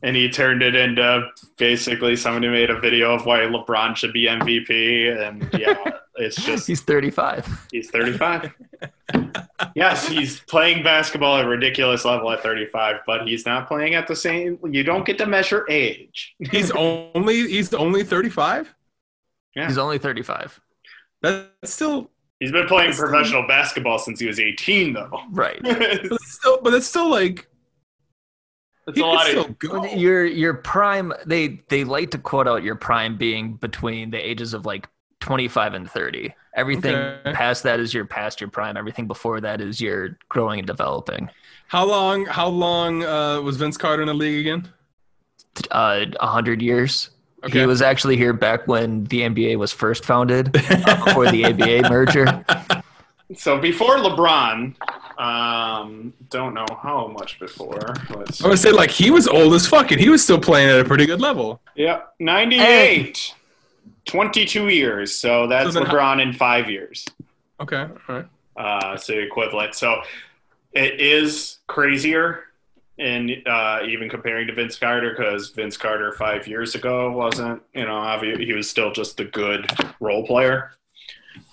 and 0.04 0.16
he 0.16 0.30
turned 0.30 0.62
it 0.62 0.76
into 0.76 1.28
basically 1.58 2.16
somebody 2.16 2.47
made 2.50 2.70
a 2.70 2.80
video 2.80 3.14
of 3.14 3.26
why 3.26 3.39
LeBron 3.39 3.95
should 3.95 4.14
be 4.14 4.26
MVP, 4.26 5.28
and 5.28 5.50
yeah, 5.60 5.91
it's 6.16 6.36
just 6.45 6.68
He's 6.68 6.82
35. 6.82 7.68
he's 7.72 7.89
35. 7.89 8.54
yes, 9.76 10.08
he's 10.08 10.39
playing 10.41 10.84
basketball 10.84 11.38
at 11.38 11.45
a 11.45 11.47
ridiculous 11.47 12.06
level 12.06 12.32
at 12.32 12.41
35, 12.41 12.97
but 13.06 13.28
he's 13.28 13.45
not 13.45 13.68
playing 13.68 13.95
at 13.95 14.08
the 14.08 14.16
same. 14.16 14.58
You 14.70 14.84
don't 14.84 15.06
get 15.06 15.18
to 15.20 15.26
measure 15.26 15.66
age. 15.70 16.36
he's 16.52 16.72
only 16.72 17.47
he's 17.47 17.74
only 17.74 18.04
35. 18.04 18.74
Yeah. 19.56 19.68
He's 19.68 19.78
only 19.78 19.97
35. 19.97 20.60
That's 21.22 21.50
still 21.74 22.10
He's 22.39 22.54
been 22.54 22.68
playing 22.68 22.93
Still- 22.93 23.10
professional 23.10 23.45
basketball 23.47 24.00
since 24.00 24.20
he 24.22 24.26
was 24.28 24.39
18, 24.39 24.93
though. 24.93 25.10
Right. 25.32 25.60
but 25.64 25.82
it's 25.82 26.32
still 26.32 26.60
but 26.62 26.74
it's 26.74 26.88
still 26.88 27.10
like 27.10 27.47
a 28.98 29.00
he 29.00 29.02
lot 29.02 29.26
can 29.28 29.38
of. 29.38 29.44
still 29.60 29.82
go. 29.82 29.86
Your 29.86 30.26
your 30.26 30.54
prime 30.56 31.14
they 31.26 31.62
they 31.70 31.84
like 31.84 32.12
to 32.12 32.18
quote 32.18 32.48
out 32.48 32.64
your 32.64 32.76
prime 32.76 33.18
being 33.18 33.54
between 33.56 34.12
the 34.12 34.18
ages 34.18 34.54
of 34.54 34.66
like 34.66 34.88
25 35.20 35.74
and 35.74 35.90
30. 35.90 36.34
Everything 36.56 36.96
Okay. 36.96 37.34
past 37.34 37.64
that 37.64 37.80
is 37.80 37.94
your 37.94 38.06
past 38.06 38.42
your 38.42 38.50
prime. 38.50 38.76
Everything 38.78 39.08
before 39.08 39.40
that 39.42 39.62
is 39.62 39.80
your 39.80 40.18
growing 40.30 40.60
and 40.60 40.68
developing. 40.68 41.30
How 41.68 41.86
long 41.86 42.26
how 42.26 42.48
long 42.48 43.04
uh, 43.04 43.42
was 43.42 43.58
Vince 43.58 43.78
Carter 43.78 44.02
in 44.02 44.08
the 44.08 44.14
league 44.14 44.40
again? 44.48 44.68
Uh 45.72 46.06
100 46.20 46.62
years. 46.62 47.10
Okay. 47.44 47.60
He 47.62 47.66
was 47.66 47.82
actually 47.82 48.18
here 48.18 48.34
back 48.34 48.68
when 48.68 49.06
the 49.06 49.22
NBA 49.22 49.58
was 49.58 49.72
first 49.72 50.04
founded, 50.04 50.56
uh, 50.70 51.06
before 51.06 51.32
the 51.32 51.46
ABA 51.46 51.90
merger. 51.90 52.46
So 53.38 53.60
before 53.60 53.98
LeBron, 53.98 54.74
um, 55.20 56.14
don't 56.30 56.54
know 56.54 56.66
how 56.82 57.08
much 57.08 57.40
before. 57.40 57.94
Let's. 58.16 58.44
I 58.44 58.48
would 58.48 58.58
say 58.60 58.72
like 58.72 58.90
he 58.90 59.12
was 59.12 59.28
old 59.28 59.54
as 59.54 59.68
fuck 59.68 59.92
and 59.92 60.00
he 60.00 60.10
was 60.10 60.24
still 60.24 60.40
playing 60.40 60.70
at 60.70 60.80
a 60.80 60.86
pretty 60.86 61.06
good 61.06 61.20
level. 61.22 61.62
Yep, 61.76 62.16
98. 62.20 63.36
22 64.06 64.70
years. 64.70 65.14
So 65.14 65.46
that's 65.48 65.74
So 65.74 65.80
then 65.80 65.86
how- 65.88 65.94
LeBron 65.94 66.22
in 66.22 66.34
five 66.34 66.70
years. 66.70 67.06
Okay. 67.60 67.82
All 67.82 68.16
right. 68.16 68.26
uh, 68.58 68.96
so 68.98 69.14
equivalent. 69.14 69.76
So 69.76 70.02
it 70.72 71.00
is 71.02 71.58
crazier, 71.68 72.46
and 72.98 73.32
uh, 73.46 73.80
even 73.86 74.10
comparing 74.10 74.48
to 74.48 74.54
Vince 74.54 74.78
Carter, 74.78 75.14
because 75.18 75.50
Vince 75.50 75.76
Carter 75.78 76.14
five 76.14 76.48
years 76.48 76.76
ago 76.76 77.12
wasn't, 77.12 77.62
you 77.74 77.86
know, 77.86 77.92
obvi- 77.92 78.44
he 78.44 78.54
was 78.54 78.70
still 78.70 78.92
just 78.92 79.20
a 79.20 79.26
good 79.26 79.70
role 80.00 80.26
player, 80.26 80.72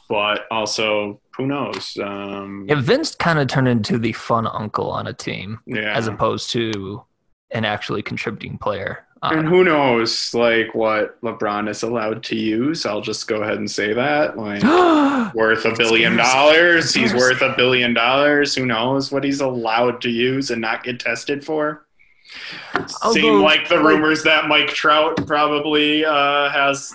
but 0.09 0.47
also 0.51 1.21
who 1.37 1.47
knows? 1.47 1.97
Um, 2.03 2.67
Yeah, 2.69 2.81
Vince 2.81 3.15
kind 3.15 3.39
of 3.39 3.49
turned 3.49 3.69
into 3.69 3.99
the 3.99 4.13
fun 4.13 4.47
uncle 4.47 4.91
on 4.91 5.07
a 5.07 5.13
team 5.13 5.61
yeah, 5.67 5.97
as 5.97 6.07
opposed 6.07 6.51
to 6.51 7.03
an 7.51 7.65
actually 7.65 8.03
contributing 8.03 8.59
player. 8.59 9.05
and 9.23 9.47
who 9.47 9.65
knows, 9.65 10.33
like 10.35 10.75
what 10.75 11.21
LeBron 11.23 11.69
is 11.69 11.83
allowed 11.83 12.23
to 12.25 12.37
use? 12.37 12.87
I'll 12.87 13.01
just 13.01 13.27
go 13.29 13.43
ahead 13.43 13.59
and 13.59 13.71
say 13.71 13.93
that, 13.93 14.37
like. 14.39 14.63
worth 15.35 15.65
a 15.65 15.75
billion 15.77 16.17
dollars. 16.17 16.95
He's 16.95 17.15
worth 17.15 17.43
a 17.43 17.55
billion 17.57 17.93
dollars. 17.95 18.55
Who 18.55 18.67
knows 18.67 19.11
what 19.11 19.25
he's 19.25 19.41
allowed 19.41 20.01
to 20.03 20.11
use 20.11 20.51
and 20.51 20.61
not 20.61 20.85
get 20.85 21.01
tested 21.01 21.45
for? 21.45 21.87
Although, 23.03 23.15
Seem 23.15 23.41
like 23.41 23.69
the 23.69 23.79
rumors 23.79 24.23
that 24.25 24.49
Mike 24.49 24.69
Trout 24.69 25.27
probably 25.27 26.05
uh, 26.05 26.51
has 26.51 26.93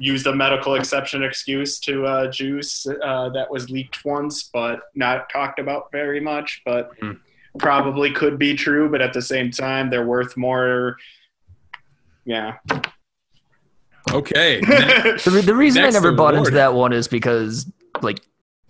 used 0.00 0.26
a 0.26 0.34
medical 0.34 0.74
exception 0.74 1.22
excuse 1.22 1.78
to 1.80 2.04
uh, 2.04 2.30
juice 2.30 2.86
uh, 2.86 3.28
that 3.30 3.50
was 3.50 3.70
leaked 3.70 4.04
once, 4.04 4.50
but 4.52 4.80
not 4.94 5.28
talked 5.30 5.58
about 5.58 5.90
very 5.92 6.20
much. 6.20 6.62
But 6.64 6.90
Hmm. 7.00 7.12
probably 7.58 8.10
could 8.10 8.38
be 8.38 8.54
true. 8.54 8.88
But 8.90 9.00
at 9.02 9.12
the 9.12 9.22
same 9.22 9.50
time, 9.50 9.90
they're 9.90 10.06
worth 10.06 10.36
more. 10.36 10.96
Yeah. 12.24 12.54
Okay. 14.12 14.60
the, 14.60 15.42
the 15.44 15.54
reason 15.54 15.82
I 15.82 15.86
Next 15.86 15.94
never 15.94 16.12
bought 16.12 16.34
into 16.34 16.50
that 16.52 16.74
one 16.74 16.92
is 16.92 17.08
because 17.08 17.70
like 18.02 18.20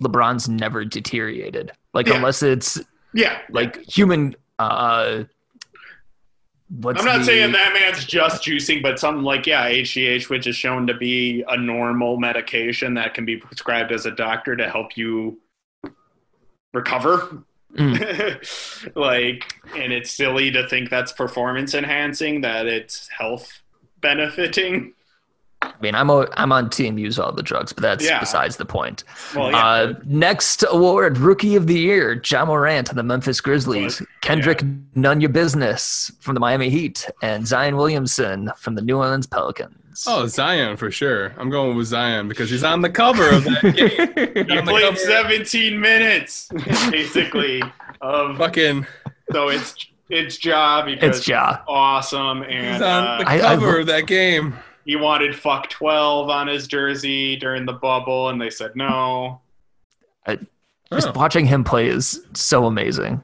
LeBron's 0.03 0.49
never 0.49 0.85
deteriorated. 0.85 1.73
Like 1.93 2.07
Yeah. 2.07 2.17
unless 2.17 2.43
it's 2.43 2.81
yeah. 3.13 3.39
like 3.51 3.79
human. 3.85 4.37
Uh, 4.59 5.25
what's 6.81 7.01
I'm 7.01 7.07
not 7.07 7.19
the- 7.19 7.25
saying 7.25 7.53
that 7.53 7.73
man's 7.73 8.05
just 8.05 8.43
juicing, 8.43 8.83
but 8.83 8.99
something 8.99 9.23
like 9.25 9.47
yeah, 9.47 9.69
HGH, 9.69 10.29
which 10.29 10.47
is 10.47 10.57
shown 10.57 10.87
to 10.87 10.95
be 10.95 11.45
a 11.49 11.57
normal 11.57 12.19
medication 12.19 12.95
that 12.95 13.15
can 13.15 13.25
be 13.25 13.37
prescribed 13.37 13.93
as 13.93 14.07
a 14.07 14.11
doctor 14.11 14.57
to 14.57 14.69
help 14.69 14.97
you 14.97 15.41
recover. 16.73 17.45
Mm. 17.77 18.93
like, 18.95 19.45
and 19.77 19.93
it's 19.93 20.11
silly 20.11 20.51
to 20.53 20.69
think 20.69 20.91
that's 20.91 21.13
performance 21.13 21.75
enhancing, 21.75 22.43
that 22.43 22.67
it's 22.67 23.09
health 23.09 23.63
benefiting. 24.01 24.93
I 25.65 25.73
mean, 25.81 25.95
I'm 25.95 26.11
i 26.11 26.27
I'm 26.37 26.53
on 26.53 26.71
team 26.71 26.99
use 26.99 27.19
all 27.19 27.33
the 27.33 27.43
drugs, 27.43 27.73
but 27.73 27.83
that's 27.83 28.05
Yeah. 28.05 28.21
besides 28.21 28.57
the 28.57 28.65
point. 28.65 29.05
Well, 29.35 29.51
yeah. 29.51 29.67
Uh, 29.67 29.95
next 30.05 30.65
award, 30.71 31.19
Rookie 31.19 31.57
of 31.57 31.67
the 31.67 31.79
Year, 31.79 32.21
Ja 32.25 32.45
Morant 32.45 32.91
of 32.91 32.97
the 32.97 33.03
Memphis 33.03 33.41
Grizzlies, 33.41 34.03
Kendrick 34.21 34.63
Nunn 34.95 35.21
Your 35.21 35.31
Business 35.31 36.11
from 36.21 36.35
the 36.35 36.41
Miami 36.41 36.71
Heat, 36.71 37.09
and 37.23 37.47
Zion 37.47 37.77
Williamson 37.77 38.51
from 38.57 38.75
the 38.75 38.83
New 38.83 38.97
Orleans 38.99 39.27
Pelicans. 39.27 40.05
Oh, 40.09 40.27
Zion 40.27 40.77
for 40.77 40.91
sure. 40.91 41.33
I'm 41.39 41.51
going 41.51 41.77
with 41.77 41.87
Zion 41.87 42.27
because 42.29 42.51
he's 42.51 42.65
on 42.65 42.81
the 42.83 42.91
cover 42.91 43.29
of 43.31 43.45
that 43.45 43.63
game. 43.77 44.47
he 44.49 44.59
on 44.59 44.65
the 44.65 44.73
played 44.73 44.83
cover. 44.85 44.97
17 44.97 45.79
minutes, 45.81 46.49
basically. 46.91 47.63
Of 48.01 48.37
Fucking, 48.39 48.87
so 49.33 49.49
it's 49.49 49.75
it's 50.11 50.37
job 50.37 50.87
because 50.87 51.19
it's 51.19 51.29
Ja. 51.29 51.59
awesome, 51.67 52.43
and 52.43 52.53
he's 52.67 52.75
and 52.77 52.85
on 52.85 53.19
the 53.21 53.25
uh, 53.25 53.31
I- 53.31 53.35
I 53.37 53.55
cover 53.55 53.67
lo- 53.73 53.81
of 53.81 53.87
that 53.87 54.07
game. 54.07 54.55
He 54.85 54.97
wanted 54.97 55.35
fuck 55.37 55.69
12 55.71 56.29
on 56.31 56.47
his 56.47 56.67
jersey 56.67 57.37
during 57.37 57.65
the 57.67 57.73
bubble, 57.73 58.29
and 58.29 58.41
they 58.41 58.51
said 58.51 58.73
no. 58.77 59.41
Just 60.93 61.09
Oh. 61.09 61.13
watching 61.15 61.47
him 61.47 61.65
play 61.65 61.89
is 61.89 62.25
so 62.35 62.67
amazing. 62.67 63.23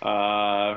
Uh, 0.00 0.76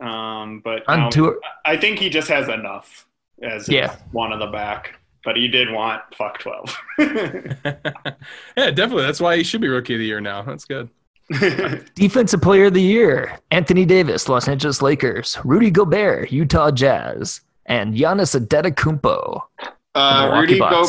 um, 0.00 0.60
but 0.60 0.88
On 0.88 1.10
tour, 1.10 1.38
I 1.64 1.76
think 1.76 1.98
he 1.98 2.08
just 2.10 2.28
has 2.28 2.48
enough 2.48 3.06
as 3.42 3.68
Yeah. 3.68 3.96
one 4.12 4.32
on 4.32 4.38
the 4.38 4.46
back. 4.46 4.98
But 5.24 5.36
he 5.36 5.48
did 5.48 5.70
want 5.70 6.02
fuck 6.14 6.38
12. 6.38 6.76
yeah, 6.98 8.70
definitely. 8.70 9.02
That's 9.02 9.20
why 9.20 9.36
he 9.36 9.42
should 9.42 9.60
be 9.60 9.68
rookie 9.68 9.94
of 9.94 9.98
the 10.00 10.06
year 10.06 10.20
now. 10.20 10.42
That's 10.42 10.64
good. 10.64 10.88
Defensive 11.94 12.40
Player 12.40 12.66
of 12.66 12.74
the 12.74 12.80
Year, 12.82 13.38
Anthony 13.50 13.84
Davis, 13.84 14.28
Los 14.28 14.48
Angeles 14.48 14.80
Lakers, 14.82 15.38
Rudy 15.44 15.70
Gobert, 15.70 16.32
Utah 16.32 16.70
Jazz, 16.70 17.42
and 17.70 17.94
Giannis 17.94 18.38
Adetokounmpo, 18.38 19.42
uh, 19.94 20.30
Rudy 20.34 20.58
Go- 20.58 20.84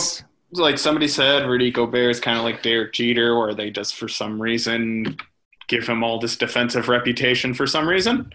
like 0.54 0.78
somebody 0.80 1.08
said, 1.08 1.48
Rudy 1.48 1.72
Gobert 1.72 2.10
is 2.12 2.20
kind 2.20 2.38
of 2.38 2.44
like 2.44 2.64
Derek 2.64 2.92
Jeter, 2.92 3.38
where 3.38 3.54
they 3.54 3.70
just 3.70 3.96
for 3.96 4.10
some 4.10 4.42
reason 4.42 5.16
give 5.68 5.88
him 5.88 6.04
all 6.04 6.20
this 6.20 6.36
defensive 6.36 6.90
reputation 6.90 7.54
for 7.54 7.66
some 7.68 7.88
reason. 7.88 8.34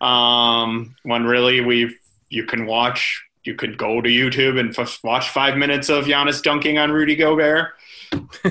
Um, 0.00 0.94
when 1.02 1.24
really 1.24 1.62
we 1.62 1.96
you 2.28 2.44
can 2.44 2.66
watch, 2.66 3.24
you 3.44 3.54
could 3.54 3.78
go 3.78 4.00
to 4.00 4.08
YouTube 4.08 4.60
and 4.60 4.78
f- 4.78 5.00
watch 5.02 5.30
five 5.30 5.56
minutes 5.56 5.88
of 5.88 6.04
Giannis 6.04 6.42
dunking 6.42 6.78
on 6.78 6.92
Rudy 6.92 7.16
Gobert. 7.16 7.70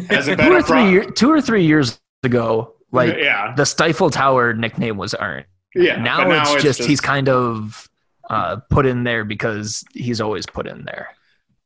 Hasn't 0.09 0.39
two 0.41 0.51
or 0.51 0.63
three 0.63 0.89
year, 0.89 1.05
two 1.05 1.31
or 1.31 1.39
three 1.39 1.65
years 1.65 1.99
ago, 2.23 2.73
like 2.91 3.15
yeah, 3.17 3.53
the 3.55 3.65
Stifle 3.65 4.09
Tower 4.09 4.53
nickname 4.53 4.97
was 4.97 5.13
earned. 5.19 5.45
yeah. 5.75 5.97
now, 5.97 6.25
but 6.25 6.55
it's, 6.55 6.63
just, 6.63 6.83
he's 6.83 6.99
kind 6.99 7.29
of 7.29 7.87
uh, 8.29 8.57
put 8.69 8.85
in 8.85 9.03
there 9.03 9.23
because 9.25 9.83
he's 9.93 10.21
always 10.21 10.45
put 10.45 10.67
in 10.67 10.83
there. 10.85 11.09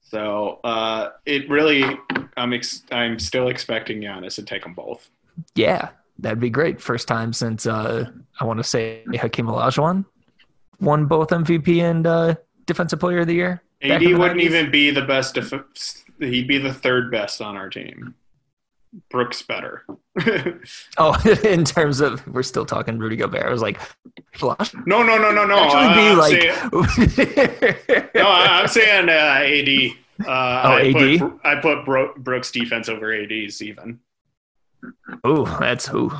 so 0.01 0.59
uh, 0.63 1.09
it 1.25 1.49
really. 1.49 1.83
I'm 2.37 2.53
ex- 2.53 2.83
I'm 2.91 3.19
still 3.19 3.49
expecting 3.49 3.99
Giannis 4.01 4.35
to 4.35 4.43
take 4.43 4.63
them 4.63 4.73
both. 4.73 5.09
Yeah, 5.55 5.89
that'd 6.19 6.39
be 6.39 6.49
great. 6.49 6.81
First 6.81 7.07
time 7.07 7.33
since 7.33 7.65
uh, 7.65 8.09
I 8.39 8.45
want 8.45 8.57
to 8.59 8.63
say 8.63 9.03
Hakeem 9.13 9.47
Olajuwon 9.47 10.05
won 10.79 11.05
both 11.05 11.29
MVP 11.29 11.81
and 11.81 12.07
uh, 12.07 12.35
Defensive 12.65 12.99
Player 12.99 13.19
of 13.19 13.27
the 13.27 13.33
Year. 13.33 13.61
AD 13.81 14.01
wouldn't 14.01 14.39
90s. 14.39 14.41
even 14.41 14.71
be 14.71 14.91
the 14.91 15.01
best. 15.01 15.35
Def- 15.35 15.53
he'd 16.19 16.47
be 16.47 16.57
the 16.57 16.73
third 16.73 17.11
best 17.11 17.41
on 17.41 17.55
our 17.57 17.69
team. 17.69 18.15
Brooks 19.09 19.41
better. 19.41 19.85
Oh, 20.97 21.15
in 21.43 21.63
terms 21.63 22.01
of 22.01 22.25
we're 22.27 22.43
still 22.43 22.65
talking 22.65 22.97
Rudy 22.99 23.15
Gobert. 23.15 23.45
I 23.45 23.49
was 23.49 23.61
like, 23.61 23.79
Olajuwon 24.35 24.85
no, 24.85 25.01
no, 25.03 25.17
no, 25.17 25.31
no, 25.31 25.45
no. 25.45 25.57
actually 25.57 25.95
be 25.95 26.09
I'm 26.09 26.17
like, 26.17 26.41
saying, 26.41 28.07
no, 28.15 28.27
I- 28.27 28.59
I'm 28.61 28.67
saying 28.67 29.09
uh, 29.09 29.11
AD. 29.11 30.27
Uh, 30.27 30.61
Oh, 30.65 30.73
I 30.73 30.81
AD? 30.87 31.19
Put, 31.19 31.39
I 31.45 31.55
put 31.61 31.85
Bro- 31.85 32.13
Brooks 32.17 32.51
defense 32.51 32.89
over 32.89 33.13
AD's 33.13 33.61
even. 33.61 33.99
Oh, 35.23 35.45
that's 35.61 35.87
who. 35.87 36.11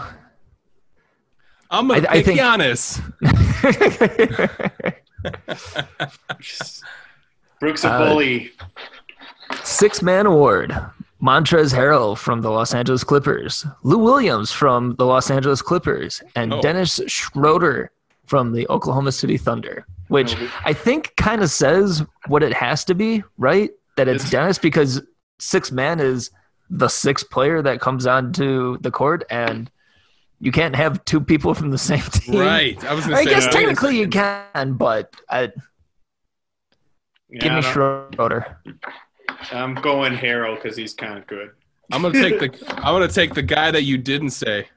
I'm 1.70 1.88
gonna 1.90 2.08
I- 2.08 2.14
I 2.14 2.24
think- 2.24 2.40
Giannis. 2.40 3.02
Brooks 7.60 7.84
a 7.84 7.90
Uh, 7.92 8.08
bully. 8.10 8.52
Six 9.64 10.02
Man 10.02 10.26
Award. 10.26 10.74
Montrez 11.22 11.74
Harrell 11.74 12.18
from 12.18 12.42
the 12.42 12.50
Los 12.50 12.74
Angeles 12.74 13.04
Clippers, 13.04 13.66
Lou 13.84 13.98
Williams 13.98 14.52
from 14.52 14.96
the 14.96 15.06
Los 15.06 15.30
Angeles 15.30 15.62
Clippers, 15.62 16.22
and 16.36 16.54
Oh. 16.54 16.62
Dennis 16.62 17.02
Schroeder 17.08 17.92
from 18.26 18.54
the 18.54 18.68
Oklahoma 18.70 19.12
City 19.12 19.38
Thunder, 19.38 19.86
which. 20.08 20.36
I 20.64 20.72
think 20.74 21.14
kind 21.18 21.42
of 21.42 21.50
says 21.50 22.04
what 22.28 22.42
it 22.44 22.54
has 22.54 22.86
to 22.86 22.96
be, 22.96 23.24
right? 23.38 23.72
That 23.98 24.08
it's 24.08 24.24
It's- 24.24 24.32
Dennis 24.32 24.58
because 24.58 25.02
six 25.40 25.72
man 25.72 26.00
is 26.00 26.32
the 26.70 26.88
sixth 26.88 27.30
player 27.30 27.62
that 27.64 27.82
comes 27.82 28.06
onto 28.08 28.78
the 28.78 28.92
court, 28.92 29.24
and 29.30 29.70
you 30.40 30.52
can't 30.54 30.76
have 30.76 31.04
two 31.04 31.20
people 31.20 31.54
from 31.54 31.72
the 31.72 31.78
same 31.78 32.00
team. 32.14 32.40
Right. 32.40 32.82
I 32.86 32.94
was 32.94 33.06
I 33.08 33.24
say. 33.26 33.30
guess 33.30 33.44
that. 33.46 33.52
technically 33.54 33.98
you 34.00 34.08
can, 34.08 34.74
but 34.74 35.14
uh, 35.28 35.48
give 37.40 37.52
me 37.52 37.58
I 37.58 37.62
Schroeder. 37.62 38.58
I'm 39.52 39.76
going 39.76 40.14
Harrell 40.14 40.56
because 40.56 40.78
he's 40.78 40.94
kind 40.94 41.18
of 41.18 41.28
good. 41.28 41.52
I'm 41.92 42.02
gonna 42.02 42.14
take 42.22 42.40
the. 42.40 42.74
I'm 42.78 42.94
gonna 42.94 43.08
take 43.08 43.34
the 43.34 43.42
guy 43.42 43.72
that 43.72 43.84
you 43.84 43.98
didn't 43.98 44.32
say. 44.32 44.68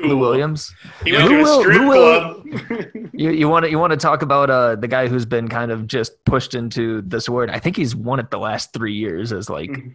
Lou 0.00 0.16
Williams. 0.18 0.74
He 1.04 1.12
went 1.12 1.24
Who 1.24 1.28
to 1.30 1.34
a 1.36 1.42
will- 1.42 1.60
strip 1.60 1.76
who 1.80 1.92
club. 1.92 3.10
You 3.16 3.30
you 3.30 3.48
want 3.48 3.64
to 3.64 3.70
you 3.70 3.78
want 3.78 3.92
to 3.92 3.96
talk 3.96 4.22
about 4.22 4.50
uh 4.50 4.74
the 4.74 4.88
guy 4.88 5.06
who's 5.06 5.24
been 5.24 5.46
kind 5.48 5.70
of 5.70 5.86
just 5.86 6.24
pushed 6.24 6.54
into 6.56 7.00
this 7.02 7.28
award. 7.28 7.48
I 7.50 7.60
think 7.60 7.76
he's 7.76 7.94
won 7.94 8.18
it 8.18 8.30
the 8.32 8.38
last 8.38 8.72
three 8.72 8.94
years 8.94 9.32
as 9.32 9.48
like, 9.48 9.70
Mhm. 9.70 9.94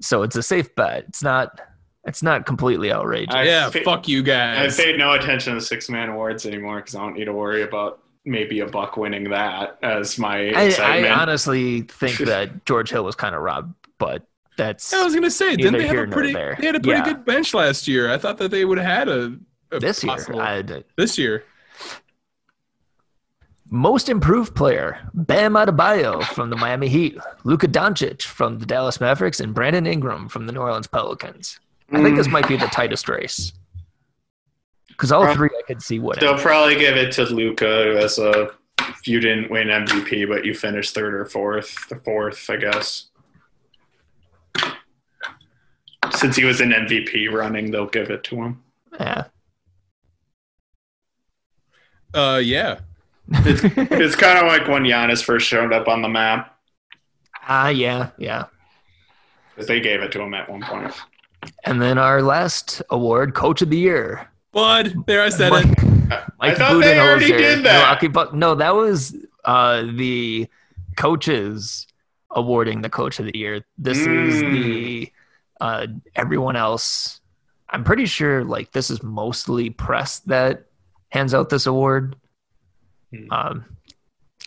so 0.00 0.22
it's 0.22 0.36
a 0.36 0.42
safe 0.42 0.72
bet. 0.76 1.04
It's 1.08 1.22
not 1.22 1.60
it's 2.06 2.22
not 2.22 2.46
completely 2.46 2.92
outrageous. 2.92 3.34
I- 3.34 3.42
yeah. 3.42 3.70
fa- 3.70 3.80
fuck 3.84 4.06
you 4.06 4.22
guys. 4.22 4.78
I 4.78 4.84
paid 4.84 4.98
no 4.98 5.14
attention 5.14 5.54
to 5.54 5.58
the 5.58 5.66
six 5.66 5.88
man 5.90 6.10
awards 6.10 6.46
anymore 6.46 6.76
because 6.76 6.94
I 6.94 7.00
don't 7.00 7.14
need 7.14 7.24
to 7.24 7.32
worry 7.32 7.62
about 7.62 8.03
maybe 8.24 8.60
a 8.60 8.66
buck 8.66 8.96
winning 8.96 9.30
that 9.30 9.78
as 9.82 10.18
my 10.18 10.36
I, 10.38 10.62
excitement. 10.64 11.12
I 11.14 11.20
honestly 11.22 11.82
think 11.82 12.18
that 12.20 12.64
George 12.64 12.90
Hill 12.90 13.04
was 13.04 13.14
kind 13.14 13.34
of 13.34 13.42
robbed, 13.42 13.74
but 13.98 14.22
that's 14.56 14.92
I 14.94 15.02
was 15.02 15.14
gonna 15.14 15.30
say, 15.30 15.56
didn't 15.56 15.78
they 15.78 15.86
have 15.86 15.96
a 15.96 16.06
pretty? 16.12 16.32
They 16.32 16.40
had 16.66 16.76
a 16.76 16.80
pretty 16.80 16.90
Yeah. 16.90 17.04
good 17.04 17.24
bench 17.24 17.54
last 17.54 17.86
year. 17.88 18.12
I 18.12 18.18
thought 18.18 18.38
that 18.38 18.50
they 18.50 18.64
would 18.64 18.78
have 18.78 18.86
had 18.86 19.08
a, 19.08 19.36
a 19.72 19.80
this 19.80 20.02
year. 20.04 20.14
possible- 20.14 20.40
I, 20.40 20.62
this 20.96 21.18
year. 21.18 21.44
most 23.70 24.08
improved 24.08 24.54
player, 24.54 24.98
Bam 25.14 25.54
Adebayo 25.54 26.22
from 26.22 26.50
the 26.50 26.56
Miami 26.56 26.88
Heat, 26.88 27.18
Luka 27.44 27.66
Doncic 27.66 28.22
from 28.22 28.58
the 28.60 28.66
Dallas 28.66 29.00
Mavericks, 29.00 29.40
and 29.40 29.52
Brandon 29.54 29.86
Ingram 29.86 30.28
from 30.28 30.46
the 30.46 30.52
New 30.52 30.60
Orleans 30.60 30.86
Pelicans. 30.86 31.58
I 31.90 31.96
think 32.02 32.14
Mm. 32.14 32.16
this 32.16 32.28
might 32.28 32.46
be 32.46 32.56
the 32.56 32.66
tightest 32.66 33.08
race 33.08 33.52
because 34.96 35.12
all 35.12 35.24
Prob- 35.24 35.36
three 35.36 35.50
I 35.58 35.62
could 35.66 35.82
see 35.82 35.98
winning. 35.98 36.20
They'll 36.20 36.38
probably 36.38 36.76
give 36.76 36.96
it 36.96 37.12
to 37.12 37.24
Luka 37.24 37.98
as 38.02 38.18
a 38.18 38.50
you 39.04 39.20
didn't 39.20 39.50
win 39.50 39.68
MVP, 39.68 40.26
but 40.28 40.44
you 40.44 40.54
finished 40.54 40.94
third 40.94 41.14
or 41.14 41.24
fourth, 41.26 41.88
the 41.88 41.96
fourth, 41.96 42.48
I 42.48 42.56
guess. 42.56 43.06
Since 46.12 46.36
he 46.36 46.44
was 46.44 46.60
in 46.60 46.70
MVP 46.70 47.30
running, 47.32 47.70
they'll 47.70 47.86
give 47.86 48.10
it 48.10 48.24
to 48.24 48.36
him. 48.36 48.62
Yeah. 48.98 49.24
Uh, 52.12 52.40
yeah. 52.42 52.80
It's, 53.46 53.62
it's 53.64 54.16
kind 54.16 54.38
of 54.38 54.46
like 54.46 54.68
when 54.68 54.82
Giannis 54.84 55.24
first 55.24 55.46
showed 55.48 55.72
up 55.72 55.88
on 55.88 56.02
the 56.02 56.08
map. 56.10 56.58
Ah, 57.48 57.68
yeah, 57.68 58.10
yeah. 58.18 58.44
'cause 59.56 59.66
They 59.66 59.80
gave 59.80 60.02
it 60.02 60.12
to 60.12 60.20
him 60.20 60.34
at 60.34 60.48
one 60.48 60.62
point. 60.62 60.92
And 61.64 61.80
then 61.80 61.96
our 61.96 62.20
last 62.22 62.82
award, 62.90 63.34
Coach 63.34 63.62
of 63.62 63.70
the 63.70 63.78
Year. 63.78 64.28
Bud, 64.54 65.04
there 65.06 65.22
I 65.22 65.28
said 65.28 65.50
Mike, 65.52 65.66
it. 65.66 65.78
I 66.10 66.22
Mike 66.38 66.56
thought 66.56 66.80
they 66.80 66.98
already 66.98 67.26
did 67.28 67.64
that. 67.64 67.80
Milwaukee 67.80 68.08
Buck- 68.08 68.32
No, 68.34 68.54
that 68.54 68.74
was 68.74 69.14
uh, 69.44 69.82
the 69.94 70.48
coaches 70.96 71.86
awarding 72.30 72.80
the 72.82 72.88
Coach 72.90 73.18
of 73.18 73.26
the 73.26 73.36
Year. 73.36 73.64
This 73.78 73.98
is 73.98 74.42
Mm. 74.42 74.52
the 74.52 75.12
uh, 75.60 75.86
everyone 76.16 76.56
else. 76.56 77.20
I'm 77.70 77.84
pretty 77.84 78.06
sure 78.06 78.44
like 78.44 78.72
this 78.72 78.90
is 78.90 79.02
mostly 79.02 79.70
press 79.70 80.20
that 80.20 80.66
hands 81.10 81.34
out 81.34 81.48
this 81.48 81.66
award. 81.66 82.16
Hmm. 83.14 83.30
Um, 83.32 83.64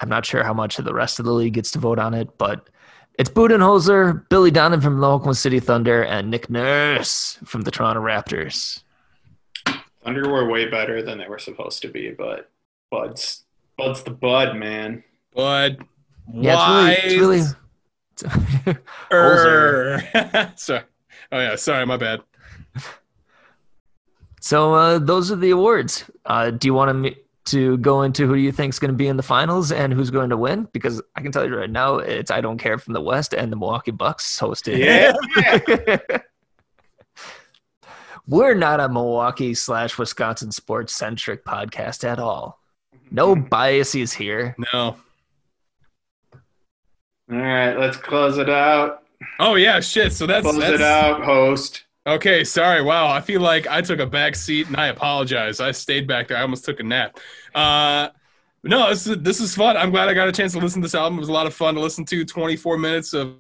I'm 0.02 0.10
not 0.10 0.26
sure 0.26 0.44
how 0.44 0.54
much 0.54 0.80
of 0.80 0.86
the 0.86 0.94
rest 0.94 1.20
of 1.20 1.26
the 1.26 1.32
league 1.32 1.54
gets 1.54 1.72
to 1.72 1.80
vote 1.80 1.98
on 2.00 2.14
it, 2.14 2.38
but 2.38 2.70
it's 3.18 3.30
Budenholzer, 3.30 4.28
Billy 4.30 4.52
Donovan 4.52 4.82
from 4.82 5.00
the 5.02 5.08
Oklahoma 5.08 5.34
City 5.34 5.60
Thunder, 5.60 6.04
and 6.04 6.30
Nick 6.30 6.50
Nurse 6.52 7.40
from 7.46 7.62
the 7.62 7.72
Toronto 7.72 8.02
Raptors. 8.02 8.84
Thunder 10.08 10.30
were 10.30 10.50
way 10.50 10.70
better 10.70 11.02
than 11.02 11.18
they 11.18 11.28
were 11.28 11.38
supposed 11.38 11.82
to 11.82 11.90
be, 11.90 12.12
but 12.12 12.50
Bud's 12.90 13.44
Bud's 13.78 14.04
the 14.04 14.12
Bud, 14.12 14.56
man. 14.56 15.04
Bud. 15.36 15.84
Yeah, 16.34 16.92
it's 16.92 17.14
really, 17.14 17.42
it's 18.14 18.24
really 18.64 18.78
Er. 19.12 20.02
sorry. 20.56 20.84
Oh 21.34 21.40
yeah, 21.40 21.56
sorry, 21.58 21.86
my 21.86 21.98
bad. 21.98 22.22
so. 24.40 24.74
Uh, 24.74 25.00
those 25.00 25.30
are 25.30 25.36
the 25.36 25.50
awards. 25.50 26.06
Uh, 26.26 26.52
do 26.52 26.70
you 26.70 26.74
want 26.74 27.04
to 27.04 27.16
to 27.52 27.78
go 27.80 28.04
into 28.04 28.28
who 28.28 28.36
do 28.36 28.42
you 28.42 28.54
think 28.54 28.74
is 28.74 28.80
going 28.80 28.92
to 28.92 28.98
be 28.98 29.10
in 29.10 29.18
the 29.18 29.24
finals 29.24 29.74
and 29.74 29.92
who's 29.92 30.10
going 30.10 30.30
to 30.30 30.38
win? 30.38 30.70
Because 30.72 31.02
I 31.18 31.22
can 31.22 31.34
tell 31.34 31.46
you 31.46 31.54
right 31.54 31.70
now, 31.70 31.98
it's 31.98 32.32
I 32.32 32.40
don't 32.40 32.60
care 32.60 32.78
from 32.78 32.94
the 32.94 33.02
West 33.02 33.34
and 33.34 33.52
the 33.52 33.58
Milwaukee 33.58 33.92
Bucks 33.92 34.40
hosted. 34.40 34.78
Yeah. 34.78 36.18
We're 38.28 38.54
not 38.56 38.80
a 38.80 38.90
Milwaukee 38.90 39.54
slash 39.54 39.98
Wisconsin 39.98 40.52
sports 40.52 40.94
centric 40.94 41.46
podcast 41.46 42.04
at 42.04 42.20
all. 42.20 42.60
No 43.10 43.36
Mm-hmm. 43.36 43.48
biases 43.48 44.14
here. 44.14 44.56
No. 44.74 44.98
All 47.30 47.38
right, 47.38 47.74
let's 47.78 47.98
close 47.98 48.38
it 48.38 48.50
out. 48.50 49.04
Oh 49.40 49.56
yeah, 49.56 49.80
shit. 49.80 50.14
So 50.14 50.26
that's, 50.26 50.44
Close 50.44 50.60
that's 50.60 50.76
it 50.76 50.82
out, 50.82 51.24
host. 51.24 51.84
okay. 52.06 52.44
Sorry. 52.44 52.82
Wow. 52.82 53.08
I 53.08 53.20
feel 53.22 53.42
like 53.42 53.68
I 53.68 53.82
took 53.82 54.00
a 54.00 54.06
back 54.06 54.36
seat, 54.36 54.68
and 54.68 54.78
I 54.78 54.88
apologize. 54.88 55.60
I 55.60 55.72
stayed 55.72 56.08
back 56.08 56.28
there. 56.28 56.38
I 56.38 56.42
almost 56.42 56.66
took 56.66 56.80
a 56.80 56.84
nap. 56.84 57.20
Uh, 57.56 58.10
no, 58.64 58.90
this 58.90 59.08
is 59.08 59.18
this 59.20 59.40
is 59.40 59.56
fun. 59.56 59.76
I'm 59.76 59.92
glad 59.92 60.08
I 60.10 60.14
got 60.14 60.28
a 60.28 60.32
chance 60.32 60.54
to 60.54 60.60
listen 60.60 60.82
to 60.82 60.86
this 60.86 60.96
album. 60.96 61.18
It 61.18 61.22
was 61.22 61.30
a 61.30 61.34
lot 61.34 61.48
of 61.48 61.54
fun 61.54 61.76
to 61.76 61.82
listen 61.82 62.06
to. 62.06 62.24
24 62.26 62.78
minutes 62.78 63.14
of 63.14 63.36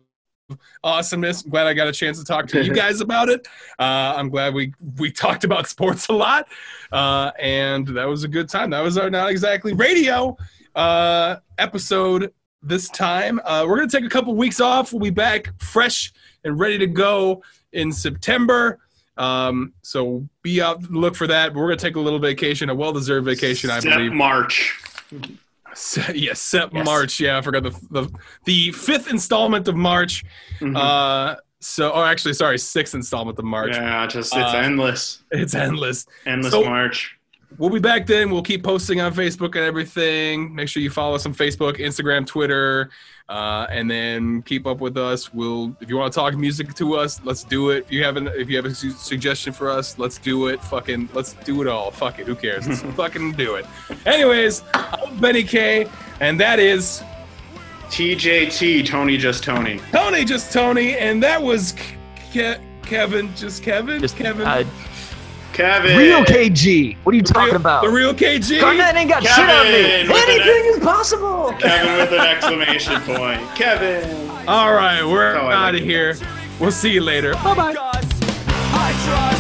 awesomeness. 0.84 1.44
I'm 1.44 1.50
glad 1.50 1.68
I 1.68 1.74
got 1.74 1.88
a 1.88 1.92
chance 1.92 2.20
to 2.20 2.26
talk 2.26 2.48
to 2.48 2.64
you 2.64 2.74
guys 2.84 3.02
about 3.02 3.30
it. 3.30 3.48
Uh, 3.80 4.14
I'm 4.16 4.30
glad 4.30 4.54
we 4.54 4.74
we 4.98 5.12
talked 5.12 5.44
about 5.44 5.68
sports 5.76 6.08
a 6.08 6.14
lot, 6.14 6.48
uh, 6.92 7.32
and 7.40 7.88
that 7.88 8.06
was 8.06 8.24
a 8.24 8.28
good 8.28 8.50
time. 8.50 8.70
That 8.70 8.82
was 8.82 8.98
our 8.98 9.10
not 9.10 9.30
exactly 9.30 9.74
radio 9.74 10.38
uh, 10.76 11.38
episode 11.58 12.34
this 12.62 12.90
time. 12.90 13.40
Uh, 13.44 13.66
we're 13.68 13.78
gonna 13.78 13.90
take 13.90 14.06
a 14.06 14.10
couple 14.10 14.36
weeks 14.36 14.60
off. 14.60 14.92
We'll 14.94 15.02
be 15.02 15.10
back 15.10 15.50
fresh 15.60 16.14
and 16.44 16.60
ready 16.60 16.78
to 16.78 16.88
go 16.88 17.44
in 17.74 17.92
September. 17.92 18.80
Um, 19.18 19.74
so 19.82 20.28
be 20.44 20.62
out 20.62 20.84
look 20.92 21.16
for 21.16 21.28
that. 21.28 21.54
But 21.54 21.60
we're 21.60 21.68
gonna 21.70 21.78
take 21.78 21.96
a 21.96 22.00
little 22.00 22.20
vacation, 22.20 22.70
a 22.70 22.76
well-deserved 22.76 23.26
vacation, 23.26 23.70
I 23.70 23.80
Step 23.80 23.94
believe. 23.94 24.14
March. 24.14 24.80
Se- 25.74 26.14
yes, 26.16 26.40
Sep 26.40 26.72
Yes. 26.74 26.86
March. 26.86 27.20
Yeah, 27.20 27.38
I 27.38 27.42
forgot 27.42 27.64
the, 27.64 27.72
the 27.92 28.10
the 28.46 28.72
fifth 28.72 29.10
installment 29.10 29.68
of 29.68 29.76
March. 29.76 30.24
Mhm. 30.60 30.76
Uh, 30.78 31.36
so, 31.60 31.92
oh, 31.92 32.04
actually, 32.04 32.34
sorry, 32.34 32.58
sixth 32.58 32.94
installment 32.96 33.38
of 33.40 33.46
March. 33.46 33.74
yeah, 33.74 34.06
just 34.08 34.36
it's 34.36 34.54
Uh, 34.54 34.58
endless, 34.58 35.24
It's 35.32 35.56
endless. 35.56 36.06
endless 36.26 36.52
so- 36.52 36.64
March. 36.64 37.14
We'll 37.58 37.70
be 37.70 37.80
back 37.80 38.06
then. 38.06 38.30
We'll 38.30 38.44
keep 38.44 38.62
posting 38.62 39.00
on 39.00 39.14
Facebook 39.14 39.56
and 39.56 39.64
everything. 39.64 40.54
Make 40.54 40.68
sure 40.68 40.84
you 40.84 40.90
follow 40.90 41.16
us 41.16 41.26
on 41.26 41.34
Facebook, 41.34 41.78
Instagram, 41.80 42.26
Twitter, 42.28 42.90
uh, 43.30 43.68
and 43.70 43.90
then 43.92 44.42
keep 44.44 44.66
up 44.66 44.80
with 44.80 44.96
us. 44.98 45.34
We'll, 45.34 45.76
if 45.82 45.90
you 45.90 45.98
want 45.98 46.14
to 46.14 46.20
talk 46.20 46.34
music 46.36 46.74
to 46.76 46.96
us, 46.96 47.20
let's 47.24 47.44
do 47.44 47.72
it. 47.72 47.86
If 47.86 47.92
you 47.92 48.04
have 48.04 48.16
an, 48.18 48.28
if 48.30 48.50
you 48.50 48.56
have 48.56 48.66
a 48.66 48.74
su- 48.74 48.92
suggestion 48.92 49.52
for 49.54 49.70
us, 49.70 50.00
let's 50.00 50.18
do 50.18 50.48
it. 50.48 50.64
Fucking, 50.64 51.10
let's 51.14 51.34
do 51.34 51.62
it 51.62 51.68
all. 51.68 51.92
Fuck 51.92 52.20
it. 52.20 52.28
Who 52.28 52.36
cares? 52.36 52.68
Let's 52.68 52.82
fucking 52.96 53.34
do 53.34 53.56
it. 53.56 53.66
Anyways, 54.06 54.64
I'm 54.74 55.20
Benny 55.20 55.44
K, 55.44 55.88
and 56.22 56.40
that 56.40 56.60
is 56.60 57.04
TJT, 57.90 58.86
Tony 58.86 59.18
just 59.18 59.44
Tony. 59.44 59.80
Tony, 59.92 60.26
just 60.26 60.52
Tony, 60.54 60.98
and 60.98 61.22
that 61.24 61.42
was 61.42 61.74
Ke- 62.32 62.60
Kevin, 62.84 63.34
just 63.36 63.64
Kevin, 63.64 64.00
Just 64.00 64.16
Kevin. 64.16 64.46
uh, 64.48 64.64
Kevin. 65.58 65.98
real 65.98 66.24
KG. 66.24 66.96
What 67.04 67.14
are 67.14 67.16
you 67.16 67.24
talking 67.24 67.46
Real- 67.48 67.56
about? 67.56 67.84
The 67.84 67.90
real 67.90 68.14
KG. 68.14 68.60
Garnett 68.62 68.96
ain't 68.96 69.10
got 69.10 69.24
shit 69.24 69.50
on 69.50 69.66
me. 69.66 69.72
Kevin 69.72 70.08
with 70.08 70.24
an 70.24 70.30
Anything 70.30 70.66
is 70.74 70.80
possible. 70.80 71.54
Kevin 71.60 71.98
with 71.98 72.12
an 72.12 72.20
exclamation 72.28 73.02
point. 73.02 73.42
Kevin. 73.56 74.30
All 74.48 74.72
right, 74.72 75.04
we're 75.04 75.36
I 75.36 75.44
like 75.44 75.56
out 75.56 75.76
of 75.76 75.82
here. 75.82 76.16
We'll 76.60 76.72
see 76.72 76.92
you 76.92 77.02
later. 77.02 77.34
Bye 77.34 77.56
bye. 77.56 77.74
I 77.76 78.94
try 79.06 79.37